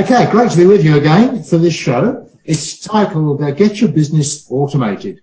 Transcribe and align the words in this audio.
Okay, 0.00 0.30
great 0.30 0.50
to 0.50 0.56
be 0.56 0.64
with 0.64 0.82
you 0.82 0.96
again 0.96 1.42
for 1.42 1.58
this 1.58 1.74
show. 1.74 2.26
It's 2.46 2.78
titled 2.78 3.42
uh, 3.42 3.50
Get 3.50 3.82
Your 3.82 3.92
Business 3.92 4.46
Automated 4.50 5.20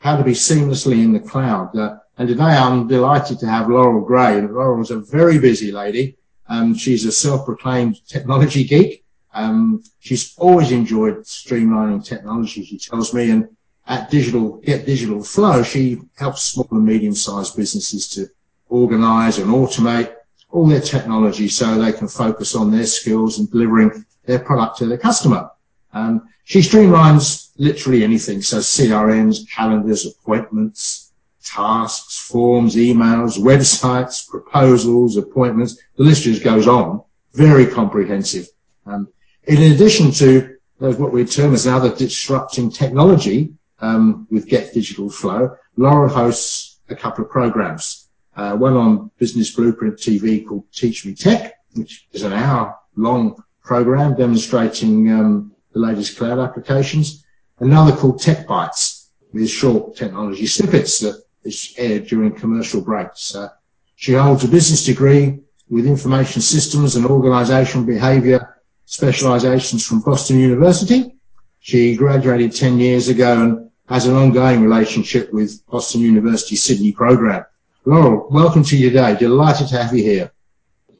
How 0.00 0.16
to 0.16 0.24
Be 0.24 0.32
Seamlessly 0.32 1.04
in 1.04 1.12
the 1.12 1.20
Cloud. 1.20 1.76
Uh, 1.76 1.98
and 2.16 2.26
today 2.26 2.42
I'm 2.42 2.88
delighted 2.88 3.38
to 3.38 3.46
have 3.46 3.68
Laurel 3.68 4.04
Gray. 4.04 4.40
Laurel's 4.40 4.90
a 4.90 4.98
very 4.98 5.38
busy 5.38 5.70
lady. 5.70 6.16
Um, 6.48 6.74
she's 6.74 7.04
a 7.04 7.12
self-proclaimed 7.12 8.04
technology 8.08 8.64
geek. 8.64 9.04
Um, 9.34 9.84
she's 10.00 10.34
always 10.36 10.72
enjoyed 10.72 11.18
streamlining 11.18 12.04
technology, 12.04 12.64
she 12.64 12.76
tells 12.76 13.14
me. 13.14 13.30
And 13.30 13.48
at 13.86 14.10
Digital 14.10 14.56
Get 14.56 14.84
Digital 14.84 15.22
Flow, 15.22 15.62
she 15.62 16.00
helps 16.16 16.42
small 16.42 16.66
and 16.72 16.84
medium-sized 16.84 17.56
businesses 17.56 18.08
to 18.08 18.26
organize 18.68 19.38
and 19.38 19.48
automate 19.48 20.12
all 20.50 20.66
their 20.66 20.80
technology 20.80 21.48
so 21.48 21.78
they 21.78 21.92
can 21.92 22.08
focus 22.08 22.54
on 22.54 22.70
their 22.70 22.86
skills 22.86 23.38
and 23.38 23.50
delivering 23.50 24.04
their 24.24 24.38
product 24.38 24.78
to 24.78 24.86
their 24.86 24.98
customer. 24.98 25.50
Um, 25.92 26.28
she 26.44 26.60
streamlines 26.60 27.50
literally 27.58 28.04
anything, 28.04 28.40
so 28.40 28.58
CRMs, 28.58 29.48
calendars, 29.50 30.06
appointments, 30.06 31.12
tasks, 31.44 32.18
forms, 32.18 32.76
emails, 32.76 33.38
websites, 33.38 34.26
proposals, 34.28 35.16
appointments. 35.16 35.78
The 35.96 36.04
list 36.04 36.22
just 36.22 36.44
goes 36.44 36.66
on. 36.66 37.02
Very 37.34 37.66
comprehensive. 37.66 38.48
Um, 38.86 39.08
in 39.44 39.72
addition 39.72 40.10
to 40.12 40.56
what 40.78 41.12
we 41.12 41.24
term 41.24 41.54
as 41.54 41.66
another 41.66 41.94
disrupting 41.94 42.70
technology 42.70 43.52
um, 43.80 44.26
with 44.30 44.46
Get 44.46 44.72
Digital 44.72 45.10
Flow, 45.10 45.56
Laurel 45.76 46.08
hosts 46.08 46.78
a 46.88 46.96
couple 46.96 47.24
of 47.24 47.30
programs. 47.30 47.97
Uh, 48.38 48.54
one 48.54 48.76
on 48.76 49.10
Business 49.18 49.50
Blueprint 49.50 49.96
TV 49.96 50.46
called 50.46 50.64
Teach 50.72 51.04
Me 51.04 51.12
Tech, 51.12 51.54
which 51.74 52.06
is 52.12 52.22
an 52.22 52.32
hour 52.32 52.78
long 52.94 53.42
program 53.64 54.14
demonstrating 54.14 55.10
um, 55.10 55.52
the 55.72 55.80
latest 55.80 56.16
cloud 56.16 56.38
applications. 56.38 57.24
Another 57.58 57.90
called 57.96 58.22
Tech 58.22 58.46
Bites 58.46 59.10
with 59.32 59.50
short 59.50 59.96
technology 59.96 60.46
snippets 60.46 61.00
that 61.00 61.20
is 61.42 61.74
aired 61.78 62.06
during 62.06 62.32
commercial 62.32 62.80
breaks. 62.80 63.34
Uh, 63.34 63.48
she 63.96 64.12
holds 64.12 64.44
a 64.44 64.48
business 64.48 64.84
degree 64.84 65.40
with 65.68 65.84
information 65.84 66.40
systems 66.40 66.94
and 66.94 67.06
organizational 67.06 67.84
behavior 67.84 68.62
specializations 68.84 69.84
from 69.84 70.00
Boston 70.00 70.38
University. 70.38 71.16
She 71.58 71.96
graduated 71.96 72.54
10 72.54 72.78
years 72.78 73.08
ago 73.08 73.42
and 73.42 73.70
has 73.88 74.06
an 74.06 74.14
ongoing 74.14 74.62
relationship 74.62 75.32
with 75.32 75.66
Boston 75.66 76.02
University 76.02 76.54
Sydney 76.54 76.92
program. 76.92 77.44
Laurel, 77.88 78.28
welcome 78.30 78.62
to 78.64 78.76
you 78.76 78.90
today. 78.90 79.16
Delighted 79.16 79.66
to 79.68 79.82
have 79.82 79.96
you 79.96 80.02
here. 80.02 80.30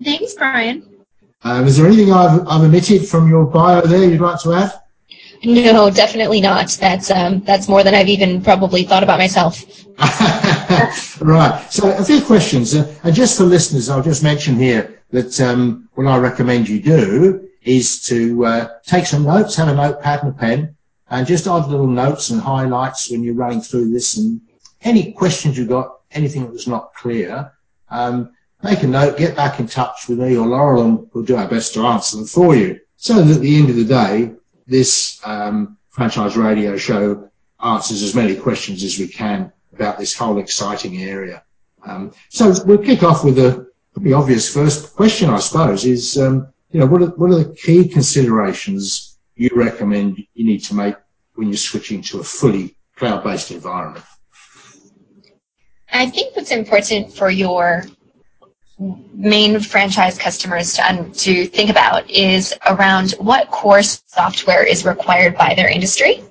Thanks, 0.03 0.33
Brian. 0.33 1.05
Um, 1.43 1.67
is 1.67 1.77
there 1.77 1.87
anything 1.87 2.11
I've, 2.15 2.41
I've 2.49 2.63
omitted 2.63 3.07
from 3.07 3.29
your 3.29 3.45
bio 3.45 3.83
there 3.83 4.09
you'd 4.09 4.23
like 4.23 4.41
to 4.41 4.55
add? 4.55 4.73
No, 5.45 5.91
definitely 5.91 6.41
not. 6.41 6.71
That's 6.81 7.11
um, 7.11 7.41
that's 7.41 7.69
more 7.69 7.85
than 7.85 7.95
I've 7.95 8.09
even 8.09 8.41
probably 8.43 8.85
thought 8.85 9.03
about 9.03 9.19
myself. 9.19 9.63
right. 11.21 11.67
So 11.69 11.95
a 11.95 12.03
few 12.03 12.23
questions, 12.23 12.75
uh, 12.75 12.91
and 13.05 13.15
just 13.15 13.37
for 13.37 13.45
listeners, 13.45 13.91
I'll 13.91 14.03
just 14.03 14.23
mention 14.23 14.57
here 14.57 15.03
that 15.11 15.39
um, 15.43 15.91
what 15.93 16.07
I 16.07 16.17
recommend 16.17 16.71
you 16.71 16.81
do 16.81 17.51
is 17.65 18.01
to 18.05 18.47
uh, 18.47 18.69
take 18.87 19.05
some 19.05 19.25
notes, 19.25 19.57
have 19.57 19.69
a 19.69 19.75
notepad 19.75 20.23
and 20.23 20.31
a 20.31 20.39
pen, 20.39 20.75
and 21.11 21.27
just 21.27 21.47
add 21.47 21.67
little 21.67 21.87
notes 21.87 22.31
and 22.31 22.41
highlights 22.41 23.11
when 23.11 23.23
you're 23.23 23.35
running 23.35 23.61
through 23.61 23.91
this, 23.91 24.17
and 24.17 24.41
any 24.85 25.13
questions 25.13 25.59
you've 25.59 25.69
got, 25.69 25.98
anything 26.13 26.43
that 26.43 26.53
was 26.53 26.67
not 26.67 26.95
clear. 26.95 27.53
Um, 27.91 28.33
make 28.63 28.83
a 28.83 28.87
note, 28.87 29.19
get 29.19 29.37
back 29.37 29.61
in 29.61 29.67
touch 29.67 30.09
with 30.09 30.19
me 30.19 30.37
or 30.37 30.47
Laurel, 30.47 30.85
and 30.85 31.09
we'll 31.13 31.25
do 31.25 31.37
our 31.37 31.49
best 31.49 31.75
to 31.75 31.87
answer 31.87 32.17
them 32.17 32.27
for 32.27 32.55
you. 32.55 32.81
So 32.97 33.23
that 33.23 33.37
at 33.37 33.41
the 33.41 33.57
end 33.57 33.71
of 33.71 33.77
the 33.77 33.85
day, 33.85 34.33
this 34.67 35.21
um, 35.25 35.79
franchise 35.91 36.37
radio 36.37 36.77
show 36.77 37.31
answers 37.63 38.03
as 38.03 38.15
many 38.15 38.37
questions 38.37 38.83
as 38.83 38.99
we 38.99 39.09
can 39.09 39.53
about 39.73 39.99
this 39.99 40.15
whole 40.17 40.39
exciting 40.39 41.03
area. 41.03 41.43
Um, 41.85 42.13
so 42.29 42.55
we'll 42.65 42.79
kick 42.79 43.03
off 43.03 43.25
with 43.25 43.37
the 43.37 43.69
pretty 43.95 44.13
obvious 44.13 44.53
first 44.53 44.95
question, 44.95 45.31
I 45.31 45.39
suppose, 45.39 45.85
is 45.85 46.19
um, 46.19 46.53
you 46.71 46.81
know 46.81 46.87
what 46.87 47.03
are, 47.03 47.11
what 47.17 47.31
are 47.31 47.43
the 47.43 47.55
key 47.55 47.89
considerations 47.89 49.19
you 49.37 49.51
recommend 49.55 50.19
you 50.35 50.45
need 50.45 50.61
to 50.65 50.75
make 50.75 50.97
when 51.35 51.49
you're 51.49 51.57
switching 51.57 52.03
to 52.03 52.21
a 52.21 52.25
fully 52.25 52.77
cloud-based 52.97 53.51
environment? 53.51 54.05
I 55.93 56.07
think 56.07 56.37
what's 56.37 56.51
important 56.51 57.13
for 57.13 57.31
your 57.31 57.85
main 59.15 59.59
franchise 59.59 60.19
customers 60.19 60.75
to, 60.75 60.83
um, 60.83 61.13
to 61.13 61.47
think 61.47 61.71
about 61.71 62.09
is 62.09 62.55
around 62.67 63.13
what 63.19 63.51
core 63.51 63.83
software 63.83 64.65
is 64.65 64.85
required 64.85 65.37
by 65.37 65.55
their 65.55 65.69
industry. 65.69 66.23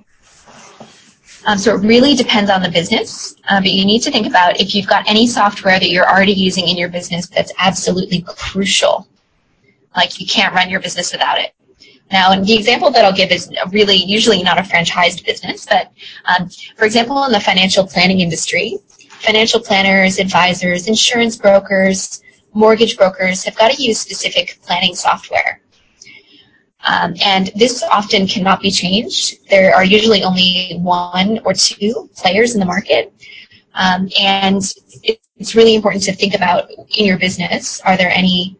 Um, 1.46 1.58
so 1.58 1.76
it 1.76 1.80
really 1.80 2.14
depends 2.14 2.50
on 2.50 2.62
the 2.62 2.70
business, 2.70 3.36
uh, 3.48 3.60
but 3.60 3.72
you 3.72 3.86
need 3.86 4.02
to 4.02 4.12
think 4.12 4.28
about 4.28 4.60
if 4.60 4.76
you've 4.76 4.88
got 4.88 5.10
any 5.10 5.28
software 5.28 5.80
that 5.80 5.90
you're 5.90 6.08
already 6.08 6.34
using 6.34 6.68
in 6.68 6.78
your 6.78 6.90
business 6.90 7.28
that's 7.28 7.52
absolutely 7.58 8.22
crucial. 8.22 9.08
Like 9.96 10.20
you 10.20 10.28
can't 10.28 10.54
run 10.54 10.70
your 10.70 10.82
business 10.82 11.12
without 11.12 11.40
it. 11.40 11.54
Now, 12.12 12.32
and 12.32 12.46
the 12.46 12.56
example 12.56 12.90
that 12.92 13.04
I'll 13.04 13.14
give 13.14 13.32
is 13.32 13.52
really 13.72 13.96
usually 13.96 14.42
not 14.42 14.58
a 14.58 14.62
franchised 14.62 15.26
business, 15.26 15.66
but 15.66 15.92
um, 16.26 16.50
for 16.78 16.86
example, 16.86 17.24
in 17.26 17.32
the 17.32 17.40
financial 17.40 17.86
planning 17.86 18.22
industry, 18.22 18.78
financial 19.28 19.60
planners, 19.60 20.20
advisors, 20.20 20.88
insurance 20.88 21.36
brokers, 21.36 22.24
mortgage 22.54 22.98
brokers 22.98 23.44
have 23.44 23.56
got 23.58 23.72
to 23.72 23.84
use 23.84 24.00
specific 24.00 24.58
planning 24.64 24.96
software. 24.96 25.62
Um, 26.88 27.14
and 27.24 27.52
this 27.54 27.84
often 27.84 28.26
cannot 28.26 28.62
be 28.62 28.72
changed. 28.72 29.50
There 29.50 29.76
are 29.76 29.84
usually 29.84 30.24
only 30.24 30.78
one 30.78 31.40
or 31.44 31.54
two 31.54 32.10
players 32.16 32.54
in 32.54 32.62
the 32.62 32.66
market. 32.66 33.14
Um, 33.74 34.10
and 34.18 34.62
it's 35.36 35.56
really 35.56 35.76
important 35.76 36.04
to 36.06 36.14
think 36.14 36.34
about 36.34 36.72
in 36.72 37.06
your 37.06 37.20
business, 37.20 37.82
are 37.82 37.98
there 37.98 38.10
any 38.10 38.58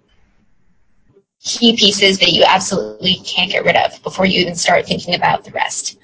key 1.42 1.78
pieces 1.78 2.20
that 2.20 2.34
you 2.34 2.44
absolutely 2.44 3.22
can't 3.26 3.50
get 3.50 3.64
rid 3.64 3.78
of 3.78 4.04
before 4.04 4.26
you 4.26 4.42
even 4.42 4.56
start 4.56 4.86
thinking 4.86 5.16
about 5.16 5.46
the 5.46 5.52
rest? 5.52 5.98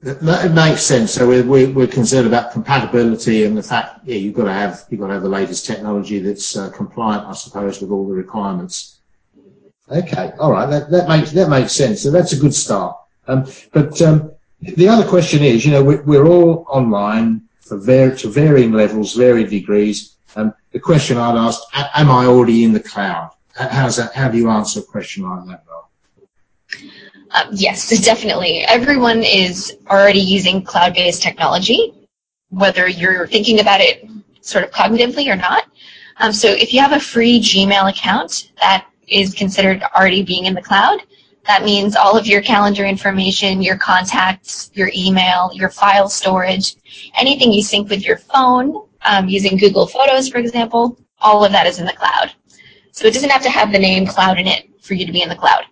That 0.00 0.52
makes 0.54 0.82
sense. 0.82 1.12
So 1.12 1.26
we're, 1.26 1.72
we're, 1.72 1.86
concerned 1.88 2.28
about 2.28 2.52
compatibility 2.52 3.42
and 3.44 3.58
the 3.58 3.62
fact, 3.64 4.00
yeah, 4.04 4.14
you've 4.14 4.34
got 4.34 4.44
to 4.44 4.52
have 4.52 4.84
you've 4.90 5.00
got 5.00 5.08
to 5.08 5.14
have 5.14 5.24
the 5.24 5.28
latest 5.28 5.66
technology 5.66 6.20
that's 6.20 6.56
uh, 6.56 6.70
compliant, 6.70 7.26
I 7.26 7.32
suppose, 7.32 7.80
with 7.80 7.90
all 7.90 8.06
the 8.06 8.14
requirements. 8.14 9.00
Okay, 9.90 10.32
all 10.38 10.52
right, 10.52 10.70
that, 10.70 10.90
that 10.92 11.08
makes 11.08 11.32
that 11.32 11.48
makes 11.48 11.72
sense. 11.72 12.02
So 12.02 12.12
that's 12.12 12.32
a 12.32 12.36
good 12.38 12.54
start. 12.54 12.96
Um, 13.26 13.44
but 13.72 14.00
um, 14.00 14.30
the 14.60 14.86
other 14.86 15.04
question 15.04 15.42
is, 15.42 15.66
you 15.66 15.72
know, 15.72 15.82
we're, 15.82 16.02
we're 16.02 16.26
all 16.26 16.64
online 16.68 17.42
for 17.60 17.76
var- 17.76 18.14
to 18.14 18.28
varying 18.28 18.70
levels, 18.70 19.14
varying 19.14 19.48
degrees. 19.48 20.16
Um, 20.36 20.54
the 20.70 20.78
question 20.78 21.16
I'd 21.16 21.36
ask: 21.36 21.60
Am 21.74 22.08
I 22.08 22.26
already 22.26 22.62
in 22.62 22.72
the 22.72 22.80
cloud? 22.80 23.32
How's 23.56 23.96
that? 23.96 24.14
How 24.14 24.28
do 24.28 24.38
you 24.38 24.48
answer 24.48 24.78
a 24.78 24.84
question 24.84 25.24
like 25.24 25.44
that, 25.48 25.64
um, 27.30 27.48
yes, 27.52 27.88
definitely. 28.04 28.60
Everyone 28.60 29.22
is 29.22 29.76
already 29.88 30.20
using 30.20 30.62
cloud-based 30.62 31.22
technology, 31.22 31.92
whether 32.50 32.88
you're 32.88 33.26
thinking 33.26 33.60
about 33.60 33.80
it 33.80 34.08
sort 34.40 34.64
of 34.64 34.70
cognitively 34.70 35.30
or 35.30 35.36
not. 35.36 35.64
Um, 36.18 36.32
so 36.32 36.48
if 36.48 36.72
you 36.72 36.80
have 36.80 36.92
a 36.92 37.00
free 37.00 37.40
Gmail 37.40 37.90
account, 37.90 38.52
that 38.60 38.86
is 39.06 39.34
considered 39.34 39.82
already 39.94 40.22
being 40.22 40.46
in 40.46 40.54
the 40.54 40.62
cloud. 40.62 41.00
That 41.46 41.64
means 41.64 41.96
all 41.96 42.16
of 42.16 42.26
your 42.26 42.42
calendar 42.42 42.84
information, 42.84 43.62
your 43.62 43.78
contacts, 43.78 44.70
your 44.74 44.90
email, 44.94 45.50
your 45.54 45.70
file 45.70 46.08
storage, 46.08 46.76
anything 47.18 47.52
you 47.52 47.62
sync 47.62 47.88
with 47.88 48.04
your 48.04 48.18
phone 48.18 48.86
um, 49.06 49.28
using 49.28 49.56
Google 49.56 49.86
Photos, 49.86 50.28
for 50.28 50.38
example, 50.38 50.98
all 51.20 51.44
of 51.44 51.52
that 51.52 51.66
is 51.66 51.78
in 51.78 51.86
the 51.86 51.92
cloud. 51.92 52.32
So 52.92 53.06
it 53.06 53.14
doesn't 53.14 53.30
have 53.30 53.42
to 53.42 53.50
have 53.50 53.72
the 53.72 53.78
name 53.78 54.06
cloud 54.06 54.38
in 54.38 54.46
it 54.46 54.68
for 54.82 54.94
you 54.94 55.06
to 55.06 55.12
be 55.12 55.22
in 55.22 55.28
the 55.28 55.36
cloud. 55.36 55.64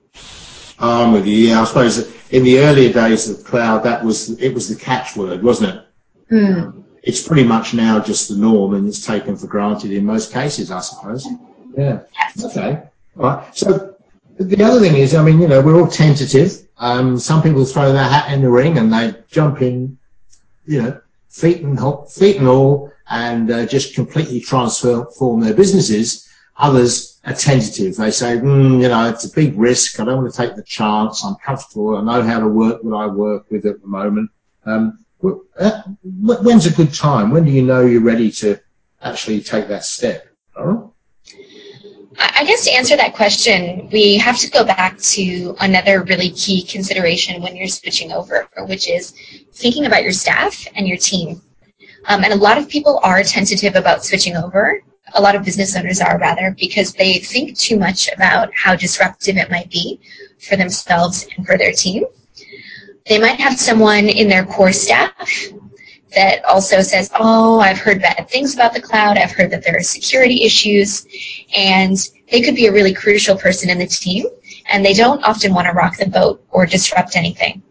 I'm 0.78 1.12
with 1.12 1.26
you. 1.26 1.34
Yeah, 1.34 1.62
I 1.62 1.64
suppose 1.64 2.12
in 2.30 2.44
the 2.44 2.58
earlier 2.60 2.92
days 2.92 3.28
of 3.28 3.44
cloud, 3.44 3.82
that 3.84 4.04
was 4.04 4.30
it 4.40 4.52
was 4.52 4.68
the 4.68 4.74
catchword, 4.74 5.42
wasn't 5.42 5.74
it? 5.74 5.84
Mm. 6.30 6.84
It's 7.02 7.26
pretty 7.26 7.44
much 7.44 7.72
now 7.72 8.00
just 8.00 8.28
the 8.28 8.36
norm, 8.36 8.74
and 8.74 8.86
it's 8.88 9.04
taken 9.04 9.36
for 9.36 9.46
granted 9.46 9.92
in 9.92 10.04
most 10.04 10.32
cases, 10.32 10.70
I 10.70 10.80
suppose. 10.80 11.26
Yeah. 11.76 12.00
Okay. 12.42 12.82
All 13.16 13.22
right. 13.22 13.56
So 13.56 13.96
the 14.38 14.62
other 14.62 14.80
thing 14.80 14.96
is, 14.96 15.14
I 15.14 15.22
mean, 15.22 15.40
you 15.40 15.48
know, 15.48 15.62
we're 15.62 15.80
all 15.80 15.86
tentative. 15.86 16.66
Um, 16.78 17.18
some 17.18 17.42
people 17.42 17.64
throw 17.64 17.92
their 17.92 18.04
hat 18.04 18.32
in 18.32 18.42
the 18.42 18.50
ring 18.50 18.76
and 18.76 18.92
they 18.92 19.14
jump 19.30 19.62
in, 19.62 19.96
you 20.66 20.82
know, 20.82 21.00
feet 21.30 21.62
and 21.62 21.78
feet 22.10 22.36
and 22.36 22.48
all, 22.48 22.92
and 23.08 23.50
uh, 23.50 23.66
just 23.66 23.94
completely 23.94 24.40
transform 24.40 25.40
their 25.40 25.54
businesses. 25.54 26.28
Others 26.58 27.15
tentative. 27.32 27.96
They 27.96 28.10
say, 28.10 28.36
mm, 28.36 28.80
you 28.80 28.88
know, 28.88 29.08
it's 29.08 29.24
a 29.24 29.34
big 29.34 29.58
risk. 29.58 29.98
I 29.98 30.04
don't 30.04 30.22
want 30.22 30.32
to 30.32 30.36
take 30.36 30.56
the 30.56 30.62
chance. 30.62 31.24
I'm 31.24 31.36
comfortable. 31.36 31.96
I 31.96 32.02
know 32.02 32.22
how 32.22 32.40
to 32.40 32.48
work 32.48 32.82
what 32.82 32.96
I 32.96 33.06
work 33.06 33.50
with 33.50 33.66
at 33.66 33.80
the 33.80 33.86
moment. 33.86 34.30
Um, 34.64 35.04
uh, 35.58 35.82
when's 36.04 36.66
a 36.66 36.72
good 36.72 36.92
time? 36.92 37.30
When 37.30 37.44
do 37.44 37.50
you 37.50 37.62
know 37.62 37.84
you're 37.84 38.02
ready 38.02 38.30
to 38.32 38.60
actually 39.02 39.40
take 39.40 39.68
that 39.68 39.84
step? 39.84 40.28
I 42.18 42.44
guess 42.44 42.64
to 42.64 42.72
answer 42.72 42.96
that 42.96 43.14
question, 43.14 43.88
we 43.92 44.16
have 44.18 44.38
to 44.38 44.50
go 44.50 44.64
back 44.64 44.98
to 44.98 45.54
another 45.60 46.02
really 46.02 46.30
key 46.30 46.62
consideration 46.62 47.42
when 47.42 47.56
you're 47.56 47.68
switching 47.68 48.12
over, 48.12 48.48
which 48.60 48.88
is 48.88 49.12
thinking 49.52 49.86
about 49.86 50.02
your 50.02 50.12
staff 50.12 50.66
and 50.74 50.86
your 50.86 50.96
team. 50.96 51.42
Um, 52.08 52.24
and 52.24 52.32
a 52.32 52.36
lot 52.36 52.56
of 52.56 52.68
people 52.68 53.00
are 53.02 53.22
tentative 53.22 53.74
about 53.74 54.04
switching 54.04 54.36
over. 54.36 54.80
A 55.16 55.22
lot 55.22 55.34
of 55.34 55.44
business 55.44 55.74
owners 55.76 56.00
are 56.00 56.18
rather 56.18 56.54
because 56.58 56.92
they 56.92 57.18
think 57.18 57.58
too 57.58 57.78
much 57.78 58.12
about 58.12 58.50
how 58.54 58.76
disruptive 58.76 59.36
it 59.36 59.50
might 59.50 59.70
be 59.70 59.98
for 60.38 60.56
themselves 60.56 61.26
and 61.36 61.46
for 61.46 61.56
their 61.56 61.72
team. 61.72 62.04
They 63.06 63.18
might 63.18 63.40
have 63.40 63.58
someone 63.58 64.08
in 64.08 64.28
their 64.28 64.44
core 64.44 64.72
staff 64.72 65.14
that 66.14 66.44
also 66.44 66.80
says, 66.80 67.10
oh, 67.18 67.60
I've 67.60 67.78
heard 67.78 68.00
bad 68.00 68.28
things 68.28 68.54
about 68.54 68.74
the 68.74 68.80
cloud. 68.80 69.18
I've 69.18 69.32
heard 69.32 69.50
that 69.52 69.64
there 69.64 69.76
are 69.76 69.82
security 69.82 70.44
issues. 70.44 71.06
And 71.54 71.96
they 72.30 72.40
could 72.40 72.54
be 72.54 72.66
a 72.66 72.72
really 72.72 72.94
crucial 72.94 73.36
person 73.36 73.70
in 73.70 73.78
the 73.78 73.86
team. 73.86 74.26
And 74.70 74.84
they 74.84 74.94
don't 74.94 75.22
often 75.24 75.54
want 75.54 75.66
to 75.66 75.72
rock 75.72 75.96
the 75.98 76.08
boat 76.08 76.44
or 76.50 76.66
disrupt 76.66 77.16
anything. 77.16 77.62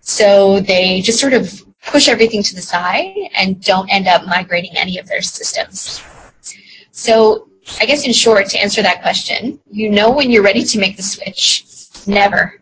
So 0.00 0.60
they 0.60 1.00
just 1.00 1.20
sort 1.20 1.32
of 1.32 1.62
push 1.84 2.08
everything 2.08 2.42
to 2.42 2.54
the 2.54 2.62
side 2.62 3.16
and 3.34 3.62
don't 3.62 3.88
end 3.88 4.06
up 4.06 4.26
migrating 4.26 4.76
any 4.76 4.98
of 4.98 5.06
their 5.08 5.22
systems. 5.22 6.02
So 6.92 7.48
I 7.80 7.86
guess 7.86 8.04
in 8.04 8.12
short, 8.12 8.46
to 8.50 8.58
answer 8.58 8.82
that 8.82 9.02
question, 9.02 9.58
you 9.70 9.90
know 9.90 10.10
when 10.10 10.30
you're 10.30 10.42
ready 10.42 10.62
to 10.62 10.78
make 10.78 10.96
the 10.96 11.02
switch. 11.02 11.64
Never. 12.06 12.60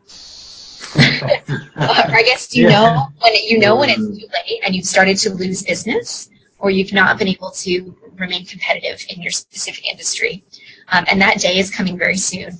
I 0.96 2.22
guess 2.24 2.54
you 2.54 2.64
yeah. 2.64 2.70
know 2.70 3.08
when 3.20 3.32
it, 3.32 3.50
you 3.50 3.58
know 3.58 3.76
when 3.76 3.90
it's 3.90 3.98
too 3.98 4.26
late 4.32 4.60
and 4.64 4.74
you've 4.74 4.86
started 4.86 5.16
to 5.18 5.30
lose 5.34 5.62
business 5.62 6.30
or 6.58 6.70
you've 6.70 6.92
not 6.92 7.18
been 7.18 7.28
able 7.28 7.50
to 7.50 7.96
remain 8.18 8.44
competitive 8.44 9.04
in 9.08 9.22
your 9.22 9.32
specific 9.32 9.86
industry. 9.88 10.44
Um, 10.88 11.04
and 11.10 11.20
that 11.20 11.38
day 11.38 11.58
is 11.58 11.70
coming 11.70 11.96
very 11.98 12.16
soon. 12.16 12.58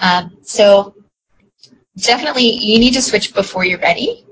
Um, 0.00 0.36
so 0.42 0.94
definitely 1.96 2.50
you 2.50 2.78
need 2.78 2.94
to 2.94 3.02
switch 3.02 3.34
before 3.34 3.64
you're 3.64 3.78
ready. 3.78 4.25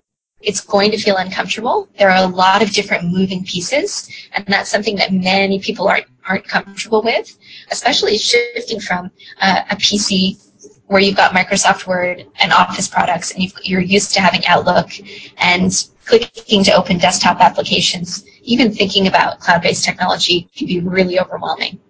It's 0.44 0.61
going 0.61 0.91
to 0.91 0.99
feel 0.99 1.17
uncomfortable. 1.17 1.88
There 1.99 2.11
are 2.11 2.25
a 2.25 2.26
lot 2.26 2.62
of 2.62 2.70
different 2.70 3.11
moving 3.11 3.44
pieces, 3.44 4.11
and 4.32 4.44
that's 4.46 4.70
something 4.70 4.96
that 4.96 5.12
many 5.12 5.58
people 5.58 5.88
aren't 5.88 6.06
aren't 6.26 6.46
comfortable 6.46 7.02
with, 7.02 7.37
especially 7.70 8.17
shifting 8.17 8.81
from 8.81 9.11
uh, 9.41 9.62
a 9.70 9.76
PC 9.76 10.41
where 10.87 11.00
you've 11.00 11.17
got 11.17 11.32
Microsoft 11.32 11.87
Word 11.87 12.26
and 12.41 12.52
Office 12.52 12.88
products, 12.88 13.32
and 13.32 13.52
you 13.62 13.79
are 13.79 13.81
used 13.81 14.12
to 14.14 14.20
having 14.20 14.44
Outlook 14.46 14.91
and 15.38 15.73
clicking 16.05 16.62
to 16.64 16.73
open 16.73 16.99
desktop 16.99 17.40
applications. 17.40 18.25
Even 18.43 18.73
thinking 18.73 19.06
about 19.06 19.40
cloud-based 19.40 19.85
technology 19.85 20.49
can 20.55 20.67
be 20.67 20.81
really 20.81 21.19
overwhelming, 21.19 21.81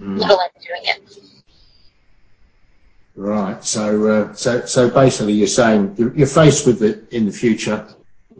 mm. 0.00 0.18
let 0.18 0.30
alone 0.30 0.48
doing 0.60 0.82
it. 0.84 1.20
Right. 3.14 3.62
So, 3.64 4.06
uh, 4.06 4.32
so, 4.34 4.64
so 4.66 4.90
basically, 4.90 5.34
you're 5.34 5.46
saying 5.46 5.94
you're 6.16 6.26
faced 6.26 6.66
with 6.66 6.82
it 6.82 7.06
in 7.12 7.26
the 7.26 7.32
future. 7.32 7.86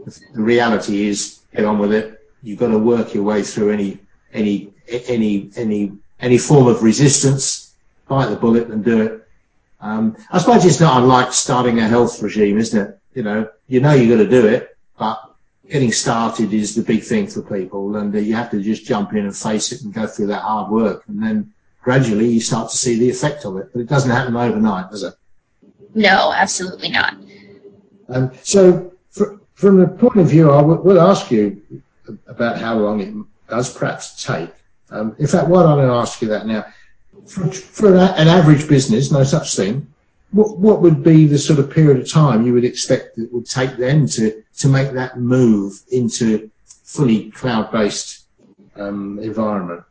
The 0.06 0.42
reality 0.42 1.06
is, 1.08 1.40
get 1.54 1.64
on 1.64 1.78
with 1.78 1.92
it. 1.92 2.20
You've 2.42 2.58
got 2.58 2.68
to 2.68 2.78
work 2.78 3.14
your 3.14 3.24
way 3.24 3.42
through 3.42 3.70
any, 3.70 3.98
any, 4.32 4.72
any, 5.08 5.50
any, 5.56 5.92
any 6.20 6.38
form 6.38 6.66
of 6.66 6.82
resistance. 6.82 7.74
Bite 8.08 8.30
the 8.30 8.36
bullet 8.36 8.68
and 8.68 8.84
do 8.84 9.02
it. 9.02 9.28
Um, 9.80 10.16
I 10.30 10.38
suppose 10.38 10.64
it's 10.64 10.80
not 10.80 11.02
unlike 11.02 11.32
starting 11.32 11.78
a 11.78 11.88
health 11.88 12.22
regime, 12.22 12.58
isn't 12.58 12.88
it? 12.88 12.98
You 13.14 13.22
know, 13.22 13.48
you 13.66 13.80
know 13.80 13.92
you've 13.92 14.10
got 14.16 14.22
to 14.22 14.28
do 14.28 14.46
it, 14.46 14.76
but 14.98 15.34
getting 15.68 15.92
started 15.92 16.52
is 16.52 16.74
the 16.74 16.82
big 16.82 17.02
thing 17.02 17.26
for 17.26 17.42
people, 17.42 17.96
and 17.96 18.14
uh, 18.14 18.18
you 18.18 18.34
have 18.34 18.50
to 18.50 18.60
just 18.60 18.84
jump 18.84 19.12
in 19.12 19.24
and 19.24 19.36
face 19.36 19.72
it 19.72 19.82
and 19.82 19.94
go 19.94 20.06
through 20.06 20.26
that 20.26 20.42
hard 20.42 20.70
work, 20.70 21.04
and 21.08 21.22
then 21.22 21.52
gradually 21.82 22.28
you 22.28 22.40
start 22.40 22.70
to 22.70 22.76
see 22.76 22.98
the 22.98 23.08
effect 23.08 23.44
of 23.44 23.56
it. 23.56 23.70
But 23.72 23.80
it 23.80 23.88
doesn't 23.88 24.10
happen 24.10 24.36
overnight, 24.36 24.90
does 24.90 25.02
it? 25.02 25.14
No, 25.94 26.32
absolutely 26.34 26.90
not. 26.90 27.16
Um, 28.08 28.32
so, 28.42 28.92
for, 29.10 29.39
from 29.60 29.80
the 29.80 29.86
point 29.86 30.16
of 30.16 30.28
view, 30.28 30.50
I 30.50 30.62
would 30.62 30.96
ask 30.96 31.30
you 31.30 31.60
about 32.26 32.58
how 32.58 32.78
long 32.78 33.00
it 33.00 33.12
does 33.48 33.72
perhaps 33.76 34.24
take. 34.24 34.50
Um, 34.90 35.14
in 35.18 35.26
fact, 35.26 35.48
why 35.48 35.62
don't 35.62 35.78
I 35.78 36.00
ask 36.00 36.20
you 36.22 36.28
that 36.28 36.46
now? 36.46 36.64
for, 37.26 37.50
for 37.52 37.88
an 37.96 38.28
average 38.28 38.68
business, 38.68 39.10
no 39.10 39.24
such 39.24 39.54
thing. 39.54 39.86
What 40.32 40.58
what 40.58 40.80
would 40.82 41.02
be 41.02 41.26
the 41.26 41.38
sort 41.38 41.58
of 41.58 41.70
period 41.70 41.98
of 41.98 42.08
time 42.08 42.46
you 42.46 42.52
would 42.54 42.64
expect 42.64 43.18
it 43.18 43.32
would 43.32 43.46
take 43.46 43.76
them 43.76 44.06
to 44.08 44.42
to 44.58 44.68
make 44.68 44.92
that 44.92 45.18
move 45.18 45.80
into 45.90 46.50
fully 46.84 47.30
cloud-based 47.32 48.24
um, 48.76 49.18
environment? 49.20 49.82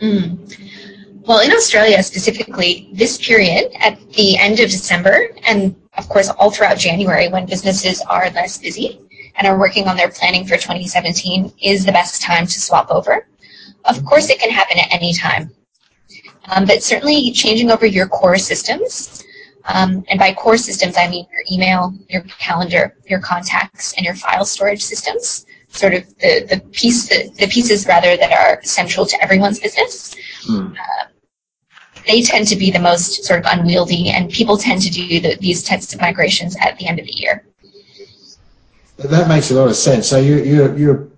Mm. 0.00 0.93
Well, 1.26 1.40
in 1.40 1.52
Australia 1.52 2.02
specifically, 2.02 2.90
this 2.92 3.16
period 3.16 3.72
at 3.80 3.98
the 4.12 4.36
end 4.36 4.60
of 4.60 4.68
December, 4.68 5.28
and 5.46 5.74
of 5.96 6.06
course 6.10 6.28
all 6.28 6.50
throughout 6.50 6.76
January 6.76 7.28
when 7.28 7.46
businesses 7.46 8.02
are 8.02 8.28
less 8.30 8.58
busy 8.58 9.00
and 9.36 9.46
are 9.46 9.58
working 9.58 9.88
on 9.88 9.96
their 9.96 10.10
planning 10.10 10.44
for 10.44 10.56
2017, 10.56 11.50
is 11.62 11.86
the 11.86 11.92
best 11.92 12.20
time 12.20 12.46
to 12.46 12.60
swap 12.60 12.90
over. 12.90 13.26
Of 13.86 14.04
course, 14.04 14.28
it 14.28 14.38
can 14.38 14.50
happen 14.50 14.78
at 14.78 14.92
any 14.92 15.14
time. 15.14 15.50
Um, 16.54 16.66
but 16.66 16.82
certainly 16.82 17.32
changing 17.32 17.70
over 17.70 17.86
your 17.86 18.06
core 18.06 18.36
systems, 18.36 19.24
um, 19.64 20.04
and 20.10 20.18
by 20.18 20.34
core 20.34 20.58
systems 20.58 20.94
I 20.98 21.08
mean 21.08 21.26
your 21.32 21.42
email, 21.50 21.94
your 22.10 22.20
calendar, 22.38 22.98
your 23.08 23.20
contacts, 23.20 23.94
and 23.96 24.04
your 24.04 24.14
file 24.14 24.44
storage 24.44 24.84
systems. 24.84 25.46
Sort 25.68 25.94
of 25.94 26.06
the 26.18 26.46
the 26.50 26.60
piece 26.72 27.08
the, 27.08 27.30
the 27.38 27.46
pieces 27.46 27.86
rather 27.86 28.14
that 28.16 28.30
are 28.30 28.62
central 28.62 29.06
to 29.06 29.22
everyone's 29.22 29.58
business. 29.58 30.14
Mm. 30.46 30.72
Uh, 30.72 31.04
they 32.06 32.22
tend 32.22 32.48
to 32.48 32.56
be 32.56 32.70
the 32.70 32.78
most 32.78 33.24
sort 33.24 33.40
of 33.40 33.46
unwieldy, 33.46 34.10
and 34.10 34.30
people 34.30 34.56
tend 34.56 34.82
to 34.82 34.90
do 34.90 35.20
the, 35.20 35.36
these 35.40 35.62
types 35.62 35.92
of 35.94 36.00
migrations 36.00 36.56
at 36.60 36.78
the 36.78 36.86
end 36.86 36.98
of 36.98 37.06
the 37.06 37.12
year. 37.14 37.44
That 38.98 39.28
makes 39.28 39.50
a 39.50 39.54
lot 39.54 39.68
of 39.68 39.76
sense. 39.76 40.08
So 40.08 40.18
you 40.18 40.36
you 40.36 40.76
you're 40.76 41.08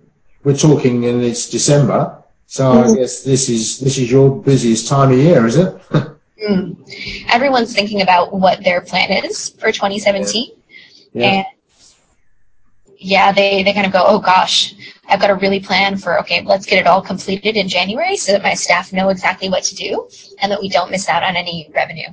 we're 0.43 0.57
talking, 0.57 1.05
and 1.05 1.23
it's 1.23 1.49
December. 1.49 2.23
So 2.47 2.63
mm. 2.63 2.83
I 2.83 2.95
guess 2.99 3.23
this 3.23 3.49
is 3.49 3.79
this 3.79 3.97
is 3.97 4.09
your 4.09 4.41
busiest 4.41 4.87
time 4.87 5.11
of 5.11 5.17
year, 5.17 5.45
is 5.45 5.57
it? 5.57 5.77
mm. 5.91 7.25
Everyone's 7.29 7.73
thinking 7.73 8.01
about 8.01 8.33
what 8.33 8.63
their 8.63 8.81
plan 8.81 9.11
is 9.25 9.49
for 9.49 9.71
2017, 9.71 10.51
yeah. 11.13 11.21
Yeah. 11.21 11.29
and 11.29 11.45
yeah, 12.97 13.31
they 13.31 13.63
they 13.63 13.73
kind 13.73 13.85
of 13.85 13.93
go, 13.93 14.03
oh 14.07 14.19
gosh, 14.19 14.73
I've 15.07 15.21
got 15.21 15.27
to 15.27 15.35
really 15.35 15.59
plan 15.59 15.97
for 15.97 16.19
okay, 16.19 16.41
let's 16.43 16.65
get 16.65 16.79
it 16.79 16.87
all 16.87 17.01
completed 17.01 17.55
in 17.55 17.67
January 17.67 18.17
so 18.17 18.33
that 18.33 18.43
my 18.43 18.53
staff 18.53 18.91
know 18.93 19.09
exactly 19.09 19.49
what 19.49 19.63
to 19.63 19.75
do 19.75 20.09
and 20.41 20.51
that 20.51 20.61
we 20.61 20.69
don't 20.69 20.91
miss 20.91 21.07
out 21.07 21.23
on 21.23 21.35
any 21.35 21.69
revenue. 21.73 22.09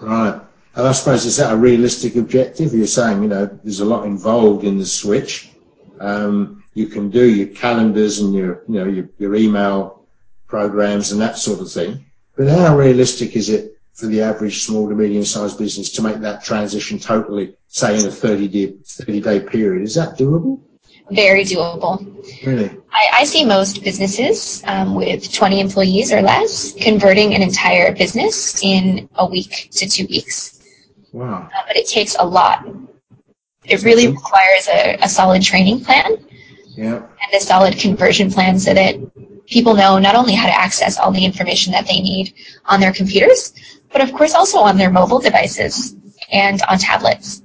Right. 0.00 0.40
And 0.74 0.86
I 0.86 0.92
suppose 0.92 1.24
is 1.26 1.36
that 1.36 1.52
a 1.52 1.56
realistic 1.56 2.16
objective? 2.16 2.72
You're 2.72 2.86
saying 2.86 3.22
you 3.22 3.28
know 3.28 3.46
there's 3.62 3.80
a 3.80 3.84
lot 3.84 4.04
involved 4.04 4.64
in 4.64 4.78
the 4.78 4.86
switch. 4.86 5.50
Um, 6.00 6.62
you 6.74 6.86
can 6.86 7.10
do 7.10 7.24
your 7.24 7.48
calendars 7.48 8.20
and 8.20 8.34
your, 8.34 8.62
you 8.68 8.78
know, 8.78 8.86
your, 8.86 9.08
your 9.18 9.34
email 9.34 10.06
programs 10.46 11.12
and 11.12 11.20
that 11.20 11.36
sort 11.38 11.60
of 11.60 11.70
thing. 11.70 12.04
But 12.36 12.48
how 12.48 12.76
realistic 12.76 13.36
is 13.36 13.50
it 13.50 13.78
for 13.92 14.06
the 14.06 14.22
average 14.22 14.64
small 14.64 14.88
to 14.88 14.94
medium 14.94 15.24
sized 15.24 15.58
business 15.58 15.90
to 15.92 16.02
make 16.02 16.18
that 16.20 16.42
transition 16.42 16.98
totally, 16.98 17.56
say 17.68 17.98
in 17.98 18.06
a 18.06 18.10
30 18.10 18.48
day, 18.48 18.74
30 18.84 19.20
day 19.20 19.40
period? 19.40 19.82
Is 19.82 19.94
that 19.96 20.18
doable? 20.18 20.60
Very 21.14 21.44
doable. 21.44 22.08
Really? 22.46 22.70
I, 22.90 23.20
I 23.20 23.24
see 23.24 23.44
most 23.44 23.82
businesses 23.82 24.62
um, 24.66 24.94
with 24.94 25.32
20 25.32 25.60
employees 25.60 26.12
or 26.12 26.22
less 26.22 26.72
converting 26.74 27.34
an 27.34 27.42
entire 27.42 27.94
business 27.94 28.62
in 28.62 29.08
a 29.16 29.26
week 29.26 29.68
to 29.72 29.88
two 29.88 30.06
weeks. 30.06 30.60
Wow. 31.12 31.48
Uh, 31.54 31.62
but 31.66 31.76
it 31.76 31.88
takes 31.88 32.16
a 32.18 32.24
lot. 32.24 32.66
It 33.64 33.82
really 33.82 34.08
requires 34.08 34.68
a, 34.68 34.96
a 35.02 35.08
solid 35.08 35.42
training 35.42 35.84
plan 35.84 36.16
yeah. 36.76 36.96
and 36.96 37.34
a 37.34 37.40
solid 37.40 37.78
conversion 37.78 38.30
plan 38.30 38.58
so 38.58 38.74
that 38.74 38.96
people 39.46 39.74
know 39.74 39.98
not 39.98 40.14
only 40.14 40.34
how 40.34 40.46
to 40.46 40.54
access 40.54 40.98
all 40.98 41.12
the 41.12 41.24
information 41.24 41.72
that 41.72 41.86
they 41.86 42.00
need 42.00 42.34
on 42.66 42.80
their 42.80 42.92
computers, 42.92 43.52
but 43.92 44.00
of 44.00 44.12
course 44.12 44.34
also 44.34 44.58
on 44.58 44.76
their 44.76 44.90
mobile 44.90 45.18
devices 45.18 45.94
and 46.32 46.62
on 46.68 46.78
tablets. 46.78 47.42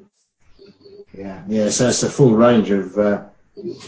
Yeah, 1.13 1.43
yeah. 1.47 1.69
So 1.69 1.87
it's 1.87 2.03
a 2.03 2.09
full 2.09 2.35
range 2.35 2.69
of, 2.69 2.97
uh, 2.97 3.23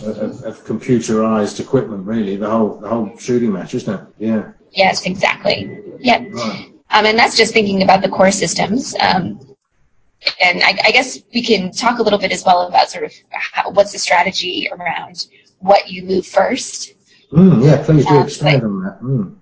of, 0.03 0.43
of 0.43 0.65
computerized 0.65 1.59
equipment, 1.59 2.05
really. 2.05 2.35
The 2.35 2.49
whole 2.49 2.79
the 2.79 2.89
whole 2.89 3.17
shooting 3.17 3.53
match, 3.53 3.73
isn't 3.75 3.93
it? 3.93 4.01
Yeah. 4.17 4.51
Yes, 4.71 5.05
exactly. 5.05 5.79
Yep. 5.99 6.27
Right. 6.31 6.71
Um, 6.91 7.05
and 7.05 7.17
that's 7.17 7.37
just 7.37 7.53
thinking 7.53 7.83
about 7.83 8.01
the 8.01 8.09
core 8.09 8.31
systems. 8.31 8.95
Um, 8.99 9.39
and 10.41 10.63
I, 10.63 10.77
I, 10.85 10.91
guess 10.91 11.21
we 11.33 11.41
can 11.41 11.71
talk 11.71 11.99
a 11.99 12.03
little 12.03 12.19
bit 12.19 12.31
as 12.31 12.43
well 12.43 12.67
about 12.67 12.89
sort 12.89 13.05
of 13.05 13.13
how, 13.29 13.71
what's 13.71 13.93
the 13.93 13.99
strategy 13.99 14.67
around 14.71 15.27
what 15.59 15.89
you 15.89 16.03
move 16.03 16.25
first. 16.25 16.93
Mm, 17.31 17.63
yeah, 17.63 17.83
please 17.83 18.05
do 18.05 18.15
um, 18.15 18.23
expand 18.23 18.63
on 18.63 18.83
that. 18.83 19.01
Mm. 19.01 19.35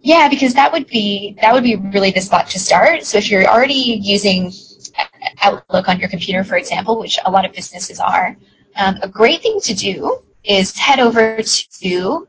Yeah, 0.00 0.28
because 0.28 0.54
that 0.54 0.72
would 0.72 0.88
be 0.88 1.36
that 1.40 1.54
would 1.54 1.62
be 1.62 1.76
really 1.76 2.10
the 2.10 2.20
spot 2.20 2.48
to 2.50 2.58
start. 2.58 3.04
So 3.04 3.18
if 3.18 3.30
you're 3.30 3.46
already 3.46 4.00
using 4.02 4.52
Outlook 5.40 5.88
on 5.88 6.00
your 6.00 6.08
computer, 6.08 6.42
for 6.42 6.56
example, 6.56 6.98
which 6.98 7.18
a 7.24 7.30
lot 7.30 7.44
of 7.44 7.52
businesses 7.52 8.00
are, 8.00 8.36
um, 8.76 8.98
a 9.02 9.08
great 9.08 9.42
thing 9.42 9.60
to 9.62 9.74
do 9.74 10.22
is 10.44 10.76
head 10.76 10.98
over 10.98 11.40
to 11.42 12.28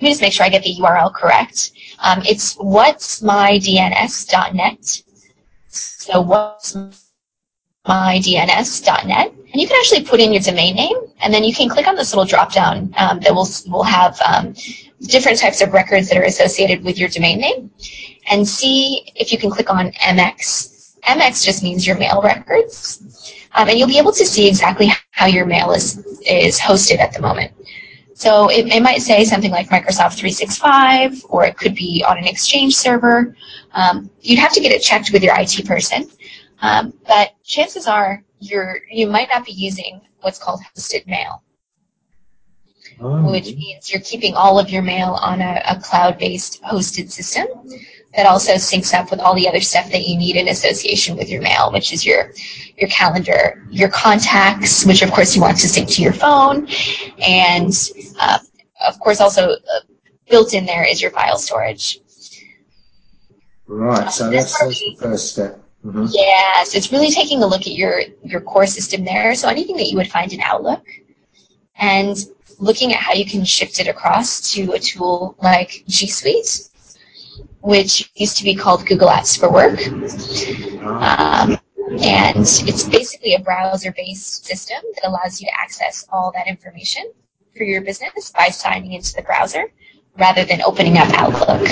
let 0.00 0.04
me 0.04 0.10
just 0.12 0.22
make 0.22 0.32
sure 0.32 0.46
I 0.46 0.48
get 0.48 0.62
the 0.62 0.74
URL 0.76 1.12
correct. 1.12 1.72
Um, 1.98 2.22
it's 2.24 2.56
what'smydns.net. 2.56 5.02
So 5.68 6.22
what's 6.22 6.74
mydns.net, 7.86 9.32
and 9.32 9.60
you 9.60 9.68
can 9.68 9.76
actually 9.78 10.04
put 10.04 10.20
in 10.20 10.32
your 10.32 10.40
domain 10.40 10.74
name, 10.74 10.96
and 11.20 11.34
then 11.34 11.44
you 11.44 11.54
can 11.54 11.68
click 11.68 11.86
on 11.86 11.96
this 11.96 12.14
little 12.14 12.24
drop 12.24 12.50
down 12.52 12.94
um, 12.96 13.20
that 13.20 13.34
will 13.34 13.46
will 13.68 13.82
have 13.82 14.18
um, 14.22 14.54
different 15.02 15.38
types 15.38 15.60
of 15.60 15.74
records 15.74 16.08
that 16.08 16.16
are 16.16 16.24
associated 16.24 16.82
with 16.82 16.98
your 16.98 17.10
domain 17.10 17.40
name, 17.40 17.70
and 18.30 18.48
see 18.48 19.02
if 19.16 19.30
you 19.32 19.38
can 19.38 19.50
click 19.50 19.68
on 19.70 19.92
MX. 19.92 20.96
MX 21.02 21.44
just 21.44 21.62
means 21.62 21.86
your 21.86 21.98
mail 21.98 22.22
records, 22.22 23.34
um, 23.54 23.68
and 23.68 23.78
you'll 23.78 23.88
be 23.88 23.98
able 23.98 24.12
to 24.12 24.26
see 24.26 24.48
exactly 24.48 24.90
how 25.10 25.26
your 25.26 25.46
mail 25.46 25.72
is 25.72 25.98
is 26.26 26.58
hosted 26.58 26.98
at 26.98 27.12
the 27.12 27.20
moment. 27.20 27.52
So 28.14 28.50
it, 28.50 28.66
it, 28.66 28.82
might 28.82 29.00
say 29.00 29.24
something 29.24 29.50
like 29.50 29.70
Microsoft 29.70 30.18
365, 30.18 31.24
or 31.30 31.46
it 31.46 31.56
could 31.56 31.74
be 31.74 32.04
on 32.06 32.18
an 32.18 32.26
Exchange 32.26 32.76
server. 32.76 33.34
Um, 33.72 34.10
you'd 34.20 34.38
have 34.38 34.52
to 34.52 34.60
get 34.60 34.72
it 34.72 34.82
checked 34.82 35.10
with 35.10 35.22
your 35.22 35.34
IT 35.38 35.66
person. 35.66 36.06
Um, 36.60 36.92
but 37.06 37.30
chances 37.44 37.86
are 37.86 38.22
you're 38.38 38.80
you 38.90 39.06
might 39.06 39.28
not 39.32 39.46
be 39.46 39.52
using 39.52 40.00
what's 40.20 40.38
called 40.38 40.60
hosted 40.76 41.06
mail, 41.06 41.42
oh. 43.00 43.30
which 43.30 43.54
means 43.54 43.90
you're 43.90 44.02
keeping 44.02 44.34
all 44.34 44.58
of 44.58 44.68
your 44.68 44.82
mail 44.82 45.18
on 45.22 45.40
a, 45.40 45.62
a 45.68 45.80
cloud-based 45.80 46.62
hosted 46.62 47.10
system 47.10 47.46
that 48.16 48.26
also 48.26 48.54
syncs 48.54 48.92
up 48.92 49.10
with 49.10 49.20
all 49.20 49.34
the 49.34 49.48
other 49.48 49.60
stuff 49.60 49.90
that 49.92 50.06
you 50.06 50.18
need 50.18 50.36
in 50.36 50.48
association 50.48 51.16
with 51.16 51.28
your 51.28 51.40
mail, 51.42 51.70
which 51.72 51.92
is 51.92 52.04
your 52.04 52.32
your 52.76 52.88
calendar, 52.88 53.64
your 53.70 53.88
contacts, 53.88 54.84
which 54.84 55.02
of 55.02 55.10
course 55.12 55.36
you 55.36 55.42
want 55.42 55.58
to 55.58 55.68
sync 55.68 55.88
to 55.88 56.02
your 56.02 56.12
phone, 56.12 56.66
and 57.18 57.72
uh, 58.18 58.38
of 58.86 58.98
course 58.98 59.20
also 59.20 59.50
uh, 59.50 59.80
built 60.28 60.54
in 60.54 60.66
there 60.66 60.84
is 60.84 61.00
your 61.00 61.10
file 61.10 61.38
storage. 61.38 62.00
Right, 63.66 64.10
so 64.10 64.30
that's, 64.30 64.58
that's 64.58 64.80
the 64.80 64.96
first 64.98 65.32
step. 65.32 65.62
Mm-hmm. 65.84 66.06
Yes, 66.10 66.74
it's 66.74 66.90
really 66.92 67.10
taking 67.10 67.42
a 67.42 67.46
look 67.46 67.62
at 67.62 67.74
your 67.74 68.02
your 68.24 68.40
core 68.40 68.66
system 68.66 69.04
there. 69.04 69.34
So 69.34 69.48
anything 69.48 69.76
that 69.76 69.86
you 69.86 69.96
would 69.96 70.10
find 70.10 70.32
in 70.32 70.40
Outlook, 70.40 70.84
and 71.76 72.16
looking 72.58 72.92
at 72.92 72.98
how 72.98 73.12
you 73.12 73.24
can 73.24 73.44
shift 73.44 73.80
it 73.80 73.86
across 73.86 74.52
to 74.52 74.72
a 74.72 74.78
tool 74.78 75.36
like 75.42 75.84
G 75.86 76.08
Suite, 76.08 76.69
which 77.60 78.10
used 78.14 78.36
to 78.38 78.44
be 78.44 78.54
called 78.54 78.86
Google 78.86 79.08
Apps 79.08 79.38
for 79.38 79.50
Work. 79.52 79.80
Um, 80.82 81.58
and 82.00 82.38
it's 82.38 82.88
basically 82.88 83.34
a 83.34 83.40
browser-based 83.40 84.44
system 84.46 84.78
that 84.94 85.08
allows 85.08 85.40
you 85.40 85.48
to 85.48 85.60
access 85.60 86.06
all 86.12 86.32
that 86.34 86.46
information 86.46 87.10
for 87.56 87.64
your 87.64 87.82
business 87.82 88.30
by 88.30 88.48
signing 88.48 88.92
into 88.92 89.12
the 89.14 89.22
browser 89.22 89.72
rather 90.18 90.44
than 90.44 90.62
opening 90.62 90.98
up 90.98 91.08
Outlook. 91.14 91.68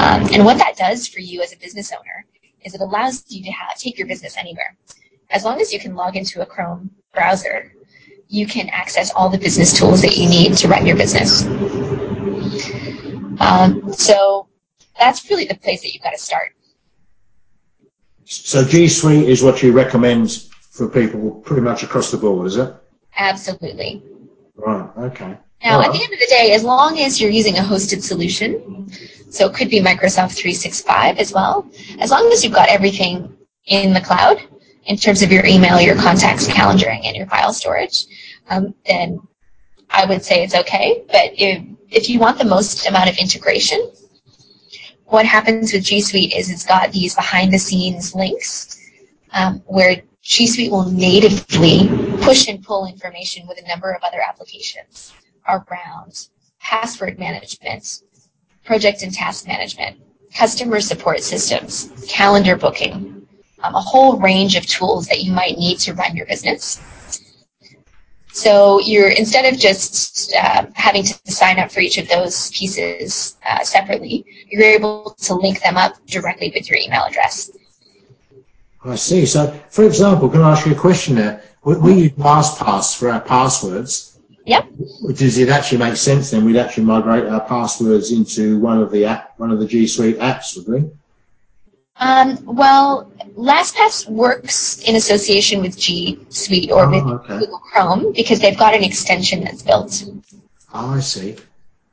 Um, 0.00 0.28
and 0.32 0.44
what 0.44 0.58
that 0.58 0.76
does 0.76 1.06
for 1.06 1.20
you 1.20 1.40
as 1.42 1.52
a 1.52 1.56
business 1.56 1.92
owner 1.92 2.26
is 2.64 2.74
it 2.74 2.80
allows 2.80 3.24
you 3.28 3.44
to 3.44 3.50
have, 3.52 3.78
take 3.78 3.98
your 3.98 4.08
business 4.08 4.36
anywhere. 4.36 4.76
As 5.30 5.44
long 5.44 5.60
as 5.60 5.72
you 5.72 5.78
can 5.78 5.94
log 5.94 6.16
into 6.16 6.42
a 6.42 6.46
Chrome 6.46 6.90
browser, 7.12 7.72
you 8.28 8.46
can 8.46 8.68
access 8.70 9.12
all 9.12 9.28
the 9.28 9.38
business 9.38 9.78
tools 9.78 10.02
that 10.02 10.16
you 10.16 10.28
need 10.28 10.54
to 10.56 10.68
run 10.68 10.86
your 10.86 10.96
business. 10.96 11.44
Um, 13.44 13.92
so 13.92 14.48
that's 14.98 15.28
really 15.30 15.44
the 15.44 15.56
place 15.56 15.82
that 15.82 15.92
you've 15.92 16.02
got 16.02 16.10
to 16.10 16.18
start. 16.18 16.52
So 18.24 18.64
G 18.64 18.88
Suite 18.88 19.28
is 19.28 19.42
what 19.42 19.62
you 19.62 19.72
recommend 19.72 20.48
for 20.70 20.88
people 20.88 21.30
pretty 21.44 21.62
much 21.62 21.82
across 21.82 22.10
the 22.10 22.16
board, 22.16 22.46
is 22.46 22.56
it? 22.56 22.74
Absolutely. 23.16 24.02
Right, 24.56 24.90
okay. 24.98 25.36
Now, 25.62 25.78
right. 25.78 25.88
at 25.88 25.92
the 25.92 26.02
end 26.02 26.12
of 26.12 26.18
the 26.18 26.26
day, 26.26 26.52
as 26.52 26.64
long 26.64 26.98
as 26.98 27.20
you're 27.20 27.30
using 27.30 27.56
a 27.58 27.60
hosted 27.60 28.02
solution, 28.02 28.90
so 29.30 29.46
it 29.46 29.54
could 29.54 29.70
be 29.70 29.80
Microsoft 29.80 30.36
365 30.36 31.18
as 31.18 31.32
well. 31.32 31.68
As 31.98 32.10
long 32.10 32.30
as 32.32 32.44
you've 32.44 32.52
got 32.52 32.68
everything 32.68 33.36
in 33.66 33.92
the 33.92 34.00
cloud 34.00 34.40
in 34.84 34.96
terms 34.96 35.22
of 35.22 35.32
your 35.32 35.44
email, 35.46 35.80
your 35.80 35.96
contacts, 35.96 36.46
calendaring, 36.46 37.04
and 37.04 37.16
your 37.16 37.26
file 37.26 37.52
storage, 37.52 38.06
um, 38.50 38.74
then 38.86 39.20
I 39.90 40.04
would 40.06 40.24
say 40.24 40.44
it's 40.44 40.54
okay. 40.54 41.04
But 41.06 41.32
if, 41.38 41.64
if 41.94 42.08
you 42.08 42.18
want 42.18 42.38
the 42.38 42.44
most 42.44 42.86
amount 42.86 43.08
of 43.08 43.16
integration, 43.18 43.90
what 45.06 45.24
happens 45.24 45.72
with 45.72 45.84
G 45.84 46.00
Suite 46.00 46.32
is 46.32 46.50
it's 46.50 46.66
got 46.66 46.92
these 46.92 47.14
behind 47.14 47.52
the 47.52 47.58
scenes 47.58 48.14
links 48.14 48.80
um, 49.32 49.62
where 49.66 50.02
G 50.22 50.46
Suite 50.46 50.70
will 50.70 50.90
natively 50.90 51.88
push 52.22 52.48
and 52.48 52.62
pull 52.62 52.86
information 52.86 53.46
with 53.46 53.58
a 53.58 53.68
number 53.68 53.92
of 53.92 54.02
other 54.02 54.20
applications 54.20 55.12
around 55.48 56.28
password 56.60 57.18
management, 57.18 58.02
project 58.64 59.02
and 59.02 59.12
task 59.12 59.46
management, 59.46 59.96
customer 60.34 60.80
support 60.80 61.22
systems, 61.22 61.92
calendar 62.08 62.56
booking, 62.56 63.26
um, 63.62 63.74
a 63.74 63.80
whole 63.80 64.18
range 64.18 64.56
of 64.56 64.66
tools 64.66 65.06
that 65.06 65.22
you 65.22 65.32
might 65.32 65.58
need 65.58 65.78
to 65.78 65.94
run 65.94 66.16
your 66.16 66.26
business. 66.26 66.80
So 68.34 68.80
you're 68.80 69.10
instead 69.10 69.44
of 69.50 69.60
just 69.60 70.34
uh, 70.34 70.66
having 70.74 71.04
to 71.04 71.32
sign 71.32 71.60
up 71.60 71.70
for 71.70 71.78
each 71.78 71.98
of 71.98 72.08
those 72.08 72.50
pieces 72.50 73.36
uh, 73.46 73.62
separately, 73.62 74.26
you're 74.48 74.64
able 74.64 75.14
to 75.20 75.34
link 75.34 75.62
them 75.62 75.76
up 75.76 76.04
directly 76.06 76.50
with 76.52 76.68
your 76.68 76.76
email 76.76 77.04
address. 77.04 77.52
I 78.84 78.96
see. 78.96 79.24
So, 79.24 79.52
for 79.70 79.84
example, 79.84 80.28
can 80.28 80.42
I 80.42 80.50
ask 80.50 80.66
you 80.66 80.72
a 80.72 80.74
question 80.74 81.14
there? 81.14 81.44
We, 81.62 81.76
we 81.76 81.92
use 81.94 82.12
LastPass 82.12 82.98
for 82.98 83.08
our 83.08 83.20
passwords. 83.20 84.18
Yep. 84.46 84.68
Does 85.14 85.38
it 85.38 85.48
actually 85.48 85.78
make 85.78 85.96
sense 85.96 86.32
then? 86.32 86.44
We'd 86.44 86.56
actually 86.56 86.84
migrate 86.84 87.26
our 87.26 87.40
passwords 87.40 88.10
into 88.10 88.58
one 88.58 88.82
of 88.82 88.90
the 88.90 89.04
app, 89.04 89.38
one 89.38 89.52
of 89.52 89.60
the 89.60 89.66
G 89.66 89.86
Suite 89.86 90.18
apps, 90.18 90.56
would 90.56 90.66
we? 90.68 90.90
Um, 91.96 92.44
well, 92.44 93.12
LastPass 93.36 94.08
works 94.08 94.82
in 94.82 94.96
association 94.96 95.60
with 95.60 95.78
G 95.78 96.18
Suite 96.28 96.70
or 96.70 96.86
oh, 96.86 96.90
with 96.90 97.20
okay. 97.20 97.38
Google 97.38 97.58
Chrome 97.60 98.12
because 98.12 98.40
they've 98.40 98.58
got 98.58 98.74
an 98.74 98.82
extension 98.82 99.44
that's 99.44 99.62
built. 99.62 100.04
Oh, 100.72 100.94
I 100.94 101.00
see. 101.00 101.36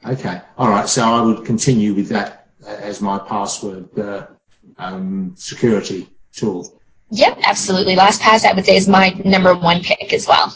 Okay. 0.06 0.42
All 0.58 0.70
right. 0.70 0.90
So 0.90 1.04
I 1.04 1.22
would 1.22 1.46
continue 1.46 1.94
with 1.94 2.10
that 2.10 2.48
as 2.66 3.02
my 3.02 3.20
password 3.20 3.98
uh, 4.00 4.28
um, 4.78 5.34
security 5.38 6.10
tool. 6.34 6.80
Yep, 7.12 7.40
absolutely. 7.44 7.96
LastPass, 7.96 8.46
I 8.46 8.54
would 8.54 8.66
say, 8.66 8.78
is 8.78 8.88
my 8.88 9.10
number 9.24 9.54
one 9.54 9.82
pick 9.82 10.14
as 10.14 10.28
well. 10.28 10.56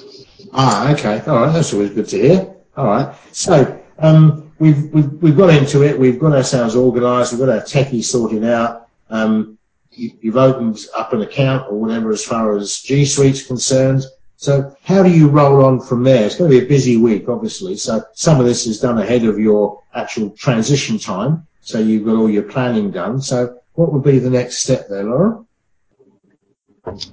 Ah, 0.54 0.92
okay. 0.94 1.22
All 1.28 1.42
right. 1.42 1.52
That's 1.52 1.74
always 1.74 1.92
good 1.92 2.08
to 2.10 2.18
hear. 2.18 2.56
All 2.78 2.88
right. 2.88 3.16
So 3.32 3.80
um, 4.00 4.52
we've, 4.58 4.92
we've, 4.92 5.12
we've 5.22 5.38
got 5.38 5.50
into 5.54 5.84
it. 5.84 6.00
We've 6.00 6.18
got 6.18 6.34
ourselves 6.34 6.75
organised. 6.75 7.34
We've 7.34 7.40
got 7.40 7.50
our 7.50 7.62
techie 7.62 8.04
sorted 8.04 8.44
out. 8.46 8.85
Um, 9.10 9.58
you, 9.92 10.12
you've 10.22 10.38
opened 10.38 10.86
up 10.96 11.14
an 11.14 11.22
account 11.22 11.68
or 11.70 11.80
whatever 11.80 12.12
as 12.12 12.24
far 12.24 12.56
as 12.58 12.82
G 12.82 13.06
Suite's 13.06 13.46
concerned. 13.46 14.04
So 14.38 14.76
how 14.84 15.02
do 15.02 15.10
you 15.10 15.30
roll 15.30 15.64
on 15.64 15.80
from 15.80 16.04
there? 16.04 16.26
It's 16.26 16.36
going 16.36 16.52
to 16.52 16.60
be 16.60 16.66
a 16.66 16.68
busy 16.68 16.98
week, 16.98 17.30
obviously. 17.30 17.78
So 17.78 18.04
some 18.14 18.40
of 18.40 18.46
this 18.46 18.68
is 18.68 18.80
done 18.80 19.00
ahead 19.00 19.24
of 19.24 19.40
your 19.40 19.82
actual 19.94 20.32
transition 20.32 21.00
time. 21.00 21.48
So 21.62 21.80
you've 21.80 22.06
got 22.06 22.16
all 22.16 22.30
your 22.30 22.44
planning 22.44 22.92
done. 22.92 23.22
So 23.22 23.58
what 23.74 23.94
would 23.94 24.04
be 24.04 24.20
the 24.20 24.30
next 24.30 24.58
step 24.58 24.88
there, 24.90 25.04
Laura? 25.04 25.44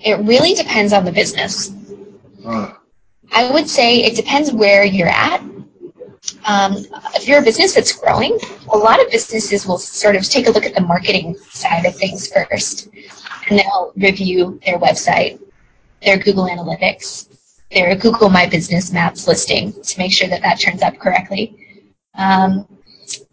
It 0.00 0.18
really 0.26 0.54
depends 0.54 0.92
on 0.92 1.04
the 1.04 1.12
business. 1.12 1.72
Right. 2.44 2.74
I 3.32 3.50
would 3.50 3.68
say 3.68 4.02
it 4.02 4.14
depends 4.14 4.52
where 4.52 4.84
you're 4.84 5.08
at. 5.08 5.42
Um, 6.44 6.84
if 7.14 7.28
you're 7.28 7.38
a 7.38 7.42
business 7.42 7.74
that's 7.74 7.92
growing, 7.92 8.38
a 8.72 8.76
lot 8.76 9.00
of 9.00 9.10
businesses 9.10 9.66
will 9.66 9.78
sort 9.78 10.16
of 10.16 10.28
take 10.28 10.48
a 10.48 10.50
look 10.50 10.66
at 10.66 10.74
the 10.74 10.80
marketing 10.80 11.36
side 11.50 11.86
of 11.86 11.94
things 11.94 12.26
first, 12.32 12.88
and 13.48 13.58
they'll 13.58 13.92
review 13.96 14.60
their 14.66 14.78
website, 14.78 15.40
their 16.02 16.18
Google 16.18 16.46
Analytics, 16.46 17.28
their 17.70 17.94
Google 17.94 18.28
My 18.28 18.46
Business 18.46 18.92
Maps 18.92 19.28
listing 19.28 19.72
to 19.82 19.98
make 19.98 20.12
sure 20.12 20.28
that 20.28 20.42
that 20.42 20.60
turns 20.60 20.82
up 20.82 20.98
correctly. 20.98 21.56
Um, 22.14 22.66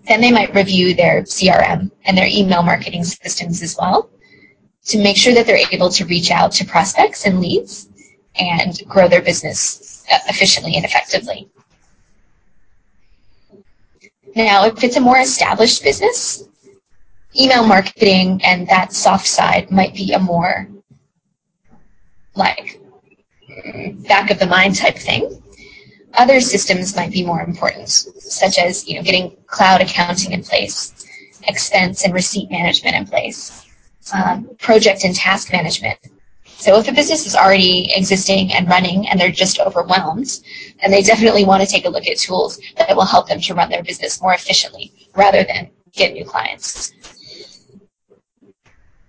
then 0.08 0.22
they 0.22 0.32
might 0.32 0.54
review 0.54 0.94
their 0.94 1.24
CRM 1.24 1.92
and 2.06 2.18
their 2.18 2.28
email 2.28 2.64
marketing 2.64 3.04
systems 3.04 3.62
as 3.62 3.76
well 3.80 4.10
to 4.86 4.98
make 4.98 5.18
sure 5.18 5.34
that 5.34 5.46
they're 5.46 5.68
able 5.72 5.90
to 5.90 6.06
reach 6.06 6.32
out 6.32 6.52
to 6.54 6.66
prospects 6.66 7.26
and 7.26 7.40
leads 7.40 7.90
and 8.36 8.82
grow 8.88 9.08
their 9.08 9.22
business 9.22 10.06
efficiently 10.28 10.76
and 10.76 10.86
effectively. 10.86 11.50
Now, 14.40 14.64
if 14.64 14.86
it's 14.86 14.96
a 14.96 15.02
more 15.02 15.20
established 15.20 15.84
business, 15.84 16.48
email 17.38 17.68
marketing 17.68 18.40
and 18.46 18.66
that 18.70 18.94
soft 18.94 19.28
side 19.28 19.70
might 19.70 19.94
be 19.94 20.14
a 20.14 20.20
more 20.20 20.66
like 22.36 22.80
back 24.08 24.32
of 24.32 24.40
the 24.40 24.48
mind 24.48 24.78
type 24.78 24.96
thing. 24.96 25.44
Other 26.14 26.40
systems 26.40 26.96
might 26.96 27.12
be 27.12 27.26
more 27.26 27.42
important, 27.42 27.90
such 27.90 28.58
as 28.58 28.88
you 28.88 28.96
know 28.96 29.04
getting 29.04 29.36
cloud 29.46 29.82
accounting 29.82 30.32
in 30.32 30.42
place, 30.42 31.06
expense 31.50 32.06
and 32.06 32.14
receipt 32.14 32.50
management 32.50 32.96
in 32.96 33.06
place, 33.08 33.68
um, 34.14 34.50
project 34.58 35.04
and 35.04 35.14
task 35.14 35.52
management, 35.52 36.00
So 36.60 36.78
if 36.78 36.90
a 36.90 36.92
business 36.92 37.26
is 37.26 37.38
already 37.38 37.90
existing 37.96 38.52
and 38.52 38.68
running 38.68 39.08
and 39.08 39.18
they're 39.18 39.32
just 39.32 39.62
overwhelmed, 39.62 40.42
then 40.82 40.92
they 40.92 41.02
definitely 41.02 41.46
want 41.46 41.64
to 41.64 41.68
take 41.68 41.86
a 41.86 41.90
look 41.90 42.06
at 42.06 42.18
tools 42.18 42.60
that 42.78 42.94
will 42.98 43.06
help 43.06 43.30
them 43.30 43.40
to 43.40 43.54
run 43.54 43.70
their 43.70 43.82
business 43.82 44.22
more 44.22 44.34
efficiently 44.34 44.92
rather 45.16 45.46
than 45.46 45.70
get 45.94 46.12
new 46.12 46.26
clients. 46.26 46.92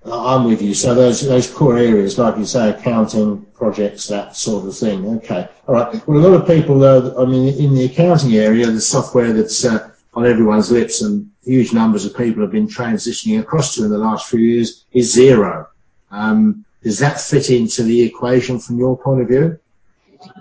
I'm 0.05 0.45
with 0.45 0.63
you. 0.63 0.75
So 0.75 0.95
those 0.95 1.23
those 1.23 1.51
core 1.51 1.77
areas, 1.77 2.19
like 2.19 2.39
you 2.39 2.47
say, 2.47 2.71
accounting, 2.71 3.45
projects, 3.53 4.07
that 4.07 4.37
sort 4.37 4.67
of 4.67 4.77
thing. 4.77 5.05
Okay. 5.17 5.49
All 5.67 5.75
right. 5.75 6.07
Well, 6.07 6.19
a 6.19 6.27
lot 6.27 6.41
of 6.41 6.47
people, 6.47 6.79
though, 6.79 7.15
I 7.21 7.27
mean, 7.29 7.53
in 7.59 7.75
the 7.75 7.85
accounting 7.85 8.35
area, 8.37 8.67
the 8.67 8.81
software 8.81 9.33
that's 9.33 9.65
uh, 9.65 9.91
on 10.15 10.25
everyone's 10.25 10.71
lips 10.71 11.03
and 11.03 11.29
huge 11.43 11.73
numbers 11.73 12.07
of 12.07 12.17
people 12.17 12.43
have 12.43 12.53
been 12.53 12.69
transitioning 12.69 13.41
across 13.41 13.75
to 13.75 13.85
in 13.85 13.91
the 13.91 13.99
last 13.99 14.31
few 14.31 14.39
years 14.39 14.85
is 14.93 15.15
Xero. 15.17 15.67
Um, 16.13 16.65
does 16.83 16.99
that 16.99 17.21
fit 17.21 17.51
into 17.51 17.83
the 17.83 18.03
equation 18.03 18.59
from 18.59 18.79
your 18.79 18.97
point 18.97 19.23
of 19.23 19.29
view? 19.29 19.59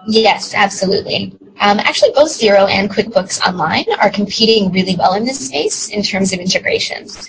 Yes, 0.08 0.54
absolutely. 0.54 1.38
Um, 1.60 1.80
actually, 1.80 2.12
both 2.12 2.30
Xero 2.30 2.70
and 2.70 2.90
QuickBooks 2.90 3.46
Online 3.46 3.86
are 4.02 4.10
competing 4.10 4.72
really 4.72 4.96
well 4.96 5.16
in 5.16 5.26
this 5.26 5.48
space 5.48 5.90
in 5.90 6.04
terms 6.04 6.32
of 6.32 6.40
integrations. 6.40 7.28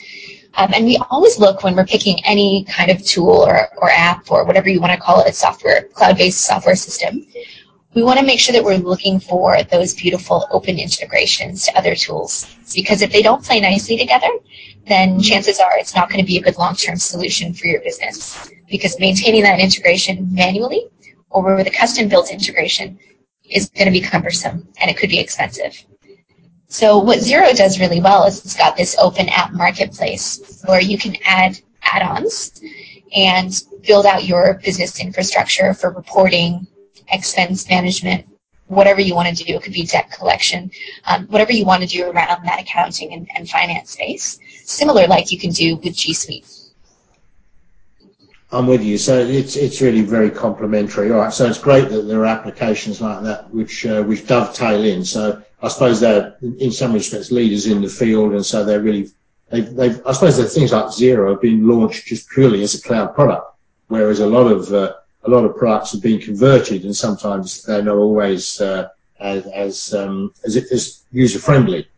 Um, 0.54 0.70
and 0.74 0.84
we 0.84 0.96
always 1.10 1.38
look 1.38 1.62
when 1.62 1.76
we're 1.76 1.86
picking 1.86 2.24
any 2.24 2.64
kind 2.64 2.90
of 2.90 3.04
tool 3.04 3.30
or, 3.30 3.68
or 3.78 3.90
app 3.90 4.30
or 4.30 4.44
whatever 4.44 4.68
you 4.68 4.80
want 4.80 4.92
to 4.92 4.98
call 4.98 5.20
it, 5.20 5.34
software, 5.34 5.84
cloud-based 5.94 6.40
software 6.40 6.76
system. 6.76 7.26
We 7.94 8.02
want 8.04 8.20
to 8.20 8.26
make 8.26 8.38
sure 8.38 8.52
that 8.52 8.62
we're 8.62 8.76
looking 8.76 9.18
for 9.18 9.62
those 9.64 9.94
beautiful 9.94 10.46
open 10.52 10.78
integrations 10.78 11.66
to 11.66 11.76
other 11.76 11.96
tools. 11.96 12.46
Because 12.74 13.02
if 13.02 13.12
they 13.12 13.22
don't 13.22 13.44
play 13.44 13.60
nicely 13.60 13.96
together, 13.96 14.28
then 14.86 15.20
chances 15.20 15.60
are 15.60 15.78
it's 15.78 15.94
not 15.94 16.08
going 16.08 16.20
to 16.20 16.26
be 16.26 16.38
a 16.38 16.42
good 16.42 16.56
long-term 16.56 16.96
solution 16.96 17.54
for 17.54 17.66
your 17.66 17.80
business. 17.82 18.50
Because 18.68 18.98
maintaining 18.98 19.42
that 19.42 19.60
integration 19.60 20.32
manually 20.32 20.86
or 21.30 21.56
with 21.56 21.66
a 21.66 21.70
custom-built 21.70 22.30
integration 22.30 22.98
is 23.44 23.68
going 23.70 23.86
to 23.86 23.92
be 23.92 24.00
cumbersome 24.00 24.66
and 24.80 24.90
it 24.90 24.96
could 24.96 25.10
be 25.10 25.18
expensive. 25.18 25.84
So 26.68 26.98
what 26.98 27.18
Xero 27.18 27.54
does 27.56 27.80
really 27.80 28.00
well 28.00 28.24
is 28.24 28.44
it's 28.44 28.56
got 28.56 28.76
this 28.76 28.96
open 28.98 29.28
app 29.28 29.52
marketplace 29.52 30.62
where 30.66 30.80
you 30.80 30.96
can 30.96 31.16
add 31.24 31.58
add-ons 31.82 32.60
and 33.14 33.52
build 33.86 34.06
out 34.06 34.24
your 34.24 34.54
business 34.62 35.00
infrastructure 35.00 35.74
for 35.74 35.90
reporting, 35.90 36.66
expense 37.08 37.68
management, 37.68 38.24
whatever 38.66 39.00
you 39.00 39.16
want 39.16 39.36
to 39.36 39.44
do. 39.44 39.54
It 39.54 39.62
could 39.62 39.72
be 39.72 39.84
debt 39.84 40.12
collection, 40.12 40.70
um, 41.06 41.26
whatever 41.26 41.52
you 41.52 41.64
want 41.64 41.82
to 41.82 41.88
do 41.88 42.04
around 42.04 42.44
that 42.44 42.60
accounting 42.60 43.12
and, 43.12 43.28
and 43.34 43.48
finance 43.48 43.90
space. 43.90 44.38
Similar 44.70 45.08
like 45.08 45.32
you 45.32 45.38
can 45.38 45.50
do 45.50 45.76
with 45.76 45.96
G 45.96 46.12
Suite. 46.14 46.46
I'm 48.52 48.68
with 48.68 48.84
you. 48.84 48.98
So 48.98 49.18
it's 49.18 49.56
it's 49.56 49.80
really 49.80 50.02
very 50.02 50.30
complementary. 50.30 51.10
All 51.10 51.18
right. 51.18 51.32
So 51.32 51.46
it's 51.46 51.58
great 51.58 51.88
that 51.88 52.02
there 52.02 52.20
are 52.20 52.26
applications 52.26 53.00
like 53.00 53.24
that 53.24 53.50
which 53.50 53.84
uh, 53.84 54.04
which 54.04 54.28
dovetail 54.28 54.84
in. 54.84 55.04
So 55.04 55.42
I 55.60 55.68
suppose 55.68 55.98
they're 55.98 56.36
in 56.60 56.70
some 56.70 56.92
respects 56.92 57.32
leaders 57.32 57.66
in 57.66 57.82
the 57.82 57.88
field, 57.88 58.32
and 58.32 58.46
so 58.46 58.64
they're 58.64 58.80
really 58.80 59.10
they've, 59.50 59.74
they've 59.74 60.00
I 60.06 60.12
suppose 60.12 60.36
that 60.36 60.48
things 60.48 60.70
like 60.72 60.84
Xero 60.84 61.30
have 61.30 61.42
been 61.42 61.66
launched 61.66 62.06
just 62.06 62.30
purely 62.30 62.62
as 62.62 62.74
a 62.76 62.80
cloud 62.80 63.12
product, 63.12 63.46
whereas 63.88 64.20
a 64.20 64.26
lot 64.26 64.46
of 64.46 64.72
uh, 64.72 64.94
a 65.24 65.30
lot 65.30 65.44
of 65.44 65.56
products 65.56 65.90
have 65.92 66.02
been 66.02 66.20
converted, 66.20 66.84
and 66.84 66.94
sometimes 66.94 67.64
they're 67.64 67.82
not 67.82 67.96
always 67.96 68.60
uh, 68.60 68.88
as 69.18 69.46
as, 69.46 69.94
um, 69.94 70.32
as, 70.44 70.56
as 70.56 71.02
user 71.10 71.40
friendly. 71.40 71.88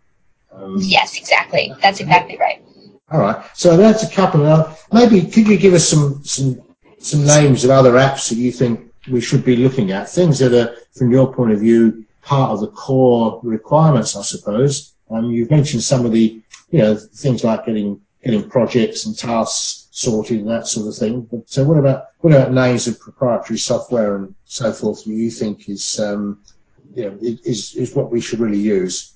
Um, 0.54 0.76
yes, 0.78 1.18
exactly. 1.18 1.73
That's 1.80 2.00
exactly 2.00 2.37
right. 2.38 2.62
All 3.11 3.21
right. 3.21 3.44
So 3.54 3.76
that's 3.76 4.02
a 4.02 4.11
couple 4.11 4.47
of 4.47 4.87
maybe 4.92 5.23
could 5.23 5.47
you 5.47 5.59
give 5.59 5.75
us 5.75 5.87
some 5.87 6.23
some 6.25 6.62
some 6.99 7.25
names 7.26 7.64
of 7.64 7.71
other 7.71 7.92
apps 7.92 8.28
that 8.28 8.37
you 8.37 8.52
think 8.52 8.92
we 9.11 9.21
should 9.21 9.45
be 9.45 9.56
looking 9.56 9.93
at? 9.93 10.08
Things 10.08 10.38
that 10.38 10.54
are 10.54 10.75
from 10.97 11.10
your 11.10 11.32
point 11.32 11.52
of 11.52 11.60
view 11.60 12.04
part 12.23 12.52
of 12.52 12.60
the 12.60 12.69
core 12.69 13.41
requirements, 13.43 14.17
I 14.17 14.23
suppose. 14.23 14.95
Um, 15.10 15.30
you've 15.30 15.50
mentioned 15.50 15.82
some 15.82 16.06
of 16.06 16.12
the 16.12 16.41
you 16.71 16.78
know 16.78 16.97
things 16.97 17.45
like 17.45 17.67
getting 17.67 18.00
getting 18.25 18.49
projects 18.49 19.04
and 19.04 19.19
tasks 19.19 19.88
sorted 19.91 20.41
and 20.41 20.49
that 20.49 20.67
sort 20.67 20.88
of 20.88 20.97
thing. 20.97 21.28
But 21.30 21.50
so 21.50 21.65
what 21.65 21.78
about 21.78 22.06
what 22.21 22.32
about 22.32 22.52
names 22.52 22.86
of 22.86 22.99
proprietary 22.99 23.58
software 23.58 24.17
and 24.17 24.34
so 24.45 24.73
forth? 24.73 25.04
That 25.04 25.12
you 25.12 25.30
think 25.30 25.69
is 25.69 26.00
um, 26.00 26.41
you 26.95 27.10
know 27.10 27.19
is 27.21 27.75
is 27.75 27.95
what 27.95 28.10
we 28.10 28.21
should 28.21 28.41
really 28.41 28.58
use? 28.58 29.12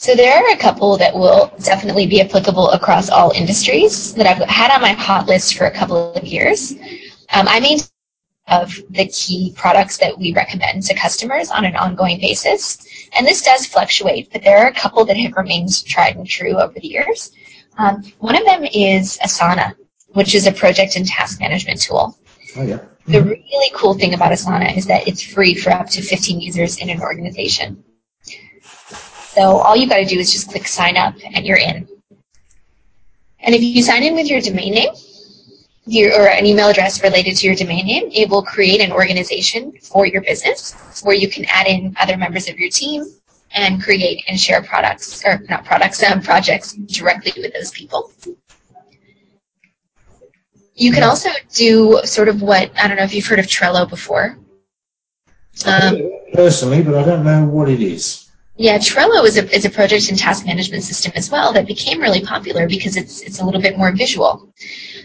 So 0.00 0.14
there 0.14 0.34
are 0.34 0.54
a 0.54 0.56
couple 0.56 0.96
that 0.96 1.14
will 1.14 1.52
definitely 1.62 2.06
be 2.06 2.22
applicable 2.22 2.70
across 2.70 3.10
all 3.10 3.32
industries 3.32 4.14
that 4.14 4.26
I've 4.26 4.48
had 4.48 4.70
on 4.70 4.80
my 4.80 4.92
hot 4.92 5.26
list 5.26 5.58
for 5.58 5.66
a 5.66 5.70
couple 5.70 6.14
of 6.14 6.24
years. 6.24 6.72
Um, 7.34 7.46
I 7.46 7.60
mean, 7.60 7.80
of 8.48 8.74
the 8.88 9.06
key 9.08 9.52
products 9.58 9.98
that 9.98 10.16
we 10.16 10.32
recommend 10.32 10.84
to 10.84 10.94
customers 10.94 11.50
on 11.50 11.66
an 11.66 11.76
ongoing 11.76 12.18
basis. 12.18 12.78
And 13.14 13.26
this 13.26 13.42
does 13.42 13.66
fluctuate, 13.66 14.32
but 14.32 14.42
there 14.42 14.56
are 14.64 14.68
a 14.68 14.72
couple 14.72 15.04
that 15.04 15.18
have 15.18 15.34
remained 15.36 15.84
tried 15.84 16.16
and 16.16 16.26
true 16.26 16.58
over 16.58 16.80
the 16.80 16.88
years. 16.88 17.32
Um, 17.76 18.02
one 18.20 18.36
of 18.36 18.46
them 18.46 18.64
is 18.72 19.18
Asana, 19.18 19.74
which 20.14 20.34
is 20.34 20.46
a 20.46 20.52
project 20.52 20.96
and 20.96 21.06
task 21.06 21.40
management 21.40 21.78
tool. 21.78 22.18
Oh, 22.56 22.62
yeah. 22.62 22.76
Mm-hmm. 22.76 23.12
The 23.12 23.22
really 23.22 23.70
cool 23.74 23.92
thing 23.92 24.14
about 24.14 24.32
Asana 24.32 24.74
is 24.74 24.86
that 24.86 25.06
it's 25.06 25.22
free 25.22 25.54
for 25.54 25.68
up 25.70 25.90
to 25.90 26.00
15 26.00 26.40
users 26.40 26.78
in 26.78 26.88
an 26.88 27.02
organization. 27.02 27.84
So 29.34 29.42
all 29.58 29.76
you've 29.76 29.90
got 29.90 29.98
to 29.98 30.04
do 30.04 30.18
is 30.18 30.32
just 30.32 30.50
click 30.50 30.66
sign 30.66 30.96
up 30.96 31.14
and 31.34 31.46
you're 31.46 31.58
in. 31.58 31.88
And 33.40 33.54
if 33.54 33.62
you 33.62 33.82
sign 33.82 34.02
in 34.02 34.14
with 34.14 34.28
your 34.28 34.40
domain 34.40 34.74
name 34.74 34.90
your, 35.90 36.12
or 36.20 36.28
an 36.28 36.46
email 36.46 36.68
address 36.68 37.02
related 37.02 37.36
to 37.36 37.46
your 37.46 37.56
domain 37.56 37.86
name, 37.86 38.08
it 38.12 38.28
will 38.28 38.42
create 38.42 38.80
an 38.80 38.92
organization 38.92 39.72
for 39.82 40.06
your 40.06 40.22
business 40.22 41.00
where 41.02 41.16
you 41.16 41.28
can 41.28 41.44
add 41.46 41.66
in 41.66 41.94
other 41.98 42.16
members 42.16 42.48
of 42.48 42.58
your 42.58 42.70
team 42.70 43.04
and 43.52 43.82
create 43.82 44.22
and 44.28 44.38
share 44.38 44.62
products, 44.62 45.24
or 45.24 45.40
not 45.48 45.64
products, 45.64 46.02
um, 46.04 46.22
projects 46.22 46.74
directly 46.74 47.32
with 47.42 47.52
those 47.52 47.72
people. 47.72 48.12
You 50.74 50.92
can 50.92 51.02
also 51.02 51.30
do 51.52 52.00
sort 52.04 52.28
of 52.28 52.40
what, 52.40 52.70
I 52.78 52.86
don't 52.86 52.96
know 52.96 53.02
if 53.02 53.12
you've 53.12 53.26
heard 53.26 53.40
of 53.40 53.46
Trello 53.46 53.88
before. 53.88 54.38
Um, 55.66 56.10
Personally, 56.32 56.82
but 56.82 56.94
I 56.94 57.04
don't 57.04 57.24
know 57.24 57.44
what 57.44 57.68
it 57.68 57.82
is. 57.82 58.29
Yeah, 58.60 58.76
Trello 58.76 59.24
is 59.24 59.38
a, 59.38 59.50
is 59.56 59.64
a 59.64 59.70
project 59.70 60.10
and 60.10 60.18
task 60.18 60.44
management 60.44 60.82
system 60.82 61.12
as 61.16 61.30
well 61.30 61.50
that 61.54 61.66
became 61.66 61.98
really 61.98 62.20
popular 62.20 62.68
because 62.68 62.94
it's, 62.94 63.22
it's 63.22 63.40
a 63.40 63.44
little 63.46 63.62
bit 63.62 63.78
more 63.78 63.90
visual. 63.90 64.52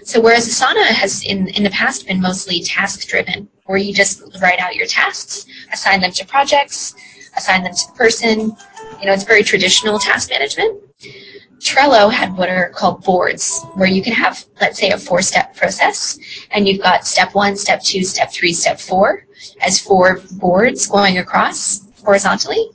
So 0.03 0.19
whereas 0.19 0.45
Asana 0.49 0.83
has 0.87 1.23
in, 1.23 1.47
in 1.47 1.63
the 1.63 1.69
past 1.69 2.05
been 2.05 2.19
mostly 2.19 2.61
task 2.63 3.07
driven, 3.07 3.47
where 3.65 3.77
you 3.77 3.93
just 3.93 4.21
write 4.41 4.59
out 4.59 4.75
your 4.75 4.87
tasks, 4.87 5.45
assign 5.71 6.01
them 6.01 6.11
to 6.11 6.25
projects, 6.25 6.95
assign 7.37 7.63
them 7.63 7.73
to 7.73 7.87
the 7.87 7.93
person, 7.93 8.57
you 8.99 9.05
know, 9.05 9.13
it's 9.13 9.23
very 9.23 9.41
traditional 9.41 9.99
task 9.99 10.31
management. 10.31 10.77
Trello 11.59 12.11
had 12.11 12.35
what 12.35 12.49
are 12.49 12.71
called 12.71 13.05
boards, 13.05 13.63
where 13.75 13.87
you 13.87 14.03
can 14.03 14.11
have, 14.11 14.43
let's 14.59 14.77
say, 14.77 14.89
a 14.89 14.97
four-step 14.97 15.55
process, 15.55 16.19
and 16.51 16.67
you've 16.67 16.81
got 16.81 17.07
step 17.07 17.33
one, 17.33 17.55
step 17.55 17.81
two, 17.81 18.03
step 18.03 18.33
three, 18.33 18.51
step 18.51 18.81
four, 18.81 19.25
as 19.61 19.79
four 19.79 20.19
boards 20.33 20.87
going 20.87 21.19
across 21.19 21.87
horizontally 22.03 22.69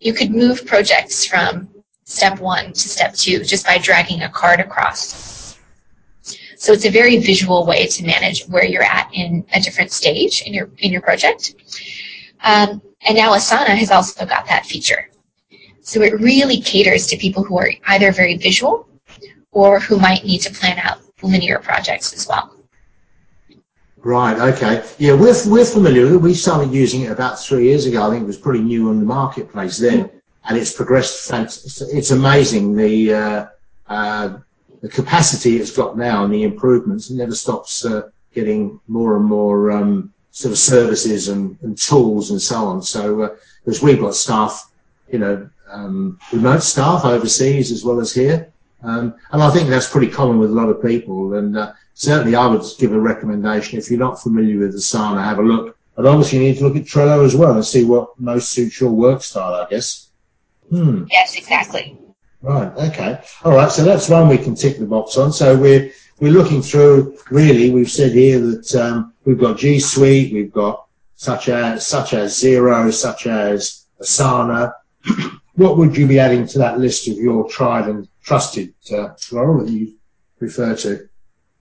you 0.00 0.12
could 0.12 0.30
move 0.30 0.66
projects 0.66 1.24
from 1.24 1.68
step 2.04 2.38
one 2.40 2.72
to 2.72 2.88
step 2.88 3.14
two 3.14 3.42
just 3.42 3.66
by 3.66 3.78
dragging 3.78 4.22
a 4.22 4.28
card 4.28 4.60
across. 4.60 5.58
So 6.56 6.72
it's 6.72 6.86
a 6.86 6.90
very 6.90 7.18
visual 7.18 7.66
way 7.66 7.86
to 7.86 8.04
manage 8.04 8.46
where 8.48 8.64
you're 8.64 8.82
at 8.82 9.10
in 9.12 9.44
a 9.52 9.60
different 9.60 9.92
stage 9.92 10.42
in 10.42 10.54
your 10.54 10.70
in 10.78 10.90
your 10.90 11.02
project. 11.02 11.54
Um, 12.42 12.80
and 13.06 13.16
now 13.16 13.34
Asana 13.34 13.76
has 13.76 13.90
also 13.90 14.24
got 14.24 14.46
that 14.46 14.66
feature. 14.66 15.10
So 15.80 16.02
it 16.02 16.18
really 16.20 16.60
caters 16.60 17.06
to 17.08 17.16
people 17.16 17.44
who 17.44 17.58
are 17.58 17.70
either 17.88 18.10
very 18.10 18.36
visual 18.36 18.88
or 19.52 19.78
who 19.78 19.98
might 19.98 20.24
need 20.24 20.38
to 20.38 20.52
plan 20.52 20.78
out 20.78 21.00
linear 21.22 21.58
projects 21.58 22.12
as 22.12 22.26
well. 22.26 22.55
Right. 24.06 24.38
Okay. 24.54 24.84
Yeah, 24.98 25.14
we're 25.14 25.34
we're 25.48 25.64
familiar 25.64 26.02
with 26.04 26.12
it. 26.12 26.18
We 26.18 26.32
started 26.32 26.72
using 26.72 27.00
it 27.02 27.10
about 27.10 27.40
three 27.40 27.64
years 27.64 27.86
ago. 27.86 28.06
I 28.06 28.10
think 28.10 28.22
it 28.22 28.26
was 28.28 28.36
pretty 28.38 28.62
new 28.62 28.88
on 28.88 29.00
the 29.00 29.04
marketplace 29.04 29.78
then, 29.78 30.08
and 30.44 30.56
it's 30.56 30.72
progressed. 30.72 31.28
It's 31.32 32.12
amazing 32.12 32.76
the 32.76 33.12
uh, 33.12 33.46
uh, 33.88 34.38
the 34.80 34.88
capacity 34.88 35.56
it's 35.56 35.72
got 35.72 35.98
now 35.98 36.22
and 36.22 36.32
the 36.32 36.44
improvements. 36.44 37.10
It 37.10 37.16
never 37.16 37.34
stops 37.34 37.84
uh, 37.84 38.10
getting 38.32 38.78
more 38.86 39.16
and 39.16 39.24
more 39.24 39.72
um, 39.72 40.14
sort 40.30 40.52
of 40.52 40.58
services 40.58 41.26
and, 41.26 41.58
and, 41.62 41.76
tools 41.76 42.30
and 42.30 42.40
so 42.40 42.64
on. 42.64 42.82
So 42.82 43.36
because 43.64 43.82
uh, 43.82 43.86
we've 43.86 43.98
got 43.98 44.14
staff, 44.14 44.70
you 45.10 45.18
know, 45.18 45.50
um, 45.68 46.20
remote 46.32 46.62
staff 46.62 47.04
overseas 47.04 47.72
as 47.72 47.84
well 47.84 47.98
as 47.98 48.14
here, 48.14 48.52
um, 48.82 49.14
and 49.32 49.42
I 49.42 49.50
think 49.50 49.68
that's 49.68 49.90
pretty 49.90 50.08
common 50.08 50.38
with 50.38 50.50
a 50.50 50.54
lot 50.54 50.68
of 50.68 50.82
people. 50.82 51.34
And 51.34 51.56
uh, 51.56 51.72
certainly 51.94 52.36
I 52.36 52.46
would 52.46 52.62
give 52.78 52.92
a 52.92 53.00
recommendation 53.00 53.78
if 53.78 53.90
you're 53.90 53.98
not 53.98 54.22
familiar 54.22 54.58
with 54.58 54.74
Asana, 54.74 55.24
have 55.24 55.38
a 55.38 55.42
look. 55.42 55.78
But 55.94 56.06
obviously 56.06 56.38
you 56.38 56.44
need 56.44 56.58
to 56.58 56.64
look 56.64 56.76
at 56.76 56.84
Trello 56.84 57.24
as 57.24 57.34
well 57.34 57.54
and 57.54 57.64
see 57.64 57.84
what 57.84 58.18
most 58.20 58.50
suits 58.50 58.80
your 58.80 58.90
work 58.90 59.22
style, 59.22 59.54
I 59.54 59.66
guess. 59.68 60.10
Hmm. 60.68 61.04
Yes, 61.10 61.36
exactly. 61.36 61.98
Right. 62.42 62.70
Okay. 62.76 63.20
All 63.44 63.52
right. 63.52 63.72
So 63.72 63.82
that's 63.82 64.08
one 64.08 64.28
we 64.28 64.38
can 64.38 64.54
tick 64.54 64.78
the 64.78 64.84
box 64.84 65.16
on. 65.16 65.32
So 65.32 65.56
we're 65.56 65.90
we're 66.20 66.32
looking 66.32 66.60
through. 66.60 67.18
Really, 67.30 67.70
we've 67.70 67.90
said 67.90 68.12
here 68.12 68.38
that 68.40 68.74
um, 68.74 69.14
we've 69.24 69.38
got 69.38 69.58
G 69.58 69.80
Suite, 69.80 70.32
we've 70.32 70.52
got 70.52 70.86
such 71.14 71.48
as 71.48 71.86
such 71.86 72.12
as 72.12 72.34
Xero, 72.34 72.92
such 72.92 73.26
as 73.26 73.86
Asana. 74.02 74.72
what 75.54 75.78
would 75.78 75.96
you 75.96 76.06
be 76.06 76.18
adding 76.18 76.46
to 76.46 76.58
that 76.58 76.78
list 76.78 77.08
of 77.08 77.16
your 77.16 77.48
tried 77.48 77.88
and 77.88 78.06
trusted, 78.26 78.74
uh, 78.92 79.10
Laurel, 79.32 79.64
that 79.64 79.72
you 79.72 79.94
refer 80.40 80.74
to? 80.76 81.08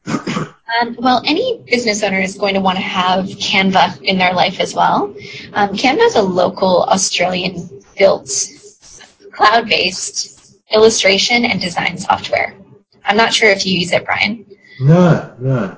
Um, 0.08 0.96
well, 1.00 1.22
any 1.26 1.64
business 1.66 2.04
owner 2.04 2.20
is 2.20 2.36
going 2.36 2.56
to 2.56 2.60
want 2.60 2.78
to 2.78 2.84
have 2.84 3.26
Canva 3.26 4.02
in 4.02 4.18
their 4.18 4.34
life 4.34 4.60
as 4.60 4.74
well. 4.74 5.16
Um, 5.54 5.70
Canva 5.70 6.06
is 6.08 6.16
a 6.16 6.22
local 6.22 6.84
Australian 6.84 7.70
built 7.98 8.30
cloud 9.32 9.68
based 9.68 10.58
illustration 10.72 11.46
and 11.46 11.62
design 11.62 11.98
software. 11.98 12.56
I'm 13.06 13.16
not 13.16 13.34
sure 13.34 13.50
if 13.50 13.66
you 13.66 13.78
use 13.78 13.94
it, 13.94 14.04
Brian. 14.04 14.46
No, 14.80 15.36
no. 15.40 15.78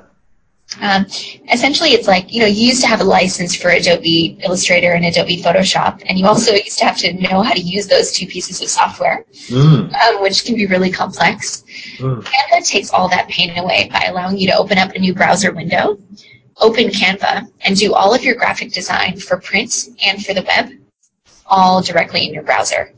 Um, 0.82 1.06
essentially, 1.52 1.92
it's 1.92 2.08
like 2.08 2.32
you 2.32 2.42
know 2.42 2.46
you 2.46 2.68
used 2.68 2.82
to 2.82 2.88
have 2.88 3.02
a 3.02 3.04
license 3.04 3.56
for 3.56 3.70
Adobe 3.70 4.38
Illustrator 4.44 4.92
and 4.92 5.06
Adobe 5.06 5.42
Photoshop, 5.42 6.04
and 6.06 6.20
you 6.20 6.26
also 6.26 6.54
used 6.54 6.78
to 6.80 6.86
have 6.86 6.98
to 6.98 7.14
know 7.14 7.42
how 7.42 7.54
to 7.54 7.60
use 7.60 7.88
those 7.88 8.12
two 8.12 8.28
pieces 8.28 8.62
of 8.62 8.70
software, 8.70 9.26
mm. 9.48 9.94
um, 9.94 10.22
which 10.22 10.46
can 10.46 10.56
be 10.56 10.68
really 10.68 10.92
complex. 10.92 11.64
Mm. 11.98 12.24
Canva 12.24 12.68
takes 12.68 12.92
all 12.92 13.10
that 13.10 13.28
pain 13.28 13.58
away 13.58 13.90
by 13.92 14.06
allowing 14.08 14.38
you 14.38 14.48
to 14.48 14.58
open 14.58 14.78
up 14.78 14.92
a 14.92 15.00
new 15.00 15.14
browser 15.14 15.52
window, 15.52 15.98
open 16.58 16.88
Canva, 16.90 17.50
and 17.62 17.76
do 17.76 17.94
all 17.94 18.14
of 18.14 18.24
your 18.24 18.36
graphic 18.36 18.72
design 18.72 19.18
for 19.18 19.38
print 19.38 19.90
and 20.06 20.24
for 20.24 20.34
the 20.34 20.44
web, 20.44 20.70
all 21.48 21.82
directly 21.82 22.28
in 22.28 22.34
your 22.34 22.44
browser. 22.44 22.94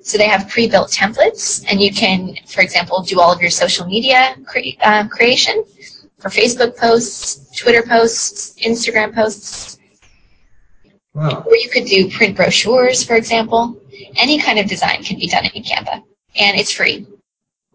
So 0.00 0.16
they 0.16 0.28
have 0.28 0.48
pre-built 0.48 0.90
templates, 0.90 1.64
and 1.68 1.80
you 1.82 1.92
can, 1.92 2.34
for 2.46 2.62
example, 2.62 3.02
do 3.02 3.20
all 3.20 3.30
of 3.30 3.40
your 3.40 3.50
social 3.50 3.86
media 3.86 4.36
cre- 4.46 4.78
uh, 4.80 5.06
creation 5.08 5.64
for 6.18 6.28
Facebook 6.28 6.76
posts, 6.76 7.56
Twitter 7.56 7.82
posts, 7.82 8.54
Instagram 8.64 9.14
posts. 9.14 9.78
Wow. 11.14 11.44
Or 11.46 11.56
you 11.56 11.68
could 11.70 11.86
do 11.86 12.10
print 12.10 12.36
brochures, 12.36 13.04
for 13.04 13.16
example. 13.16 13.80
Any 14.16 14.40
kind 14.40 14.58
of 14.58 14.66
design 14.68 15.02
can 15.02 15.18
be 15.18 15.26
done 15.26 15.46
in 15.54 15.62
Canva, 15.62 16.02
and 16.36 16.58
it's 16.58 16.72
free. 16.72 17.06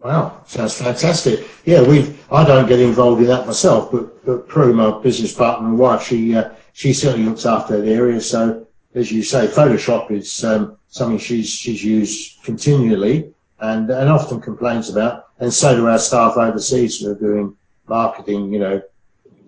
Wow, 0.02 0.42
sounds 0.46 0.74
fantastic. 0.74 1.46
Yeah, 1.64 1.82
we 1.82 2.14
I 2.30 2.44
don't 2.44 2.68
get 2.68 2.80
involved 2.80 3.22
in 3.22 3.28
that 3.28 3.46
myself, 3.46 3.90
but 3.90 4.24
but 4.24 4.48
Prue, 4.48 4.72
my 4.74 4.98
business 5.02 5.34
partner 5.34 5.68
and 5.68 5.78
wife, 5.78 6.02
she 6.02 6.36
uh, 6.36 6.50
she 6.72 6.92
certainly 6.92 7.26
looks 7.26 7.46
after 7.46 7.80
that 7.80 7.90
area. 7.90 8.20
So 8.20 8.66
as 8.94 9.10
you 9.10 9.22
say, 9.22 9.46
Photoshop 9.46 10.10
is 10.10 10.44
um, 10.44 10.76
something 10.88 11.18
she's 11.18 11.48
she's 11.48 11.82
used 11.82 12.42
continually 12.42 13.32
and 13.60 13.90
and 13.90 14.10
often 14.10 14.40
complains 14.40 14.90
about, 14.90 15.26
and 15.38 15.52
so 15.52 15.74
do 15.74 15.88
our 15.88 15.98
staff 15.98 16.36
overseas 16.36 17.00
who 17.00 17.10
are 17.10 17.14
doing 17.14 17.56
marketing, 17.88 18.52
you 18.52 18.58
know, 18.58 18.82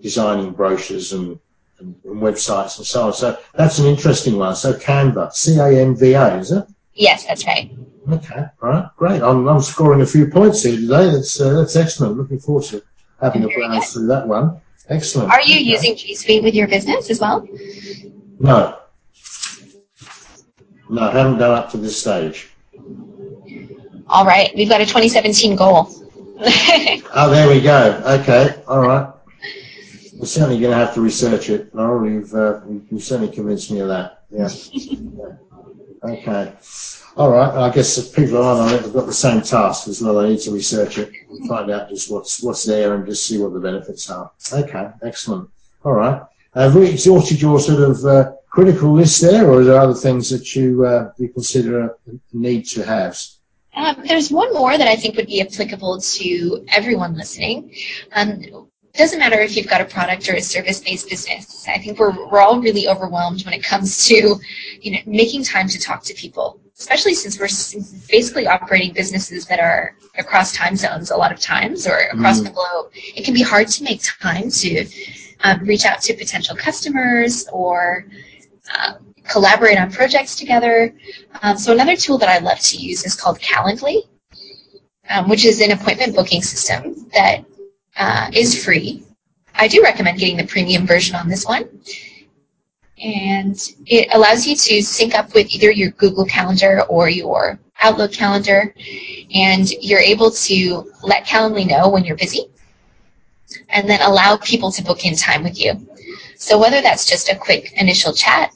designing 0.01 0.53
brochures 0.53 1.13
and, 1.13 1.39
and, 1.79 1.95
and, 2.05 2.21
websites 2.21 2.79
and 2.79 2.87
so 2.87 3.07
on. 3.07 3.13
So 3.13 3.39
that's 3.55 3.79
an 3.79 3.87
interesting 3.87 4.37
one. 4.37 4.57
So 4.57 4.73
Canva, 4.75 5.33
C-A-N-V-A, 5.33 6.37
is 6.39 6.53
it? 6.53 6.65
Yes, 6.95 7.25
that's 7.27 7.47
right. 7.47 7.71
Okay, 8.11 8.45
all 8.63 8.71
right, 8.71 8.89
great. 8.97 9.21
I'm, 9.21 9.49
I'm 9.49 9.61
scoring 9.61 10.01
a 10.01 10.07
few 10.07 10.29
points 10.29 10.63
here 10.63 10.77
today. 10.77 11.11
That's 11.11 11.41
uh, 11.41 11.55
that's 11.55 11.75
excellent. 11.75 12.17
Looking 12.17 12.39
forward 12.39 12.63
to 12.67 12.81
having 13.21 13.43
a 13.43 13.49
browse 13.49 13.93
through 13.93 14.07
that 14.07 14.29
one. 14.29 14.61
Excellent. 14.89 15.33
Are 15.33 15.43
you 15.43 15.57
okay. 15.57 15.63
using 15.63 15.97
G 15.97 16.15
Suite 16.15 16.45
with 16.45 16.55
your 16.55 16.69
business 16.69 17.11
as 17.11 17.21
well? 17.21 17.47
No. 18.39 18.79
No, 20.89 21.03
I 21.03 21.13
haven't 21.13 21.39
done 21.39 21.51
up 21.51 21.71
to 21.73 21.79
this 21.79 22.01
stage. 22.01 22.49
All 24.07 24.25
right, 24.25 24.53
we've 24.55 24.69
got 24.69 24.81
a 24.81 24.85
2017 24.85 25.57
goal. 25.57 26.06
oh, 27.15 27.31
there 27.31 27.49
we 27.49 27.63
go. 27.63 28.03
Okay, 28.05 28.63
all 28.69 28.83
right. 28.83 29.11
We're 30.19 30.27
certainly 30.27 30.61
going 30.61 30.73
to 30.73 30.77
have 30.77 30.93
to 30.95 31.01
research 31.01 31.49
it. 31.49 31.75
Laurel, 31.75 32.11
you've, 32.11 32.35
uh, 32.35 32.61
you've 32.91 33.03
certainly 33.03 33.33
convinced 33.33 33.71
me 33.71 33.81
of 33.81 33.89
that. 33.89 34.25
Yeah. 34.31 34.49
yeah. 34.73 35.33
Okay. 36.03 36.53
All 37.17 37.31
right. 37.31 37.51
I 37.55 37.75
guess 37.75 37.97
if 37.97 38.15
people 38.15 38.43
aren't 38.43 38.61
on 38.61 38.75
it, 38.75 38.83
they've 38.83 38.93
got 38.93 39.07
the 39.07 39.15
same 39.15 39.41
task 39.41 39.89
as 39.89 40.03
well. 40.03 40.21
They 40.21 40.31
need 40.31 40.41
to 40.41 40.51
research 40.51 40.99
it 40.99 41.11
and 41.31 41.49
find 41.49 41.71
out 41.71 41.89
just 41.89 42.11
what's 42.11 42.43
what's 42.43 42.65
there 42.65 42.95
and 42.95 43.07
just 43.07 43.25
see 43.27 43.39
what 43.39 43.55
the 43.55 43.61
benefits 43.61 44.11
are. 44.11 44.31
Okay. 44.53 44.91
Excellent. 45.03 45.49
All 45.85 45.95
right. 45.95 46.21
Have 46.55 46.75
we 46.75 46.91
exhausted 46.91 47.41
your 47.41 47.61
sort 47.61 47.81
of 47.81 48.05
uh, 48.05 48.33
critical 48.51 48.93
list 48.93 49.23
there, 49.23 49.47
or 49.47 49.61
are 49.61 49.65
there 49.65 49.81
other 49.81 49.95
things 49.95 50.29
that 50.31 50.55
you 50.55 50.85
uh, 50.85 51.13
you 51.17 51.29
consider 51.29 51.81
a 51.87 51.91
need 52.33 52.67
to 52.67 52.85
have? 52.85 53.19
Um, 53.77 54.03
there's 54.07 54.31
one 54.31 54.53
more 54.55 54.77
that 54.77 54.89
I 54.89 54.97
think 54.97 55.17
would 55.17 55.27
be 55.27 55.43
applicable 55.43 56.01
to 56.01 56.65
everyone 56.69 57.15
listening. 57.15 57.75
Um, 58.13 58.41
it 58.41 58.99
doesn't 58.99 59.19
matter 59.19 59.39
if 59.39 59.55
you've 59.55 59.69
got 59.69 59.83
a 59.83 59.85
product 59.85 60.27
or 60.31 60.37
a 60.37 60.41
service-based 60.41 61.11
business. 61.11 61.69
I 61.69 61.79
think 61.79 61.99
we're, 61.99 62.13
we're 62.31 62.41
all 62.41 62.59
really 62.59 62.89
overwhelmed 62.89 63.45
when 63.45 63.53
it 63.53 63.63
comes 63.63 64.07
to 64.07 64.41
you 64.81 64.91
know, 64.93 64.99
making 65.05 65.45
time 65.45 65.69
to 65.69 65.79
talk 65.79 66.03
to 66.05 66.15
people, 66.15 66.59
especially 66.79 67.13
since 67.13 67.39
we're 67.39 67.49
basically 68.09 68.47
operating 68.47 68.95
businesses 68.95 69.45
that 69.47 69.61
are 69.61 69.95
across 70.17 70.55
time 70.55 70.77
zones 70.77 71.11
a 71.11 71.17
lot 71.17 71.31
of 71.31 71.39
times 71.39 71.87
or 71.87 71.99
across 72.13 72.41
mm. 72.41 72.45
the 72.45 72.51
globe. 72.51 72.91
It 72.95 73.27
can 73.27 73.35
be 73.35 73.43
hard 73.43 73.69
to 73.69 73.85
make 73.85 74.01
time 74.03 74.49
to 74.51 74.87
um, 75.45 75.61
reach 75.65 75.85
out 75.85 76.01
to 76.03 76.15
potential 76.15 76.57
customers 76.57 77.47
or 77.53 78.07
um, 78.79 79.15
collaborate 79.29 79.79
on 79.79 79.91
projects 79.91 80.37
together. 80.37 80.95
Um, 81.43 81.57
so 81.57 81.73
another 81.73 81.97
tool 81.97 82.19
that 82.19 82.29
I 82.29 82.39
love 82.39 82.61
to 82.61 82.77
use 82.77 83.05
is 83.05 83.15
called 83.15 83.39
Calendly, 83.41 84.03
um, 85.11 85.29
which 85.29 85.45
is 85.45 85.61
an 85.61 85.73
appointment 85.73 86.15
booking 86.15 86.43
system 86.43 87.09
that 87.13 87.45
uh, 87.97 88.31
is 88.33 88.63
free. 88.65 89.03
I 89.55 89.69
do 89.69 89.83
recommend 89.83 90.19
getting 90.19 90.37
the 90.37 90.47
premium 90.47 90.87
version 90.87 91.17
on 91.17 91.29
this 91.29 91.47
one. 91.47 91.69
And 93.03 93.59
it 93.87 94.09
allows 94.13 94.47
you 94.47 94.57
to 94.57 94.83
sync 94.83 95.15
up 95.15 95.35
with 95.35 95.55
either 95.55 95.71
your 95.71 95.91
Google 95.93 96.25
Calendar 96.25 96.83
or 96.89 97.09
your 97.09 97.59
Outlook 97.83 98.13
calendar. 98.13 98.75
And 99.35 99.71
you're 99.83 100.01
able 100.01 100.31
to 100.31 100.93
let 101.03 101.27
Calendly 101.27 101.67
know 101.67 101.91
when 101.91 102.05
you're 102.05 102.17
busy 102.17 102.47
and 103.69 103.89
then 103.89 104.01
allow 104.01 104.37
people 104.39 104.71
to 104.73 104.83
book 104.83 105.05
in 105.05 105.15
time 105.15 105.43
with 105.43 105.63
you. 105.63 105.87
So 106.37 106.59
whether 106.59 106.81
that's 106.81 107.07
just 107.07 107.29
a 107.29 107.37
quick 107.37 107.73
initial 107.77 108.13
chat 108.13 108.53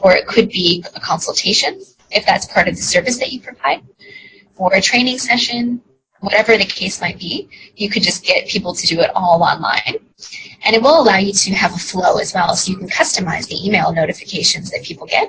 or 0.00 0.12
it 0.12 0.26
could 0.26 0.48
be 0.48 0.84
a 0.94 1.00
consultation 1.00 1.80
if 2.10 2.24
that's 2.24 2.46
part 2.46 2.68
of 2.68 2.76
the 2.76 2.82
service 2.82 3.18
that 3.18 3.32
you 3.32 3.40
provide, 3.40 3.82
or 4.56 4.72
a 4.74 4.80
training 4.80 5.18
session, 5.18 5.80
whatever 6.20 6.56
the 6.56 6.64
case 6.64 7.00
might 7.00 7.18
be. 7.18 7.48
You 7.74 7.90
could 7.90 8.02
just 8.02 8.24
get 8.24 8.48
people 8.48 8.74
to 8.74 8.86
do 8.86 9.00
it 9.00 9.10
all 9.14 9.42
online. 9.42 9.98
And 10.64 10.74
it 10.74 10.82
will 10.82 11.00
allow 11.00 11.18
you 11.18 11.32
to 11.32 11.54
have 11.54 11.74
a 11.74 11.78
flow 11.78 12.18
as 12.18 12.32
well, 12.32 12.56
so 12.56 12.72
you 12.72 12.78
can 12.78 12.88
customize 12.88 13.46
the 13.48 13.64
email 13.64 13.92
notifications 13.92 14.70
that 14.70 14.82
people 14.82 15.06
get. 15.06 15.28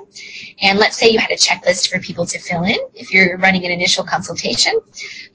And 0.61 0.79
let's 0.79 0.97
say 0.97 1.09
you 1.09 1.19
had 1.19 1.29
a 1.29 1.35
checklist 1.35 1.89
for 1.89 1.99
people 1.99 2.25
to 2.25 2.39
fill 2.39 2.63
in. 2.63 2.77
If 2.93 3.13
you're 3.13 3.37
running 3.37 3.65
an 3.65 3.71
initial 3.71 4.03
consultation, 4.03 4.79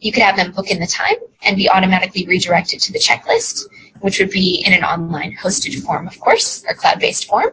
you 0.01 0.11
could 0.11 0.23
have 0.23 0.37
them 0.37 0.53
book 0.53 0.71
in 0.71 0.81
the 0.81 0.87
time 0.87 1.16
and 1.42 1.57
be 1.57 1.68
automatically 1.68 2.27
redirected 2.27 2.81
to 2.81 2.92
the 2.92 2.99
checklist, 2.99 3.66
which 4.01 4.18
would 4.18 4.31
be 4.31 4.64
in 4.66 4.73
an 4.73 4.83
online 4.83 5.37
hosted 5.37 5.81
form, 5.83 6.09
of 6.09 6.18
course, 6.18 6.64
or 6.66 6.75
cloud-based 6.75 7.27
form. 7.27 7.51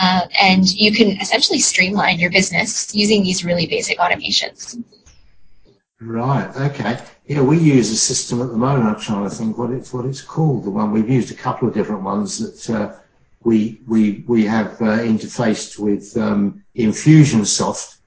Uh, 0.00 0.26
and 0.40 0.72
you 0.72 0.92
can 0.92 1.20
essentially 1.20 1.58
streamline 1.58 2.18
your 2.18 2.30
business 2.30 2.94
using 2.94 3.22
these 3.22 3.44
really 3.44 3.66
basic 3.66 3.98
automations. 3.98 4.82
Right. 6.00 6.48
Okay. 6.56 6.98
Yeah, 7.26 7.42
we 7.42 7.58
use 7.58 7.90
a 7.90 7.96
system 7.96 8.40
at 8.40 8.48
the 8.48 8.56
moment. 8.56 8.88
I'm 8.88 9.00
trying 9.00 9.28
to 9.28 9.34
think 9.34 9.58
what 9.58 9.70
it's 9.70 9.92
what 9.92 10.06
it's 10.06 10.22
called. 10.22 10.64
The 10.64 10.70
one 10.70 10.90
we've 10.90 11.10
used 11.10 11.30
a 11.30 11.34
couple 11.34 11.68
of 11.68 11.74
different 11.74 12.02
ones 12.02 12.38
that 12.38 12.74
uh, 12.74 12.94
we 13.44 13.80
we 13.86 14.24
we 14.26 14.46
have 14.46 14.72
uh, 14.80 15.00
interfaced 15.00 15.78
with 15.78 16.16
um, 16.16 16.64
Infusionsoft, 16.74 17.98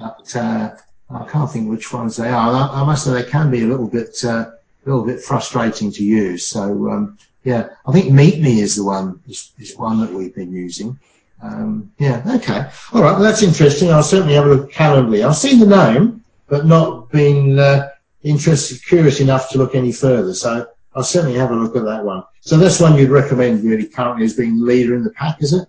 but 0.00 0.34
uh, 0.34 0.74
I 1.10 1.24
can't 1.28 1.50
think 1.50 1.70
which 1.70 1.92
ones 1.92 2.16
they 2.16 2.28
are. 2.28 2.52
I, 2.52 2.80
I 2.80 2.84
must 2.84 3.04
say 3.04 3.12
they 3.12 3.30
can 3.30 3.52
be 3.52 3.62
a 3.62 3.66
little 3.66 3.88
bit 3.88 4.24
uh, 4.24 4.50
a 4.50 4.84
little 4.84 5.04
bit 5.04 5.22
frustrating 5.22 5.92
to 5.92 6.02
use. 6.02 6.44
So 6.44 6.90
um, 6.90 7.18
yeah, 7.44 7.68
I 7.86 7.92
think 7.92 8.12
MeetMe 8.12 8.58
is 8.58 8.74
the 8.74 8.84
one 8.84 9.20
is, 9.28 9.52
is 9.60 9.76
one 9.76 10.00
that 10.00 10.12
we've 10.12 10.34
been 10.34 10.52
using. 10.52 10.98
Um, 11.42 11.90
yeah, 11.98 12.22
okay. 12.36 12.68
All 12.92 13.02
right, 13.02 13.12
well, 13.12 13.22
that's 13.22 13.42
interesting. 13.42 13.90
I'll 13.90 14.02
certainly 14.02 14.34
have 14.34 14.46
a 14.46 14.54
look 14.54 14.70
at 14.70 14.76
Calendly. 14.76 15.26
I've 15.26 15.36
seen 15.36 15.58
the 15.58 15.66
name, 15.66 16.22
but 16.48 16.66
not 16.66 17.10
been 17.10 17.58
uh, 17.58 17.88
interested, 18.22 18.84
curious 18.84 19.20
enough 19.20 19.48
to 19.50 19.58
look 19.58 19.74
any 19.74 19.92
further. 19.92 20.34
So 20.34 20.66
I'll 20.94 21.02
certainly 21.02 21.38
have 21.38 21.50
a 21.50 21.54
look 21.54 21.76
at 21.76 21.84
that 21.84 22.04
one. 22.04 22.24
So 22.40 22.56
that's 22.56 22.80
one 22.80 22.96
you'd 22.96 23.10
recommend 23.10 23.64
really 23.64 23.86
currently 23.86 24.24
as 24.24 24.36
being 24.36 24.64
leader 24.64 24.94
in 24.94 25.04
the 25.04 25.10
pack, 25.10 25.42
is 25.42 25.52
it? 25.52 25.68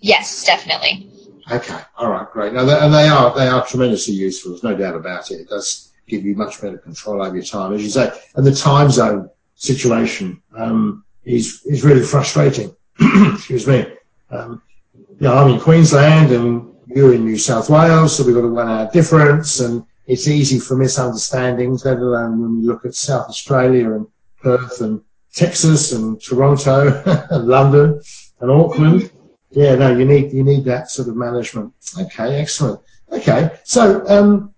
Yes, 0.00 0.44
definitely. 0.44 1.10
Okay. 1.50 1.78
All 1.96 2.10
right. 2.10 2.30
Great. 2.30 2.52
Now, 2.52 2.68
and 2.68 2.92
they 2.92 3.08
are 3.08 3.34
they 3.34 3.48
are 3.48 3.64
tremendously 3.66 4.14
useful. 4.14 4.52
There's 4.52 4.62
no 4.62 4.76
doubt 4.76 4.94
about 4.94 5.30
it. 5.30 5.40
It 5.40 5.48
does 5.48 5.92
give 6.06 6.24
you 6.24 6.34
much 6.34 6.60
better 6.60 6.78
control 6.78 7.22
over 7.22 7.34
your 7.34 7.44
time, 7.44 7.72
as 7.72 7.82
you 7.82 7.90
say. 7.90 8.10
And 8.34 8.46
the 8.46 8.54
time 8.54 8.90
zone 8.90 9.30
situation 9.54 10.42
um, 10.56 11.04
is 11.24 11.62
is 11.64 11.84
really 11.84 12.02
frustrating. 12.02 12.74
Excuse 13.00 13.66
me. 13.66 13.86
Um, 14.30 14.62
you 15.20 15.26
know, 15.26 15.34
I'm 15.34 15.50
in 15.50 15.60
Queensland 15.60 16.30
and 16.30 16.74
you're 16.86 17.14
in 17.14 17.24
New 17.24 17.38
South 17.38 17.68
Wales, 17.68 18.16
so 18.16 18.24
we've 18.24 18.36
got 18.36 18.44
a 18.44 18.48
one 18.48 18.68
hour 18.68 18.88
difference 18.92 19.58
and 19.58 19.84
it's 20.06 20.28
easy 20.28 20.60
for 20.60 20.76
misunderstandings, 20.76 21.84
let 21.84 21.98
alone 21.98 22.40
when 22.40 22.60
we 22.60 22.66
look 22.66 22.86
at 22.86 22.94
South 22.94 23.28
Australia 23.28 23.92
and 23.92 24.06
Perth 24.40 24.80
and 24.80 25.02
Texas 25.34 25.92
and 25.92 26.22
Toronto 26.22 27.02
and 27.30 27.48
London 27.48 28.00
and 28.40 28.50
Auckland. 28.50 29.10
Yeah, 29.50 29.74
no, 29.74 29.96
you 29.96 30.04
need 30.04 30.32
you 30.32 30.44
need 30.44 30.64
that 30.66 30.90
sort 30.90 31.08
of 31.08 31.16
management. 31.16 31.72
Okay, 31.98 32.40
excellent. 32.40 32.80
Okay, 33.10 33.50
so 33.64 34.06
um, 34.08 34.54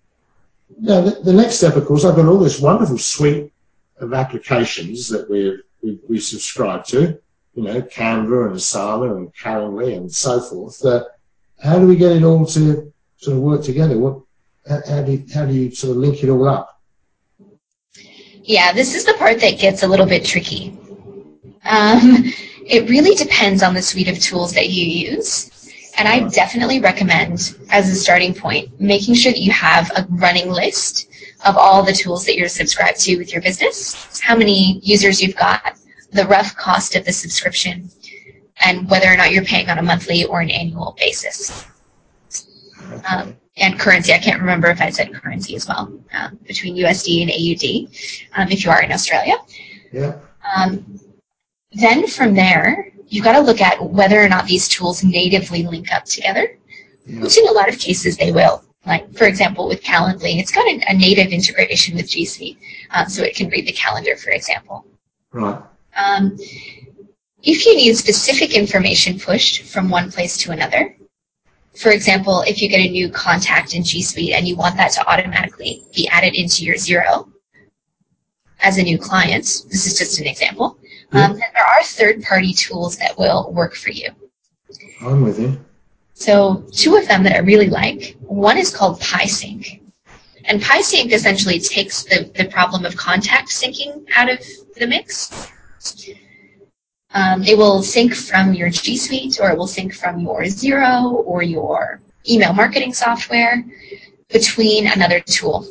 now 0.79 1.01
the, 1.01 1.23
the 1.23 1.33
next 1.33 1.57
step, 1.57 1.77
of 1.77 1.87
course, 1.87 2.05
I've 2.05 2.17
got 2.17 2.27
all 2.27 2.39
this 2.39 2.61
wonderful 2.61 2.99
suite 2.99 3.53
of 3.99 4.13
applications 4.13 5.09
that 5.09 5.31
we 5.31 5.59
we, 5.83 5.99
we 6.09 6.21
subscribe 6.21 6.85
to. 6.87 7.19
You 7.61 7.67
know, 7.67 7.83
Canva 7.83 8.47
and 8.47 8.57
Asana 8.57 9.15
and 9.19 9.35
Calendly 9.35 9.95
and 9.95 10.11
so 10.11 10.41
forth. 10.41 10.83
Uh, 10.83 11.05
how 11.63 11.79
do 11.79 11.87
we 11.87 11.95
get 11.95 12.13
it 12.13 12.23
all 12.23 12.47
to 12.47 12.91
sort 13.19 13.37
of 13.37 13.43
work 13.43 13.63
together? 13.63 13.99
What 13.99 14.23
how 14.67 15.03
do 15.03 15.13
you, 15.13 15.27
how 15.35 15.45
do 15.45 15.53
you 15.53 15.71
sort 15.71 15.91
of 15.91 15.99
link 15.99 16.25
it 16.25 16.31
all 16.31 16.49
up? 16.49 16.81
Yeah, 18.45 18.73
this 18.73 18.95
is 18.95 19.05
the 19.05 19.13
part 19.19 19.41
that 19.41 19.59
gets 19.59 19.83
a 19.83 19.87
little 19.87 20.07
bit 20.07 20.25
tricky. 20.25 20.75
Um, 21.67 22.33
it 22.65 22.89
really 22.89 23.15
depends 23.15 23.63
on 23.63 23.75
the 23.75 23.83
suite 23.83 24.09
of 24.09 24.19
tools 24.19 24.55
that 24.55 24.71
you 24.71 24.87
use. 24.87 25.51
And 25.99 26.09
I 26.09 26.27
definitely 26.31 26.81
recommend, 26.81 27.59
as 27.69 27.91
a 27.91 27.95
starting 27.95 28.33
point, 28.33 28.81
making 28.81 29.17
sure 29.17 29.33
that 29.33 29.41
you 29.41 29.53
have 29.53 29.91
a 29.91 30.07
running 30.13 30.49
list 30.49 31.11
of 31.45 31.59
all 31.59 31.83
the 31.83 31.93
tools 31.93 32.25
that 32.25 32.37
you're 32.37 32.49
subscribed 32.49 33.01
to 33.01 33.19
with 33.19 33.35
your 33.35 33.43
business, 33.43 34.19
how 34.21 34.35
many 34.35 34.81
users 34.83 35.21
you've 35.21 35.37
got, 35.37 35.77
the 36.13 36.27
rough 36.27 36.57
cost 36.57 36.97
of 36.97 37.05
the 37.05 37.13
subscription, 37.13 37.91
and 38.61 38.89
whether 38.91 39.07
or 39.07 39.17
not 39.17 39.33
you're 39.33 39.45
paying 39.45 39.69
on 39.69 39.79
a 39.79 39.83
monthly 39.83 40.25
or 40.25 40.41
an 40.41 40.51
annual 40.51 40.97
basis. 40.99 41.67
Okay. 42.93 43.05
Um, 43.07 43.37
and 43.57 43.79
currency. 43.79 44.13
I 44.13 44.19
can't 44.19 44.41
remember 44.41 44.69
if 44.69 44.81
I 44.81 44.91
said 44.91 45.13
currency 45.15 45.55
as 45.55 45.69
well, 45.69 45.93
um, 46.13 46.39
between 46.47 46.77
USD 46.77 47.23
and 47.23 47.31
AUD, 47.31 48.41
um, 48.41 48.51
if 48.51 48.65
you 48.65 48.71
are 48.71 48.83
in 48.83 48.93
Australia. 48.93 49.35
Yeah. 49.93 50.19
Um, 50.57 50.99
then 51.73 52.07
from 52.07 52.35
there, 52.35 52.93
you've 53.07 53.25
got 53.25 53.33
to 53.33 53.41
look 53.41 53.61
at 53.61 53.83
whether 53.83 54.21
or 54.21 54.29
not 54.29 54.47
these 54.47 54.67
tools 54.69 55.05
natively 55.05 55.65
link 55.65 55.93
up 55.93 56.05
together, 56.05 56.59
yeah. 57.07 57.21
which 57.21 57.39
in 57.39 57.47
a 57.47 57.53
lot 57.53 57.69
of 57.69 57.79
cases 57.79 58.17
they 58.17 58.33
will. 58.33 58.65
Like, 58.87 59.15
for 59.15 59.27
example, 59.27 59.69
with 59.69 59.83
Calendly, 59.83 60.41
it's 60.41 60.51
got 60.51 60.67
a, 60.67 60.81
a 60.89 60.95
native 60.95 61.33
integration 61.33 61.97
with 61.97 62.09
G 62.09 62.25
Suite, 62.25 62.59
um, 62.91 63.09
so 63.09 63.23
it 63.23 63.37
can 63.37 63.51
read 63.51 63.67
the 63.67 63.73
calendar, 63.73 64.17
for 64.17 64.31
example. 64.31 64.87
Right. 65.33 65.61
Um, 66.01 66.37
if 67.43 67.67
you 67.67 67.77
need 67.77 67.95
specific 67.97 68.55
information 68.55 69.19
pushed 69.19 69.63
from 69.63 69.89
one 69.89 70.11
place 70.11 70.37
to 70.39 70.53
another, 70.53 70.97
for 71.77 71.91
example, 71.91 72.43
if 72.47 72.61
you 72.61 72.69
get 72.69 72.81
a 72.81 72.91
new 72.91 73.09
contact 73.11 73.75
in 73.75 73.83
G 73.83 74.03
Suite 74.03 74.33
and 74.33 74.47
you 74.47 74.57
want 74.57 74.77
that 74.77 74.93
to 74.93 75.07
automatically 75.07 75.83
be 75.95 76.09
added 76.09 76.35
into 76.35 76.65
your 76.65 76.75
Xero 76.75 77.31
as 78.61 78.79
a 78.79 78.83
new 78.83 78.99
client, 78.99 79.45
this 79.45 79.87
is 79.87 79.99
just 79.99 80.21
an 80.21 80.27
example, 80.27 80.79
um, 81.13 81.33
then 81.33 81.51
there 81.55 81.67
are 81.67 81.83
third 81.83 82.23
party 82.23 82.53
tools 82.53 82.97
that 82.99 83.19
will 83.19 83.53
work 83.53 83.75
for 83.75 83.91
you. 83.91 84.09
I'm 85.03 85.23
with 85.23 85.39
you. 85.39 85.59
So, 86.15 86.65
two 86.73 86.97
of 86.97 87.09
them 87.09 87.23
that 87.23 87.35
I 87.35 87.39
really 87.39 87.71
like 87.71 88.17
one 88.21 88.59
is 88.59 88.75
called 88.75 89.01
PieSync. 89.01 89.81
And 90.45 90.61
PieSync 90.61 91.13
essentially 91.13 91.59
takes 91.59 92.03
the, 92.05 92.31
the 92.37 92.47
problem 92.47 92.85
of 92.85 92.97
contact 92.97 93.49
syncing 93.49 94.05
out 94.15 94.31
of 94.31 94.39
the 94.77 94.87
mix 94.87 95.51
um, 97.15 97.43
it 97.43 97.57
will 97.57 97.83
sync 97.83 98.15
from 98.15 98.55
your 98.55 98.71
G 98.71 98.97
Suite 98.97 99.39
or 99.41 99.51
it 99.51 99.59
will 99.59 99.67
sync 99.67 99.95
from 99.95 100.21
your 100.21 100.43
Xero 100.43 101.13
or 101.27 101.43
your 101.43 102.01
email 102.29 102.53
marketing 102.53 102.93
software 102.93 103.65
between 104.29 104.87
another 104.87 105.21
tool. 105.21 105.67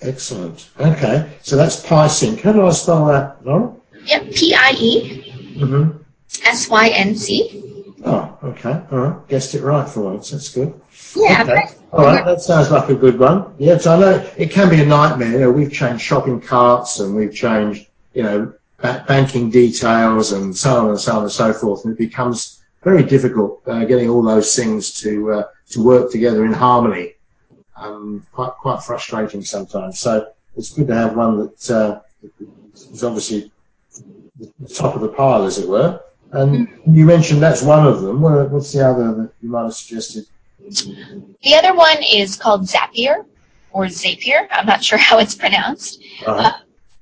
Excellent. 0.00 0.68
Okay, 0.78 1.28
so 1.42 1.56
that's 1.56 1.84
PieSync. 1.84 2.40
How 2.40 2.52
do 2.52 2.66
I 2.66 2.70
spell 2.70 3.06
that, 3.06 3.44
Laura? 3.44 3.74
Yep, 4.04 4.30
P 4.32 4.54
I 4.54 4.74
E 4.78 5.28
mm-hmm. 5.56 5.98
S 6.44 6.68
Y 6.68 6.88
N 6.88 7.16
C. 7.16 7.64
Oh, 8.04 8.38
okay. 8.44 8.80
All 8.92 8.98
right. 8.98 9.28
Guessed 9.28 9.54
it 9.54 9.62
right 9.62 9.88
for 9.88 10.02
once. 10.02 10.30
That's 10.30 10.48
good. 10.50 10.80
Yeah. 11.16 11.42
Okay. 11.42 11.64
All 11.92 12.04
right. 12.04 12.24
That 12.24 12.40
sounds 12.40 12.70
like 12.70 12.88
a 12.88 12.94
good 12.94 13.18
one. 13.18 13.54
Yeah. 13.58 13.76
So 13.78 13.96
I 13.96 13.98
know 14.00 14.30
it 14.36 14.50
can 14.52 14.70
be 14.70 14.80
a 14.80 14.86
nightmare. 14.86 15.32
You 15.32 15.38
know, 15.40 15.50
we've 15.50 15.72
changed 15.72 16.04
shopping 16.04 16.40
carts 16.40 17.00
and 17.00 17.16
we've 17.16 17.34
changed, 17.34 17.87
you 18.14 18.22
know, 18.22 18.52
banking 18.80 19.50
details 19.50 20.32
and 20.32 20.56
so 20.56 20.78
on 20.78 20.90
and 20.90 21.00
so 21.00 21.16
on 21.16 21.22
and 21.22 21.32
so 21.32 21.52
forth. 21.52 21.84
And 21.84 21.92
it 21.92 21.98
becomes 21.98 22.62
very 22.82 23.02
difficult 23.02 23.62
uh, 23.66 23.84
getting 23.84 24.08
all 24.08 24.22
those 24.22 24.54
things 24.54 24.92
to 25.00 25.32
uh, 25.32 25.44
to 25.70 25.82
work 25.82 26.10
together 26.10 26.44
in 26.44 26.52
harmony. 26.52 27.14
Um, 27.76 28.26
quite 28.32 28.52
quite 28.60 28.82
frustrating 28.82 29.42
sometimes. 29.42 29.98
So 29.98 30.30
it's 30.56 30.72
good 30.72 30.88
to 30.88 30.94
have 30.94 31.16
one 31.16 31.38
that 31.38 31.70
uh, 31.70 32.00
is 32.74 33.04
obviously 33.04 33.50
the 34.38 34.68
top 34.68 34.94
of 34.94 35.00
the 35.00 35.08
pile, 35.08 35.44
as 35.44 35.58
it 35.58 35.68
were. 35.68 36.00
And 36.32 36.68
you 36.86 37.06
mentioned 37.06 37.42
that's 37.42 37.62
one 37.62 37.86
of 37.86 38.02
them. 38.02 38.20
what's 38.20 38.72
the 38.72 38.86
other 38.86 39.14
that 39.14 39.32
you 39.42 39.48
might 39.48 39.62
have 39.62 39.74
suggested? 39.74 40.26
The 40.60 41.54
other 41.54 41.74
one 41.74 41.96
is 42.02 42.36
called 42.36 42.62
Zapier 42.64 43.24
or 43.70 43.86
Zapier. 43.86 44.46
I'm 44.50 44.66
not 44.66 44.84
sure 44.84 44.98
how 44.98 45.18
it's 45.18 45.34
pronounced. 45.34 46.02
Uh-huh. 46.26 46.32
Uh, 46.32 46.52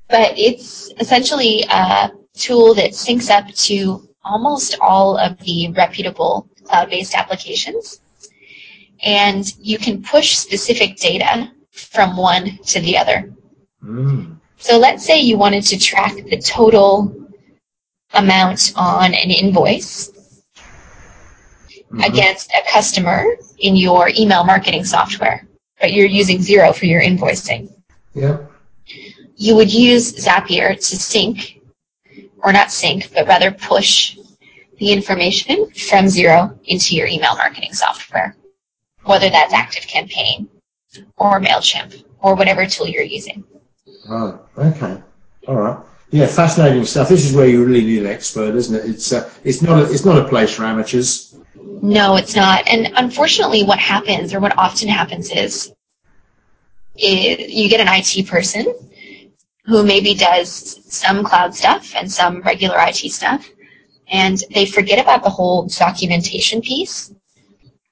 but 0.08 0.38
it's 0.38 0.92
essentially 1.00 1.64
a 1.70 2.10
tool 2.34 2.74
that 2.74 2.92
syncs 2.92 3.30
up 3.30 3.52
to 3.54 4.08
almost 4.24 4.76
all 4.80 5.16
of 5.16 5.38
the 5.38 5.72
reputable 5.72 6.48
cloud-based 6.64 7.14
applications. 7.14 8.00
And 9.02 9.44
you 9.60 9.78
can 9.78 10.02
push 10.02 10.36
specific 10.36 10.96
data 10.96 11.50
from 11.70 12.16
one 12.16 12.58
to 12.66 12.80
the 12.80 12.96
other. 12.96 13.32
Mm. 13.82 14.38
So 14.58 14.78
let's 14.78 15.04
say 15.04 15.20
you 15.20 15.36
wanted 15.36 15.64
to 15.64 15.78
track 15.78 16.14
the 16.14 16.38
total 16.38 17.14
amount 18.14 18.72
on 18.76 19.12
an 19.12 19.30
invoice 19.30 20.10
mm-hmm. 20.56 22.00
against 22.00 22.50
a 22.52 22.62
customer 22.70 23.26
in 23.58 23.76
your 23.76 24.10
email 24.16 24.44
marketing 24.44 24.84
software, 24.84 25.46
but 25.80 25.92
you're 25.92 26.06
using 26.06 26.38
Xero 26.38 26.74
for 26.74 26.86
your 26.86 27.02
invoicing. 27.02 27.70
Yeah 28.14 28.38
you 29.36 29.54
would 29.54 29.72
use 29.72 30.14
Zapier 30.14 30.74
to 30.74 30.96
sync, 30.96 31.60
or 32.38 32.52
not 32.52 32.72
sync, 32.72 33.12
but 33.14 33.26
rather 33.26 33.50
push 33.50 34.18
the 34.78 34.92
information 34.92 35.70
from 35.70 36.06
Xero 36.06 36.58
into 36.64 36.96
your 36.96 37.06
email 37.06 37.36
marketing 37.36 37.72
software, 37.72 38.36
whether 39.04 39.30
that's 39.30 39.52
ActiveCampaign 39.52 40.48
or 41.16 41.40
MailChimp 41.40 42.04
or 42.20 42.34
whatever 42.34 42.66
tool 42.66 42.88
you're 42.88 43.02
using. 43.02 43.44
Oh, 44.08 44.40
okay. 44.58 45.02
All 45.48 45.56
right. 45.56 45.78
Yeah, 46.10 46.26
fascinating 46.26 46.84
stuff. 46.84 47.08
This 47.08 47.28
is 47.28 47.34
where 47.34 47.46
you 47.46 47.64
really 47.64 47.84
need 47.84 48.00
an 48.00 48.06
expert, 48.06 48.54
isn't 48.54 48.74
it? 48.74 48.88
It's 48.88 49.12
uh, 49.12 49.28
it's 49.42 49.60
not 49.60 49.82
a, 49.82 49.90
it's 49.90 50.04
not 50.04 50.24
a 50.24 50.28
place 50.28 50.54
for 50.54 50.64
amateurs. 50.64 51.36
No, 51.56 52.16
it's 52.16 52.36
not. 52.36 52.66
And 52.68 52.92
unfortunately, 52.96 53.64
what 53.64 53.78
happens, 53.80 54.32
or 54.32 54.38
what 54.38 54.56
often 54.56 54.88
happens, 54.88 55.30
is, 55.30 55.74
is 56.94 57.52
you 57.52 57.68
get 57.68 57.80
an 57.80 57.88
IT 57.90 58.28
person 58.28 58.72
who 59.66 59.82
maybe 59.82 60.14
does 60.14 60.80
some 60.92 61.24
cloud 61.24 61.54
stuff 61.54 61.94
and 61.96 62.10
some 62.10 62.40
regular 62.42 62.76
IT 62.78 63.10
stuff, 63.10 63.50
and 64.08 64.42
they 64.54 64.64
forget 64.64 64.98
about 64.98 65.22
the 65.22 65.30
whole 65.30 65.66
documentation 65.66 66.60
piece. 66.60 67.12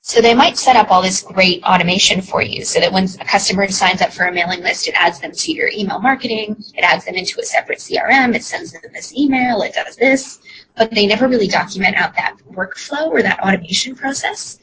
So 0.06 0.20
they 0.20 0.34
might 0.34 0.58
set 0.58 0.76
up 0.76 0.90
all 0.90 1.00
this 1.00 1.22
great 1.22 1.62
automation 1.64 2.20
for 2.20 2.42
you 2.42 2.62
so 2.64 2.78
that 2.78 2.92
when 2.92 3.04
a 3.20 3.24
customer 3.24 3.66
signs 3.68 4.02
up 4.02 4.12
for 4.12 4.26
a 4.26 4.32
mailing 4.32 4.62
list, 4.62 4.86
it 4.86 4.94
adds 4.96 5.18
them 5.18 5.32
to 5.32 5.52
your 5.52 5.70
email 5.70 5.98
marketing, 5.98 6.62
it 6.76 6.84
adds 6.84 7.06
them 7.06 7.14
into 7.14 7.40
a 7.40 7.42
separate 7.42 7.78
CRM, 7.78 8.34
it 8.34 8.44
sends 8.44 8.72
them 8.72 8.82
this 8.92 9.16
email, 9.16 9.62
it 9.62 9.72
does 9.72 9.96
this, 9.96 10.40
but 10.76 10.90
they 10.90 11.06
never 11.06 11.26
really 11.26 11.48
document 11.48 11.96
out 11.96 12.14
that 12.16 12.36
workflow 12.52 13.06
or 13.06 13.22
that 13.22 13.40
automation 13.40 13.96
process. 13.96 14.58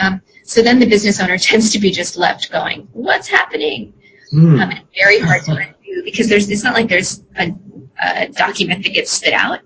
Um, 0.00 0.22
so 0.44 0.62
then 0.62 0.78
the 0.78 0.86
business 0.86 1.20
owner 1.20 1.38
tends 1.38 1.72
to 1.72 1.80
be 1.80 1.90
just 1.90 2.16
left 2.16 2.52
going, 2.52 2.86
what's 2.92 3.26
happening? 3.26 3.92
Mm. 4.32 4.62
Um, 4.62 4.78
very 4.94 5.18
hard 5.18 5.42
to 5.46 5.74
because 6.04 6.28
there's 6.28 6.50
it's 6.50 6.64
not 6.64 6.74
like 6.74 6.88
there's 6.88 7.22
a, 7.36 7.54
a 8.02 8.28
document 8.28 8.82
that 8.84 8.94
gets 8.94 9.12
spit 9.12 9.32
out. 9.32 9.60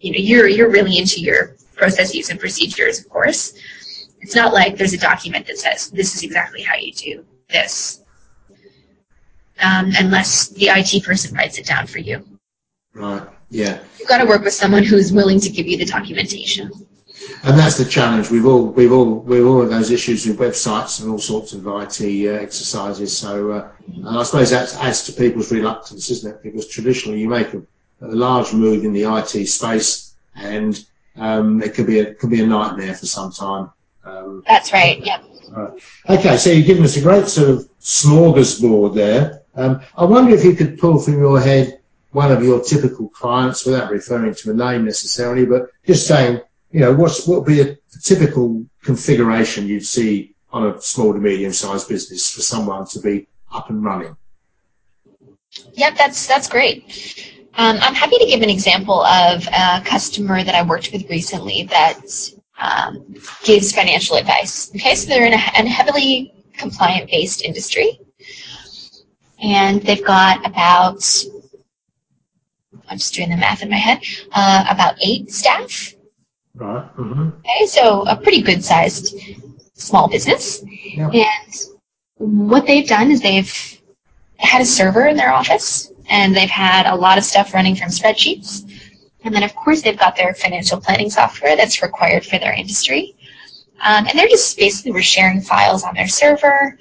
You 0.00 0.12
know, 0.12 0.18
you're 0.18 0.48
you're 0.48 0.70
really 0.70 0.98
into 0.98 1.20
your 1.20 1.56
processes 1.74 2.30
and 2.30 2.38
procedures, 2.38 3.00
of 3.00 3.08
course. 3.08 3.54
It's 4.20 4.36
not 4.36 4.52
like 4.52 4.76
there's 4.76 4.92
a 4.92 4.98
document 4.98 5.46
that 5.46 5.58
says 5.58 5.90
this 5.90 6.14
is 6.14 6.22
exactly 6.22 6.62
how 6.62 6.76
you 6.76 6.92
do 6.92 7.24
this, 7.48 8.02
um, 9.60 9.92
unless 9.98 10.48
the 10.48 10.68
IT 10.68 11.04
person 11.04 11.34
writes 11.34 11.58
it 11.58 11.66
down 11.66 11.86
for 11.86 11.98
you. 11.98 12.24
Right. 12.94 13.26
Yeah. 13.50 13.80
You've 13.98 14.08
got 14.08 14.18
to 14.18 14.26
work 14.26 14.42
with 14.44 14.54
someone 14.54 14.82
who's 14.82 15.12
willing 15.12 15.40
to 15.40 15.50
give 15.50 15.66
you 15.66 15.76
the 15.76 15.84
documentation 15.84 16.70
and 17.44 17.58
that's 17.58 17.76
the 17.76 17.84
challenge. 17.84 18.30
We've 18.30 18.46
all 18.46 18.66
we've 18.66 18.92
all 18.92 19.20
we've 19.20 19.46
all 19.46 19.62
had 19.62 19.70
those 19.70 19.90
issues 19.90 20.26
with 20.26 20.38
websites 20.38 21.00
and 21.00 21.10
all 21.10 21.18
sorts 21.18 21.52
of 21.52 21.66
IT 21.66 22.00
uh, 22.28 22.42
exercises. 22.42 23.16
So, 23.16 23.50
uh, 23.50 23.68
and 23.94 24.08
I 24.08 24.22
suppose 24.22 24.50
that 24.50 24.74
adds 24.76 25.04
to 25.04 25.12
people's 25.12 25.50
reluctance, 25.50 26.10
isn't 26.10 26.34
it? 26.34 26.42
Because 26.42 26.68
traditionally, 26.68 27.20
you 27.20 27.28
make 27.28 27.52
a, 27.54 27.62
a 28.02 28.14
large 28.14 28.52
move 28.52 28.84
in 28.84 28.92
the 28.92 29.04
IT 29.04 29.46
space, 29.46 30.14
and 30.36 30.84
um, 31.16 31.62
it 31.62 31.74
could 31.74 31.86
be 31.86 32.00
a 32.00 32.14
could 32.14 32.30
be 32.30 32.42
a 32.42 32.46
nightmare 32.46 32.94
for 32.94 33.06
some 33.06 33.32
time. 33.32 33.70
Um, 34.04 34.42
that's 34.46 34.72
right. 34.72 35.04
Yeah. 35.04 35.22
Right. 35.50 35.82
Okay, 36.08 36.36
so 36.38 36.50
you've 36.50 36.66
given 36.66 36.84
us 36.84 36.96
a 36.96 37.02
great 37.02 37.28
sort 37.28 37.50
of 37.50 37.68
smorgasbord 37.80 38.94
there. 38.94 39.42
Um, 39.54 39.82
I 39.96 40.04
wonder 40.04 40.34
if 40.34 40.44
you 40.44 40.54
could 40.54 40.78
pull 40.78 40.98
from 40.98 41.18
your 41.18 41.38
head 41.40 41.80
one 42.12 42.30
of 42.30 42.42
your 42.42 42.62
typical 42.62 43.08
clients 43.08 43.66
without 43.66 43.90
referring 43.90 44.34
to 44.34 44.50
a 44.50 44.54
name 44.54 44.84
necessarily, 44.84 45.44
but 45.44 45.70
just 45.86 46.06
saying, 46.06 46.40
you 46.72 46.80
know, 46.80 46.92
what's 46.92 47.26
what 47.26 47.40
would 47.40 47.46
be 47.46 47.60
a 47.60 47.76
typical 48.02 48.64
configuration 48.82 49.68
you'd 49.68 49.86
see 49.86 50.34
on 50.50 50.66
a 50.66 50.80
small 50.80 51.12
to 51.12 51.18
medium 51.18 51.52
sized 51.52 51.88
business 51.88 52.30
for 52.30 52.40
someone 52.40 52.86
to 52.86 53.00
be 53.00 53.28
up 53.52 53.70
and 53.70 53.84
running? 53.84 54.16
Yep, 55.74 55.96
that's 55.96 56.26
that's 56.26 56.48
great. 56.48 57.30
Um, 57.54 57.76
I'm 57.82 57.94
happy 57.94 58.16
to 58.16 58.24
give 58.24 58.40
an 58.40 58.48
example 58.48 59.02
of 59.04 59.46
a 59.48 59.82
customer 59.84 60.42
that 60.42 60.54
I 60.54 60.62
worked 60.62 60.90
with 60.92 61.08
recently 61.10 61.64
that 61.64 62.00
um, 62.58 63.14
gives 63.44 63.72
financial 63.72 64.16
advice. 64.16 64.70
Okay, 64.74 64.94
so 64.94 65.08
they're 65.08 65.26
in 65.26 65.34
a, 65.34 65.36
a 65.36 65.68
heavily 65.68 66.32
compliant 66.54 67.10
based 67.10 67.42
industry, 67.42 68.00
and 69.42 69.82
they've 69.82 70.04
got 70.04 70.46
about 70.46 71.04
I'm 72.88 72.98
just 72.98 73.12
doing 73.12 73.28
the 73.28 73.36
math 73.36 73.62
in 73.62 73.68
my 73.68 73.76
head 73.76 74.00
uh, 74.32 74.64
about 74.70 74.94
eight 75.02 75.30
staff. 75.30 75.94
Right. 76.54 76.96
Mm-hmm. 76.96 77.28
Okay, 77.38 77.66
so 77.66 78.02
a 78.02 78.16
pretty 78.16 78.42
good 78.42 78.64
sized 78.64 79.14
small 79.74 80.08
business, 80.08 80.62
and 80.96 81.54
what 82.18 82.66
they've 82.66 82.86
done 82.86 83.10
is 83.10 83.20
they've 83.20 83.80
had 84.38 84.60
a 84.60 84.66
server 84.66 85.06
in 85.06 85.16
their 85.16 85.32
office 85.32 85.92
and 86.10 86.34
they've 86.34 86.50
had 86.50 86.86
a 86.86 86.94
lot 86.94 87.18
of 87.18 87.24
stuff 87.24 87.54
running 87.54 87.76
from 87.76 87.88
spreadsheets. 87.88 88.68
And 89.24 89.34
then, 89.34 89.42
of 89.42 89.54
course, 89.54 89.82
they've 89.82 89.98
got 89.98 90.16
their 90.16 90.34
financial 90.34 90.80
planning 90.80 91.10
software 91.10 91.56
that's 91.56 91.80
required 91.80 92.26
for 92.26 92.38
their 92.38 92.52
industry. 92.52 93.14
Um, 93.82 94.06
and 94.06 94.18
they're 94.18 94.28
just 94.28 94.56
basically 94.56 94.92
were 94.92 95.02
sharing 95.02 95.40
files 95.40 95.84
on 95.84 95.94
their 95.94 96.08
server. 96.08 96.76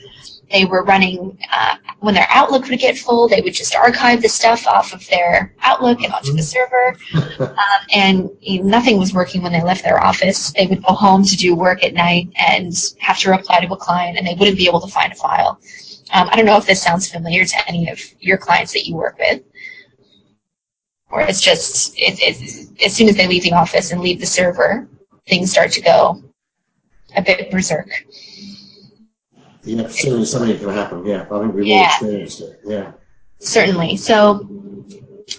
They 0.52 0.66
were 0.66 0.84
running, 0.84 1.38
uh, 1.52 1.76
when 2.00 2.14
their 2.14 2.28
Outlook 2.30 2.68
would 2.70 2.80
get 2.80 2.98
full, 2.98 3.28
they 3.28 3.42
would 3.42 3.54
just 3.54 3.76
archive 3.76 4.22
the 4.22 4.30
stuff 4.30 4.68
off 4.68 4.94
of 4.94 5.08
their 5.08 5.54
Outlook 5.62 6.02
and 6.04 6.14
onto 6.14 6.34
the 6.34 6.44
server. 6.44 6.98
Um, 7.52 7.82
and 7.94 8.30
you 8.40 8.62
know, 8.62 8.70
nothing 8.70 8.98
was 8.98 9.14
working 9.14 9.42
when 9.42 9.52
they 9.52 9.62
left 9.62 9.84
their 9.84 10.02
office. 10.02 10.52
They 10.54 10.68
would 10.68 10.84
go 10.84 10.94
home 10.94 11.24
to 11.24 11.36
do 11.36 11.56
work 11.56 11.84
at 11.84 11.94
night 11.94 12.30
and 12.36 12.74
have 13.00 13.20
to 13.20 13.32
reply 13.32 13.60
to 13.60 13.74
a 13.74 13.78
client, 13.78 14.18
and 14.18 14.26
they 14.26 14.36
wouldn't 14.36 14.58
be 14.58 14.68
able 14.68 14.80
to 14.82 14.88
find 14.88 15.12
a 15.12 15.16
file. 15.16 15.60
Um, 16.14 16.30
I 16.32 16.36
don't 16.36 16.46
know 16.46 16.58
if 16.58 16.66
this 16.66 16.82
sounds 16.82 17.10
familiar 17.10 17.46
to 17.46 17.68
any 17.68 17.90
of 17.90 18.00
your 18.20 18.38
clients 18.38 18.74
that 18.74 18.86
you 18.86 18.96
work 18.96 19.18
with, 19.18 19.42
or 21.10 21.22
it's 21.22 21.42
just 21.42 21.94
it, 21.98 22.20
it, 22.20 22.84
as 22.86 22.96
soon 22.96 23.10
as 23.10 23.16
they 23.16 23.28
leave 23.28 23.44
the 23.44 23.54
office 23.54 23.92
and 23.92 24.02
leave 24.02 24.20
the 24.20 24.26
server, 24.26 24.88
things 25.28 25.52
start 25.52 25.72
to 25.74 25.82
go 25.82 26.24
a 27.16 27.22
bit 27.22 27.52
berserk. 27.52 28.06
Yeah, 29.64 29.88
certainly 29.88 30.26
something 30.26 30.58
can 30.58 30.70
happen. 30.70 31.06
Yeah, 31.06 31.26
I 31.32 31.40
think 31.40 31.54
we've 31.54 31.66
yeah. 31.66 31.76
all 31.76 31.86
experienced 31.86 32.42
it. 32.42 32.60
Yeah. 32.66 32.92
Certainly. 33.40 33.98
So 33.98 34.48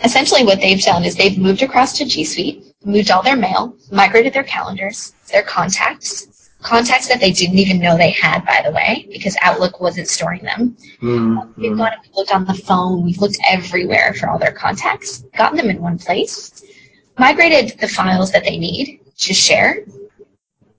essentially 0.04 0.44
what 0.44 0.61
they've 0.61 0.80
done 0.80 1.04
is 1.04 1.16
they've 1.16 1.38
moved 1.38 1.62
across 1.62 1.96
to 1.98 2.04
G 2.04 2.24
Suite, 2.24 2.74
moved 2.85 3.11
all 3.11 3.22
their 3.22 3.37
mail, 3.37 3.76
migrated 3.90 4.32
their 4.32 4.44
calendars, 4.44 5.12
their 5.30 5.42
contacts, 5.42 6.50
contacts 6.62 7.08
that 7.08 7.20
they 7.20 7.32
didn't 7.32 7.58
even 7.58 7.80
know 7.80 7.96
they 7.96 8.11
had, 8.11 8.44
by 8.46 8.62
the 8.64 8.72
way, 8.72 9.08
because 9.12 9.37
Outlook 9.42 9.80
wasn't 9.80 10.08
storing 10.08 10.42
them. 10.42 10.76
Mm-hmm. 11.00 11.61
We've 11.61 11.76
gone 11.76 11.92
and 11.92 12.02
we've 12.02 12.14
looked 12.14 12.32
on 12.32 12.44
the 12.44 12.54
phone, 12.54 13.04
we've 13.04 13.18
looked 13.18 13.38
everywhere 13.48 14.14
for 14.14 14.30
all 14.30 14.38
their 14.38 14.52
contacts, 14.52 15.24
gotten 15.37 15.56
them 15.56 15.70
in 15.70 15.80
one 15.80 15.98
place, 15.98 16.62
migrated 17.18 17.78
the 17.80 17.88
files 17.88 18.32
that 18.32 18.44
they 18.44 18.56
need 18.56 19.00
to 19.18 19.35
share 19.35 19.85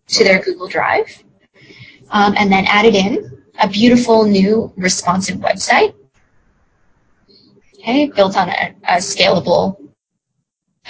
to 0.08 0.23
their 0.23 0.41
Google 0.41 0.67
Drive, 0.67 1.23
um, 2.13 2.34
and 2.38 2.49
then 2.49 2.65
added 2.67 2.95
in 2.95 3.43
a 3.62 3.67
beautiful 3.67 4.23
new 4.23 4.71
responsive 4.78 5.38
website. 5.38 5.93
Okay, 7.80 8.08
built 8.08 8.38
on 8.38 8.47
a, 8.47 8.73
a 8.88 8.95
scalable 8.97 9.78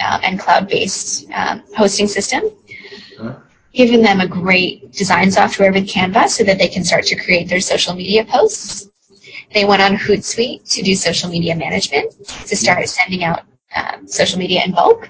um, 0.00 0.20
and 0.22 0.38
cloud-based 0.38 1.28
um, 1.32 1.62
hosting 1.76 2.06
system 2.06 2.42
Giving 3.72 4.02
them 4.02 4.20
a 4.20 4.28
great 4.28 4.92
design 4.92 5.32
software 5.32 5.72
with 5.72 5.88
Canva 5.88 6.28
so 6.28 6.44
that 6.44 6.58
they 6.58 6.68
can 6.68 6.84
start 6.84 7.04
to 7.06 7.16
create 7.16 7.48
their 7.48 7.60
social 7.60 7.92
media 7.92 8.24
posts. 8.24 8.88
They 9.52 9.64
went 9.64 9.82
on 9.82 9.96
Hootsuite 9.96 10.72
to 10.74 10.82
do 10.82 10.94
social 10.94 11.28
media 11.28 11.56
management, 11.56 12.14
to 12.46 12.54
start 12.54 12.88
sending 12.88 13.24
out 13.24 13.42
um, 13.74 14.06
social 14.06 14.38
media 14.38 14.62
in 14.64 14.72
bulk. 14.72 15.08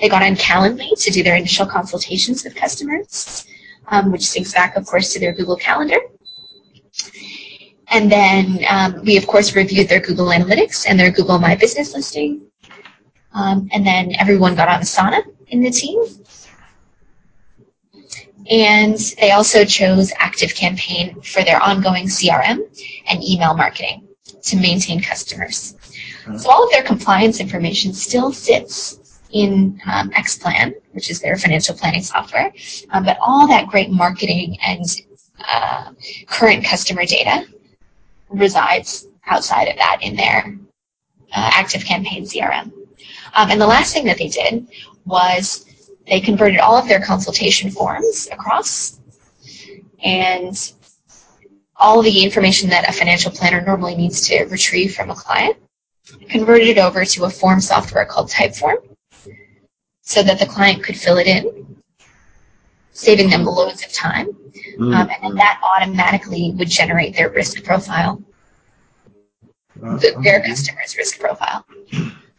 They 0.00 0.08
got 0.08 0.22
on 0.22 0.36
Calendly 0.36 0.90
to 0.96 1.10
do 1.10 1.24
their 1.24 1.34
initial 1.34 1.66
consultations 1.66 2.44
with 2.44 2.54
customers, 2.54 3.46
um, 3.88 4.10
which 4.12 4.22
syncs 4.22 4.54
back, 4.54 4.76
of 4.76 4.86
course, 4.86 5.12
to 5.12 5.20
their 5.20 5.32
Google 5.32 5.56
Calendar. 5.56 5.98
And 7.88 8.10
then 8.10 8.64
um, 8.68 9.04
we, 9.04 9.16
of 9.16 9.26
course, 9.26 9.54
reviewed 9.54 9.88
their 9.88 10.00
Google 10.00 10.26
Analytics 10.26 10.86
and 10.88 10.98
their 10.98 11.10
Google 11.10 11.38
My 11.38 11.54
Business 11.54 11.94
listing. 11.94 12.42
Um, 13.32 13.68
and 13.72 13.86
then 13.86 14.14
everyone 14.18 14.54
got 14.54 14.68
on 14.68 14.80
Asana 14.80 15.22
in 15.48 15.62
the 15.62 15.70
team 15.70 16.02
and 18.50 18.98
they 19.18 19.30
also 19.30 19.64
chose 19.64 20.12
ActiveCampaign 20.12 21.24
for 21.24 21.42
their 21.42 21.62
ongoing 21.62 22.06
CRM 22.06 22.60
and 23.08 23.22
email 23.22 23.54
marketing 23.54 24.06
to 24.42 24.56
maintain 24.56 25.00
customers. 25.00 25.74
So 26.36 26.50
all 26.50 26.64
of 26.64 26.70
their 26.70 26.82
compliance 26.82 27.40
information 27.40 27.94
still 27.94 28.32
sits 28.32 28.98
in 29.34 29.80
um, 29.86 30.10
Xplan, 30.12 30.74
which 30.92 31.10
is 31.10 31.20
their 31.20 31.36
financial 31.36 31.74
planning 31.74 32.02
software, 32.02 32.52
um, 32.90 33.04
but 33.04 33.18
all 33.20 33.46
that 33.48 33.66
great 33.66 33.90
marketing 33.90 34.56
and 34.64 34.84
uh, 35.46 35.90
current 36.26 36.64
customer 36.64 37.04
data 37.04 37.44
resides 38.30 39.08
outside 39.26 39.64
of 39.64 39.76
that 39.76 39.98
in 40.02 40.14
their 40.14 40.56
uh, 41.34 41.50
ActiveCampaign 41.50 42.22
CRM. 42.22 42.72
Um, 43.34 43.50
and 43.50 43.60
the 43.60 43.66
last 43.66 43.92
thing 43.92 44.04
that 44.06 44.18
they 44.18 44.28
did 44.28 44.68
was 45.04 45.66
they 46.06 46.20
converted 46.20 46.60
all 46.60 46.76
of 46.76 46.86
their 46.86 47.00
consultation 47.00 47.70
forms 47.72 48.28
across 48.30 49.00
and 50.04 50.72
all 51.76 52.02
the 52.02 52.22
information 52.22 52.70
that 52.70 52.88
a 52.88 52.92
financial 52.92 53.32
planner 53.32 53.60
normally 53.60 53.96
needs 53.96 54.28
to 54.28 54.44
retrieve 54.44 54.94
from 54.94 55.10
a 55.10 55.14
client, 55.14 55.56
converted 56.28 56.68
it 56.68 56.78
over 56.78 57.04
to 57.04 57.24
a 57.24 57.30
form 57.30 57.60
software 57.60 58.04
called 58.04 58.30
Typeform 58.30 58.93
so 60.04 60.22
that 60.22 60.38
the 60.38 60.46
client 60.46 60.82
could 60.84 60.96
fill 60.96 61.16
it 61.16 61.26
in, 61.26 61.76
saving 62.92 63.30
them 63.30 63.44
loads 63.44 63.84
of 63.84 63.92
time. 63.92 64.26
Mm-hmm. 64.26 64.94
Um, 64.94 65.08
and 65.10 65.22
then 65.22 65.34
that 65.34 65.60
automatically 65.62 66.52
would 66.56 66.68
generate 66.68 67.16
their 67.16 67.30
risk 67.30 67.64
profile, 67.64 68.22
uh, 69.82 69.98
their 70.22 70.42
customer's 70.42 70.96
risk 70.96 71.18
profile. 71.18 71.64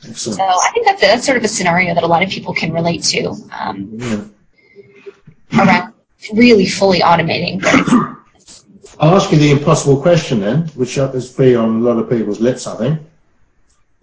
Excellent. 0.07 0.37
So 0.37 0.43
I 0.43 0.69
think 0.73 0.85
that's, 0.85 1.01
a, 1.01 1.07
that's 1.07 1.25
sort 1.25 1.37
of 1.37 1.43
a 1.43 1.47
scenario 1.47 1.93
that 1.95 2.03
a 2.03 2.07
lot 2.07 2.21
of 2.21 2.29
people 2.29 2.53
can 2.53 2.71
relate 2.71 3.03
to 3.03 3.35
um, 3.51 3.89
yeah. 3.93 4.25
around 5.59 5.93
really 6.33 6.67
fully 6.67 6.99
automating. 6.99 7.63
I'll 8.99 9.15
ask 9.15 9.31
you 9.31 9.37
the 9.37 9.51
impossible 9.51 10.01
question 10.01 10.39
then, 10.39 10.67
which 10.69 10.97
is 10.97 11.31
be 11.31 11.55
on 11.55 11.77
a 11.77 11.79
lot 11.79 11.97
of 11.97 12.09
people's 12.09 12.39
lips, 12.39 12.67
I 12.67 12.77
think. 12.77 12.99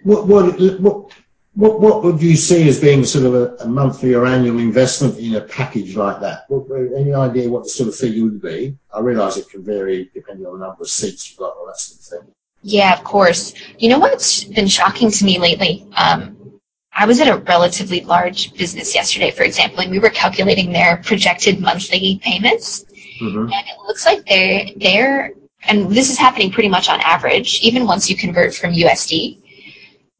What, 0.03 0.27
what, 0.27 0.61
what, 0.81 1.12
what, 1.55 1.81
what 1.81 2.03
would 2.03 2.23
you 2.23 2.37
see 2.37 2.67
as 2.69 2.81
being 2.81 3.05
sort 3.05 3.27
of 3.27 3.35
a, 3.35 3.57
a 3.65 3.69
monthly 3.69 4.15
or 4.15 4.25
annual 4.25 4.59
investment 4.59 5.19
in 5.19 5.35
a 5.35 5.41
package 5.43 5.97
like 5.97 6.21
that? 6.21 6.45
What, 6.49 6.67
any 6.97 7.13
idea 7.13 7.51
what 7.51 7.65
the 7.65 7.69
sort 7.69 7.89
of 7.91 7.95
figure 7.95 8.25
would 8.25 8.41
be? 8.41 8.77
I 8.93 9.01
realise 9.01 9.37
it 9.37 9.51
can 9.51 9.63
vary 9.63 10.11
depending 10.15 10.47
on 10.47 10.59
the 10.59 10.67
number 10.67 10.83
of 10.83 10.89
seats 10.89 11.31
you've 11.31 11.39
got, 11.39 11.57
or 11.57 11.67
that 11.67 11.79
sort 11.79 12.01
of 12.01 12.27
thing. 12.27 12.35
Yeah, 12.63 12.95
of 12.95 13.05
course. 13.05 13.55
You 13.79 13.91
know 13.91 13.99
what's 13.99 14.45
been 14.45 14.67
shocking 14.67 15.11
to 15.11 15.25
me 15.25 15.39
lately? 15.39 15.87
Um, 15.95 16.61
I 16.95 17.07
was 17.07 17.21
at 17.21 17.29
a 17.29 17.37
relatively 17.37 18.03
large 18.03 18.55
business 18.55 18.95
yesterday, 18.95 19.31
for 19.31 19.43
example, 19.43 19.81
and 19.81 19.91
we 19.91 19.99
were 19.99 20.11
calculating 20.11 20.73
their 20.73 20.99
projected 20.99 21.61
monthly 21.61 22.21
payments. 22.23 22.85
Mm-hmm. 23.21 23.53
And 23.53 23.53
it 23.53 23.79
looks 23.87 24.07
like 24.07 24.25
they're, 24.27 24.67
they're, 24.77 25.33
and 25.65 25.91
this 25.91 26.11
is 26.11 26.19
happening 26.19 26.51
pretty 26.51 26.69
much 26.69 26.89
on 26.89 27.01
average, 27.01 27.61
even 27.61 27.87
once 27.87 28.09
you 28.09 28.17
convert 28.17 28.55
from 28.55 28.73
USD, 28.73 29.42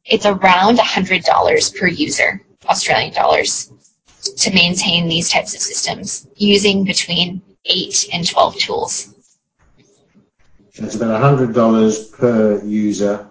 it's 0.05 0.25
around 0.25 0.77
$100 0.77 1.79
per 1.79 1.87
user, 1.87 2.41
Australian 2.67 3.13
dollars, 3.13 3.71
to 4.37 4.53
maintain 4.53 5.07
these 5.07 5.29
types 5.29 5.53
of 5.53 5.61
systems 5.61 6.27
using 6.35 6.83
between 6.83 7.41
8 7.65 8.09
and 8.13 8.27
12 8.27 8.55
tools. 8.57 9.13
So 10.73 10.85
it's 10.85 10.95
about 10.95 11.21
$100 11.39 12.17
per 12.17 12.63
user, 12.63 13.29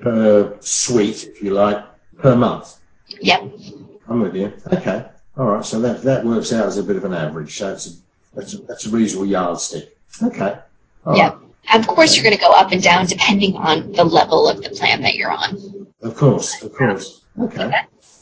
per 0.00 0.56
suite, 0.60 1.24
if 1.24 1.42
you 1.42 1.52
like, 1.52 1.84
per 2.18 2.34
month. 2.34 2.78
Yep. 3.20 3.52
I'm 4.08 4.20
with 4.20 4.34
you. 4.34 4.52
Okay. 4.72 5.06
All 5.36 5.46
right. 5.46 5.64
So 5.64 5.80
that, 5.80 6.02
that 6.02 6.24
works 6.24 6.52
out 6.52 6.66
as 6.66 6.78
a 6.78 6.82
bit 6.82 6.96
of 6.96 7.04
an 7.04 7.14
average. 7.14 7.56
So 7.56 7.72
it's 7.72 7.86
a, 7.86 7.90
that's, 8.34 8.54
a, 8.54 8.58
that's 8.58 8.86
a 8.86 8.90
reasonable 8.90 9.26
yardstick. 9.26 9.96
Okay. 10.22 10.58
All 11.06 11.16
yep. 11.16 11.34
Right. 11.34 11.47
Of 11.74 11.86
course, 11.86 12.16
you're 12.16 12.24
going 12.24 12.36
to 12.36 12.40
go 12.40 12.50
up 12.52 12.72
and 12.72 12.82
down 12.82 13.06
depending 13.06 13.56
on 13.56 13.92
the 13.92 14.04
level 14.04 14.48
of 14.48 14.62
the 14.62 14.70
plan 14.70 15.02
that 15.02 15.14
you're 15.14 15.32
on. 15.32 15.86
Of 16.02 16.16
course. 16.16 16.62
Of 16.62 16.72
course. 16.72 17.22
Okay. 17.40 17.72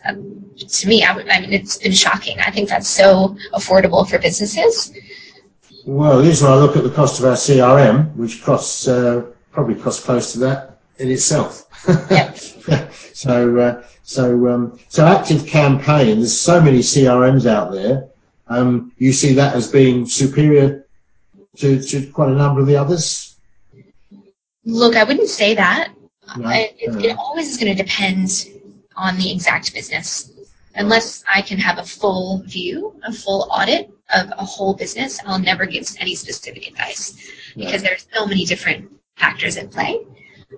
Um, 0.04 0.50
to 0.56 0.88
me, 0.88 1.04
I, 1.04 1.14
would, 1.14 1.28
I 1.28 1.40
mean, 1.40 1.52
it's 1.52 1.76
been 1.76 1.92
shocking. 1.92 2.38
I 2.40 2.50
think 2.50 2.68
that's 2.68 2.88
so 2.88 3.36
affordable 3.54 4.08
for 4.08 4.18
businesses. 4.18 4.92
Well, 5.84 6.18
when 6.18 6.28
I 6.28 6.56
look 6.56 6.76
at 6.76 6.82
the 6.82 6.90
cost 6.90 7.20
of 7.20 7.26
our 7.26 7.34
CRM, 7.34 8.14
which 8.16 8.42
costs 8.42 8.88
uh, 8.88 9.26
probably 9.52 9.76
costs 9.76 10.04
close 10.04 10.32
to 10.32 10.38
that 10.40 10.80
in 10.98 11.10
itself. 11.10 11.64
so, 13.14 13.58
uh, 13.58 13.82
so, 14.02 14.48
um, 14.48 14.78
so 14.88 15.04
ActiveCampaign. 15.04 16.16
There's 16.16 16.38
so 16.38 16.60
many 16.60 16.80
CRMs 16.80 17.46
out 17.46 17.72
there. 17.72 18.08
Um, 18.48 18.92
you 18.98 19.12
see 19.12 19.34
that 19.34 19.54
as 19.54 19.70
being 19.70 20.06
superior 20.06 20.86
to, 21.56 21.82
to 21.82 22.10
quite 22.10 22.30
a 22.30 22.34
number 22.34 22.60
of 22.60 22.66
the 22.66 22.76
others. 22.76 23.35
Look, 24.66 24.96
I 24.96 25.04
wouldn't 25.04 25.28
say 25.28 25.54
that. 25.54 25.92
No, 26.36 26.50
it, 26.50 26.74
it 26.78 27.16
always 27.16 27.48
is 27.48 27.56
going 27.56 27.74
to 27.74 27.82
depend 27.82 28.48
on 28.96 29.16
the 29.16 29.32
exact 29.32 29.72
business. 29.72 30.32
Unless 30.74 31.24
I 31.32 31.40
can 31.40 31.56
have 31.58 31.78
a 31.78 31.84
full 31.84 32.42
view, 32.42 33.00
a 33.04 33.12
full 33.12 33.48
audit 33.50 33.88
of 34.12 34.30
a 34.32 34.44
whole 34.44 34.74
business, 34.74 35.20
I'll 35.24 35.38
never 35.38 35.66
give 35.66 35.88
any 36.00 36.16
specific 36.16 36.66
advice 36.66 37.32
because 37.56 37.82
there's 37.82 38.06
so 38.12 38.26
many 38.26 38.44
different 38.44 38.90
factors 39.16 39.56
at 39.56 39.70
play. 39.70 40.00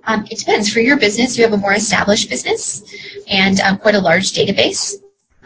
Um, 0.05 0.27
it 0.31 0.39
depends. 0.39 0.73
For 0.73 0.81
your 0.81 0.99
business, 0.99 1.37
you 1.37 1.45
have 1.45 1.53
a 1.53 1.59
more 1.59 1.75
established 1.75 2.31
business 2.31 2.83
and 3.29 3.61
um, 3.61 3.79
quite 3.79 3.95
a 3.95 4.01
large 4.01 4.33
database, 4.33 4.95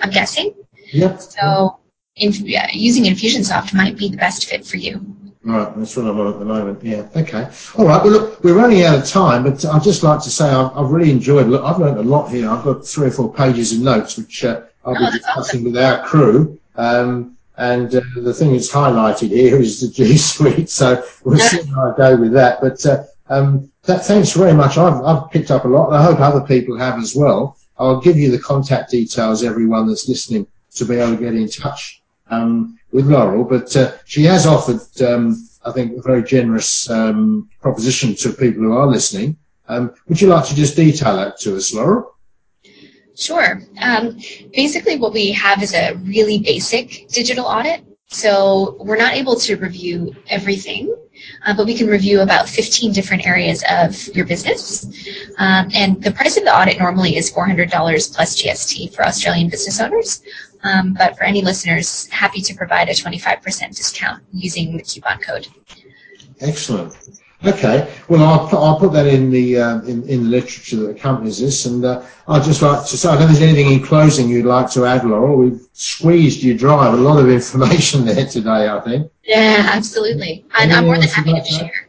I'm 0.01 0.11
guessing. 0.11 0.55
Yep. 0.93 1.21
So 1.21 1.79
in, 2.17 2.33
using 2.73 3.05
Infusionsoft 3.05 3.75
might 3.75 3.97
be 3.97 4.09
the 4.09 4.17
best 4.17 4.47
fit 4.47 4.65
for 4.65 4.77
you. 4.77 5.05
Right, 5.45 5.77
that's 5.77 5.97
what 5.97 6.07
I'm 6.07 6.21
on 6.21 6.33
at 6.33 6.39
the 6.39 6.45
moment. 6.45 6.85
Yeah. 6.85 7.09
Okay. 7.17 7.49
All 7.77 7.87
right. 7.87 8.03
Well, 8.03 8.13
look, 8.13 8.45
we're 8.45 8.55
running 8.55 8.83
out 8.83 8.97
of 8.97 9.07
time, 9.07 9.43
but 9.43 9.65
I'd 9.65 9.83
just 9.83 10.05
like 10.05 10.23
to 10.23 10.31
say 10.31 10.49
I've, 10.49 10.77
I've 10.77 10.91
really 10.91 11.11
enjoyed. 11.11 11.49
Look, 11.49 11.65
I've 11.65 11.79
learned 11.79 11.99
a 11.99 12.03
lot 12.03 12.31
here. 12.31 12.49
I've 12.49 12.65
got 12.65 12.87
three 12.87 13.09
or 13.09 13.11
four 13.11 13.33
pages 13.33 13.73
of 13.73 13.81
notes 13.81 14.17
which 14.17 14.45
uh, 14.45 14.63
I'll 14.85 14.95
be 14.95 15.19
discussing 15.19 15.65
with 15.65 15.77
our 15.77 16.07
crew. 16.07 16.61
Um, 16.77 17.37
and 17.57 17.93
uh, 17.93 18.01
the 18.17 18.33
thing 18.33 18.53
that's 18.53 18.71
highlighted 18.71 19.31
here 19.31 19.57
is 19.61 19.81
the 19.81 19.89
G 19.89 20.17
Suite. 20.17 20.71
So 20.71 21.05
we'll 21.25 21.39
see 21.39 21.63
how 21.65 21.93
I 21.93 21.97
go 21.97 22.17
with 22.17 22.33
that. 22.35 22.61
But 22.61 22.85
uh, 22.87 23.03
um, 23.29 23.69
that, 23.83 24.05
thanks 24.05 24.33
very 24.33 24.55
much. 24.55 24.79
I've, 24.79 25.03
I've 25.03 25.29
picked 25.33 25.51
up 25.51 25.65
a 25.65 25.69
lot, 25.69 25.89
and 25.89 25.97
I 25.97 26.05
hope 26.05 26.21
other 26.21 26.47
people 26.47 26.79
have 26.79 27.01
as 27.01 27.17
well. 27.17 27.57
I'll 27.79 28.01
give 28.01 28.17
you 28.17 28.31
the 28.31 28.39
contact 28.39 28.93
details, 28.93 29.43
everyone 29.43 29.89
that's 29.89 30.09
listening, 30.09 30.47
to 30.77 30.85
be 30.85 30.97
able 30.97 31.17
to 31.17 31.23
get 31.23 31.35
in 31.35 31.49
touch 31.49 32.01
um, 32.31 32.79
with 32.93 33.07
Laurel. 33.07 33.45
But 33.45 33.75
uh, 33.77 33.93
she 34.05 34.23
has 34.25 34.47
offered, 34.47 34.81
um, 35.03 35.49
I 35.65 35.73
think, 35.73 35.99
a 35.99 36.03
very 36.03 36.23
generous 36.23 36.89
um, 36.91 37.49
proposition 37.61 38.15
to 38.17 38.31
people 38.31 38.63
who 38.63 38.73
are 38.73 38.87
listening. 38.87 39.37
Um, 39.69 39.95
would 40.09 40.21
you 40.21 40.29
like 40.29 40.47
to 40.47 40.55
just 40.55 40.77
detail 40.77 41.17
that 41.17 41.39
to 41.41 41.57
us, 41.57 41.73
Laurel? 41.73 42.15
Sure. 43.17 43.63
Um, 43.81 44.19
basically, 44.53 44.97
what 44.99 45.13
we 45.13 45.33
have 45.33 45.63
is 45.63 45.75
a 45.75 45.95
really 46.05 46.39
basic 46.39 47.09
digital 47.09 47.45
audit. 47.47 47.85
So 48.13 48.77
we're 48.79 48.99
not 48.99 49.15
able 49.15 49.37
to 49.37 49.57
review 49.57 50.15
everything, 50.29 50.95
uh, 51.47 51.57
but 51.57 51.65
we 51.65 51.75
can 51.75 51.87
review 51.87 52.21
about 52.21 52.47
15 52.47 52.93
different 52.93 53.27
areas 53.27 53.65
of 53.71 54.07
your 54.15 54.27
business. 54.27 54.85
Um, 55.39 55.71
and 55.75 56.01
the 56.03 56.13
price 56.13 56.37
of 56.37 56.45
the 56.45 56.55
audit 56.55 56.79
normally 56.79 57.17
is 57.17 57.33
$400 57.33 57.71
plus 58.15 58.41
GST 58.41 58.95
for 58.95 59.05
Australian 59.05 59.49
business 59.49 59.81
owners. 59.81 60.23
Um, 60.63 60.93
but 60.93 61.17
for 61.17 61.25
any 61.25 61.41
listeners, 61.41 62.07
happy 62.09 62.43
to 62.43 62.55
provide 62.55 62.89
a 62.91 62.93
25% 62.93 63.75
discount 63.75 64.23
using 64.31 64.77
the 64.77 64.83
coupon 64.83 65.19
code. 65.19 65.49
Excellent. 66.41 66.95
Okay, 67.45 67.93
well, 68.09 68.23
I'll 68.23 68.49
put, 68.49 68.57
I'll 68.59 68.79
put 68.79 68.93
that 68.93 69.07
in 69.07 69.31
the 69.31 69.59
uh, 69.59 69.81
in, 69.83 70.09
in 70.09 70.25
the 70.25 70.29
literature 70.29 70.77
that 70.77 70.91
accompanies 70.91 71.41
this, 71.41 71.67
and 71.67 71.85
uh, 71.85 72.05
I'd 72.29 72.45
just 72.45 72.63
like 72.63 72.87
to 72.87 72.97
say, 72.97 73.09
I 73.09 73.13
don't 73.13 73.27
think 73.27 73.39
there's 73.39 73.51
anything 73.51 73.73
in 73.73 73.83
closing 73.83 74.29
you'd 74.29 74.47
like 74.47 74.71
to 74.73 74.87
add, 74.87 75.05
Laurel. 75.05 75.37
We've 75.37 75.61
squeezed 75.73 76.43
you 76.43 76.57
dry 76.57 76.89
with 76.89 77.01
a 77.01 77.03
lot 77.03 77.19
of 77.19 77.29
information 77.29 78.05
there 78.07 78.27
today, 78.27 78.69
I 78.69 78.81
think. 78.81 79.11
Yeah, 79.25 79.69
absolutely, 79.73 80.45
and 80.55 80.73
I'm 80.73 80.85
more 80.87 80.99
than 80.99 81.09
happy 81.09 81.33
to 81.33 81.45
share. 81.45 81.89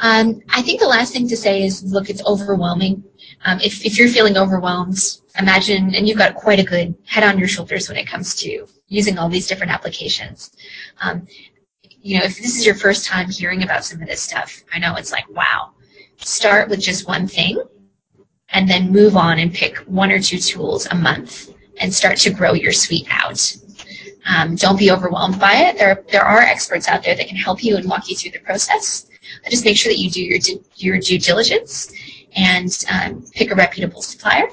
Um, 0.00 0.42
I 0.50 0.62
think 0.62 0.80
the 0.80 0.86
last 0.86 1.12
thing 1.12 1.26
to 1.28 1.36
say 1.36 1.64
is, 1.64 1.82
look, 1.82 2.08
it's 2.08 2.24
overwhelming. 2.24 3.02
Um, 3.44 3.58
if, 3.60 3.84
if 3.84 3.98
you're 3.98 4.08
feeling 4.08 4.36
overwhelmed, 4.36 4.98
imagine, 5.38 5.94
and 5.94 6.08
you've 6.08 6.18
got 6.18 6.34
quite 6.34 6.60
a 6.60 6.64
good 6.64 6.94
head 7.04 7.24
on 7.24 7.38
your 7.38 7.48
shoulders 7.48 7.88
when 7.88 7.98
it 7.98 8.06
comes 8.06 8.34
to 8.36 8.66
using 8.88 9.18
all 9.18 9.28
these 9.28 9.46
different 9.46 9.72
applications. 9.72 10.50
Um, 11.00 11.26
you 12.08 12.18
know, 12.18 12.24
if 12.24 12.38
this 12.38 12.56
is 12.56 12.64
your 12.64 12.74
first 12.74 13.04
time 13.04 13.28
hearing 13.28 13.62
about 13.62 13.84
some 13.84 14.00
of 14.00 14.08
this 14.08 14.22
stuff, 14.22 14.64
I 14.72 14.78
know 14.78 14.94
it's 14.94 15.12
like, 15.12 15.28
wow. 15.28 15.72
Start 16.16 16.70
with 16.70 16.80
just 16.80 17.06
one 17.06 17.28
thing 17.28 17.62
and 18.48 18.66
then 18.66 18.90
move 18.90 19.14
on 19.14 19.38
and 19.38 19.52
pick 19.52 19.76
one 19.80 20.10
or 20.10 20.18
two 20.18 20.38
tools 20.38 20.86
a 20.86 20.94
month 20.94 21.54
and 21.76 21.92
start 21.92 22.16
to 22.20 22.30
grow 22.30 22.54
your 22.54 22.72
suite 22.72 23.06
out. 23.10 23.54
Um, 24.26 24.56
don't 24.56 24.78
be 24.78 24.90
overwhelmed 24.90 25.38
by 25.38 25.52
it. 25.56 25.76
There, 25.76 26.02
there 26.10 26.24
are 26.24 26.40
experts 26.40 26.88
out 26.88 27.02
there 27.02 27.14
that 27.14 27.28
can 27.28 27.36
help 27.36 27.62
you 27.62 27.76
and 27.76 27.86
walk 27.86 28.08
you 28.08 28.16
through 28.16 28.30
the 28.30 28.38
process. 28.38 29.06
Just 29.50 29.66
make 29.66 29.76
sure 29.76 29.92
that 29.92 29.98
you 29.98 30.10
do 30.10 30.22
your, 30.22 30.38
your 30.76 30.98
due 31.00 31.18
diligence 31.18 31.92
and 32.34 32.86
um, 32.90 33.22
pick 33.34 33.50
a 33.50 33.54
reputable 33.54 34.00
supplier. 34.00 34.48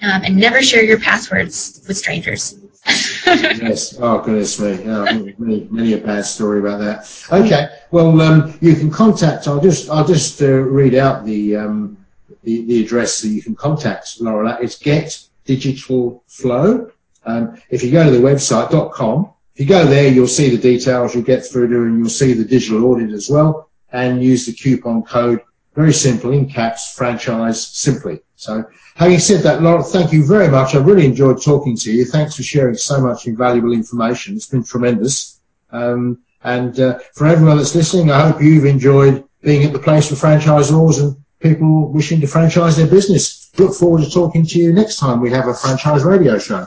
Um, 0.00 0.22
and 0.24 0.38
never 0.38 0.62
share 0.62 0.82
your 0.82 0.98
passwords 0.98 1.84
with 1.86 1.98
strangers 1.98 2.56
yes. 3.26 3.98
Oh 4.00 4.20
goodness 4.20 4.58
me. 4.60 4.82
Yeah, 4.84 5.04
many, 5.38 5.68
many 5.70 5.92
a 5.94 5.98
bad 5.98 6.24
story 6.24 6.60
about 6.60 6.78
that. 6.78 7.26
Okay. 7.30 7.68
Well, 7.90 8.20
um, 8.20 8.58
you 8.60 8.74
can 8.74 8.90
contact. 8.90 9.48
I'll 9.48 9.60
just 9.60 9.90
I'll 9.90 10.06
just 10.06 10.40
uh, 10.42 10.46
read 10.50 10.94
out 10.94 11.24
the, 11.24 11.56
um, 11.56 11.96
the 12.42 12.64
the 12.64 12.84
address 12.84 13.20
that 13.22 13.28
you 13.28 13.42
can 13.42 13.54
contact 13.54 14.20
Laurel 14.20 14.48
at. 14.48 14.62
It's 14.62 14.78
Get 14.78 15.26
Digital 15.44 16.22
Flow. 16.26 16.90
Um, 17.24 17.60
if 17.70 17.82
you 17.82 17.90
go 17.92 18.04
to 18.04 18.10
the 18.10 18.18
website.com, 18.18 19.32
if 19.54 19.60
you 19.60 19.66
go 19.66 19.84
there, 19.84 20.08
you'll 20.08 20.26
see 20.26 20.54
the 20.54 20.60
details. 20.60 21.14
You'll 21.14 21.24
get 21.24 21.44
through 21.44 21.68
to 21.68 21.82
and 21.82 21.98
you'll 21.98 22.08
see 22.08 22.32
the 22.32 22.44
digital 22.44 22.84
audit 22.86 23.10
as 23.10 23.28
well. 23.28 23.68
And 23.92 24.22
use 24.22 24.46
the 24.46 24.52
coupon 24.52 25.02
code. 25.02 25.42
Very 25.74 25.92
simple 25.92 26.32
in 26.32 26.48
caps. 26.48 26.94
Franchise 26.94 27.66
simply. 27.66 28.20
So 28.36 28.64
having 28.96 29.18
said 29.18 29.42
that, 29.42 29.60
thank 29.92 30.12
you 30.12 30.26
very 30.26 30.48
much. 30.48 30.74
I 30.74 30.78
really 30.78 31.06
enjoyed 31.06 31.42
talking 31.42 31.76
to 31.78 31.92
you. 31.92 32.04
Thanks 32.04 32.36
for 32.36 32.42
sharing 32.42 32.74
so 32.74 33.00
much 33.00 33.26
invaluable 33.26 33.72
information. 33.72 34.36
It's 34.36 34.46
been 34.46 34.64
tremendous. 34.64 35.40
Um, 35.70 36.18
and 36.44 36.78
uh, 36.78 36.98
for 37.14 37.26
everyone 37.26 37.56
that's 37.56 37.74
listening, 37.74 38.10
I 38.10 38.28
hope 38.28 38.42
you've 38.42 38.66
enjoyed 38.66 39.24
being 39.42 39.64
at 39.64 39.72
the 39.72 39.78
place 39.78 40.08
for 40.08 40.14
franchisors 40.14 41.00
and 41.00 41.16
people 41.40 41.90
wishing 41.92 42.20
to 42.20 42.26
franchise 42.26 42.76
their 42.76 42.86
business. 42.86 43.50
Look 43.58 43.74
forward 43.74 44.02
to 44.02 44.10
talking 44.10 44.46
to 44.46 44.58
you 44.58 44.72
next 44.72 44.96
time 44.96 45.20
we 45.20 45.30
have 45.30 45.46
a 45.46 45.54
franchise 45.54 46.04
radio 46.04 46.38
show. 46.38 46.66